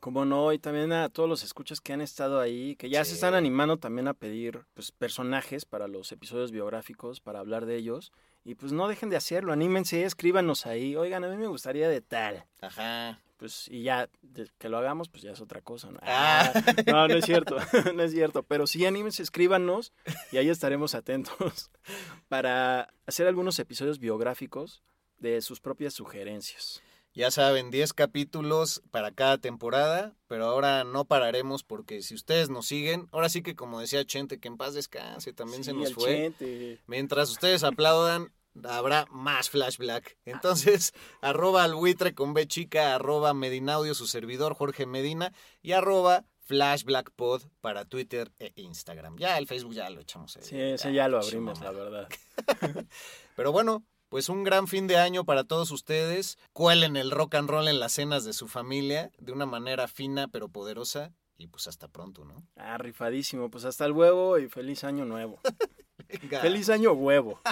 Como 0.00 0.24
no, 0.24 0.52
y 0.52 0.58
también 0.60 0.92
a 0.92 1.08
todos 1.08 1.28
los 1.28 1.42
escuchas 1.42 1.80
que 1.80 1.92
han 1.92 2.00
estado 2.00 2.38
ahí, 2.40 2.76
que 2.76 2.88
ya 2.88 3.04
se 3.04 3.14
están 3.14 3.34
animando 3.34 3.78
también 3.78 4.06
a 4.06 4.14
pedir 4.14 4.60
pues, 4.74 4.92
personajes 4.92 5.64
para 5.64 5.88
los 5.88 6.12
episodios 6.12 6.52
biográficos, 6.52 7.20
para 7.20 7.40
hablar 7.40 7.66
de 7.66 7.76
ellos. 7.76 8.12
Y 8.44 8.54
pues 8.54 8.70
no 8.72 8.86
dejen 8.86 9.10
de 9.10 9.16
hacerlo, 9.16 9.52
anímense, 9.52 10.04
escríbanos 10.04 10.66
ahí. 10.66 10.94
Oigan, 10.94 11.24
a 11.24 11.28
mí 11.28 11.36
me 11.36 11.48
gustaría 11.48 11.88
de 11.88 12.00
tal. 12.00 12.44
Ajá. 12.60 13.18
Pues, 13.38 13.68
y 13.68 13.82
ya, 13.82 14.08
de- 14.22 14.48
que 14.58 14.68
lo 14.68 14.78
hagamos, 14.78 15.08
pues 15.08 15.22
ya 15.22 15.32
es 15.32 15.40
otra 15.40 15.60
cosa, 15.62 15.90
¿no? 15.90 15.98
Ah, 16.02 16.52
no, 16.86 17.08
no 17.08 17.14
es 17.14 17.24
cierto, 17.24 17.56
no 17.94 18.02
es 18.02 18.12
cierto. 18.12 18.42
Pero 18.44 18.66
sí, 18.68 18.86
anímense, 18.86 19.22
escríbanos 19.22 19.92
y 20.32 20.36
ahí 20.38 20.48
estaremos 20.48 20.94
atentos 20.94 21.70
para 22.28 22.88
hacer 23.06 23.26
algunos 23.26 23.58
episodios 23.58 23.98
biográficos 23.98 24.82
de 25.18 25.40
sus 25.40 25.60
propias 25.60 25.94
sugerencias. 25.94 26.82
Ya 27.18 27.32
saben, 27.32 27.72
10 27.72 27.94
capítulos 27.94 28.80
para 28.92 29.10
cada 29.10 29.38
temporada, 29.38 30.14
pero 30.28 30.44
ahora 30.44 30.84
no 30.84 31.04
pararemos 31.04 31.64
porque 31.64 32.00
si 32.00 32.14
ustedes 32.14 32.48
nos 32.48 32.66
siguen, 32.66 33.08
ahora 33.10 33.28
sí 33.28 33.42
que 33.42 33.56
como 33.56 33.80
decía 33.80 34.04
Chente, 34.04 34.38
que 34.38 34.46
en 34.46 34.56
paz 34.56 34.74
descanse, 34.74 35.32
también 35.32 35.64
se 35.64 35.72
nos 35.72 35.92
fue. 35.92 36.14
Chente. 36.14 36.78
Mientras 36.86 37.28
ustedes 37.28 37.64
aplaudan, 37.64 38.32
habrá 38.62 39.06
más 39.10 39.50
Flash 39.50 39.78
Black. 39.78 40.16
Entonces, 40.26 40.92
arroba 41.20 41.64
al 41.64 41.74
buitre 41.74 42.14
con 42.14 42.34
B 42.34 42.46
chica, 42.46 42.94
arroba 42.94 43.34
Medinaudio, 43.34 43.96
su 43.96 44.06
servidor 44.06 44.54
Jorge 44.54 44.86
Medina, 44.86 45.32
y 45.60 45.72
arroba 45.72 46.24
Flash 46.42 46.84
Black 46.84 47.10
Pod 47.16 47.42
para 47.60 47.84
Twitter 47.84 48.30
e 48.38 48.52
Instagram. 48.54 49.18
Ya 49.18 49.38
el 49.38 49.48
Facebook 49.48 49.74
ya 49.74 49.90
lo 49.90 50.00
echamos 50.00 50.36
ahí. 50.36 50.44
Sí, 50.44 50.56
ese 50.56 50.92
ya 50.92 51.08
lo 51.08 51.20
sí, 51.20 51.30
abrimos, 51.30 51.60
la 51.62 51.72
verdad. 51.72 52.08
Pero 53.34 53.50
bueno, 53.50 53.84
pues 54.08 54.28
un 54.28 54.44
gran 54.44 54.66
fin 54.66 54.86
de 54.86 54.96
año 54.96 55.24
para 55.24 55.44
todos 55.44 55.70
ustedes. 55.70 56.38
Cuelen 56.52 56.96
el 56.96 57.10
rock 57.10 57.34
and 57.36 57.48
roll 57.48 57.68
en 57.68 57.80
las 57.80 57.92
cenas 57.92 58.24
de 58.24 58.32
su 58.32 58.48
familia 58.48 59.10
de 59.18 59.32
una 59.32 59.46
manera 59.46 59.88
fina 59.88 60.28
pero 60.28 60.48
poderosa. 60.48 61.12
Y 61.36 61.46
pues 61.46 61.68
hasta 61.68 61.88
pronto, 61.88 62.24
¿no? 62.24 62.42
Ah, 62.56 62.78
rifadísimo. 62.78 63.50
Pues 63.50 63.64
hasta 63.64 63.84
el 63.84 63.92
huevo 63.92 64.38
y 64.38 64.48
feliz 64.48 64.82
año 64.84 65.04
nuevo. 65.04 65.40
Feliz 66.40 66.70
año 66.70 66.92
huevo. 66.92 67.40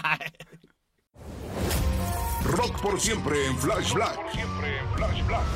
Rock 2.44 2.80
por 2.80 3.00
siempre 3.00 3.46
en 3.46 3.58
Flash 3.58 3.92
Black. 3.92 4.18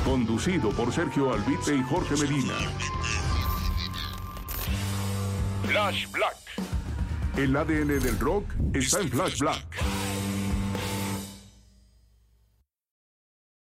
Conducido 0.03 0.69
por 0.71 0.91
Sergio 0.93 1.33
Albite 1.33 1.75
y 1.75 1.81
Jorge 1.83 2.15
Medina. 2.17 2.53
Flash 5.65 6.11
Black. 6.11 6.37
El 7.37 7.55
ADN 7.55 7.99
del 7.99 8.19
rock 8.19 8.45
está 8.73 8.99
en 8.99 9.09
Flash 9.09 9.39
Black. 9.39 10.10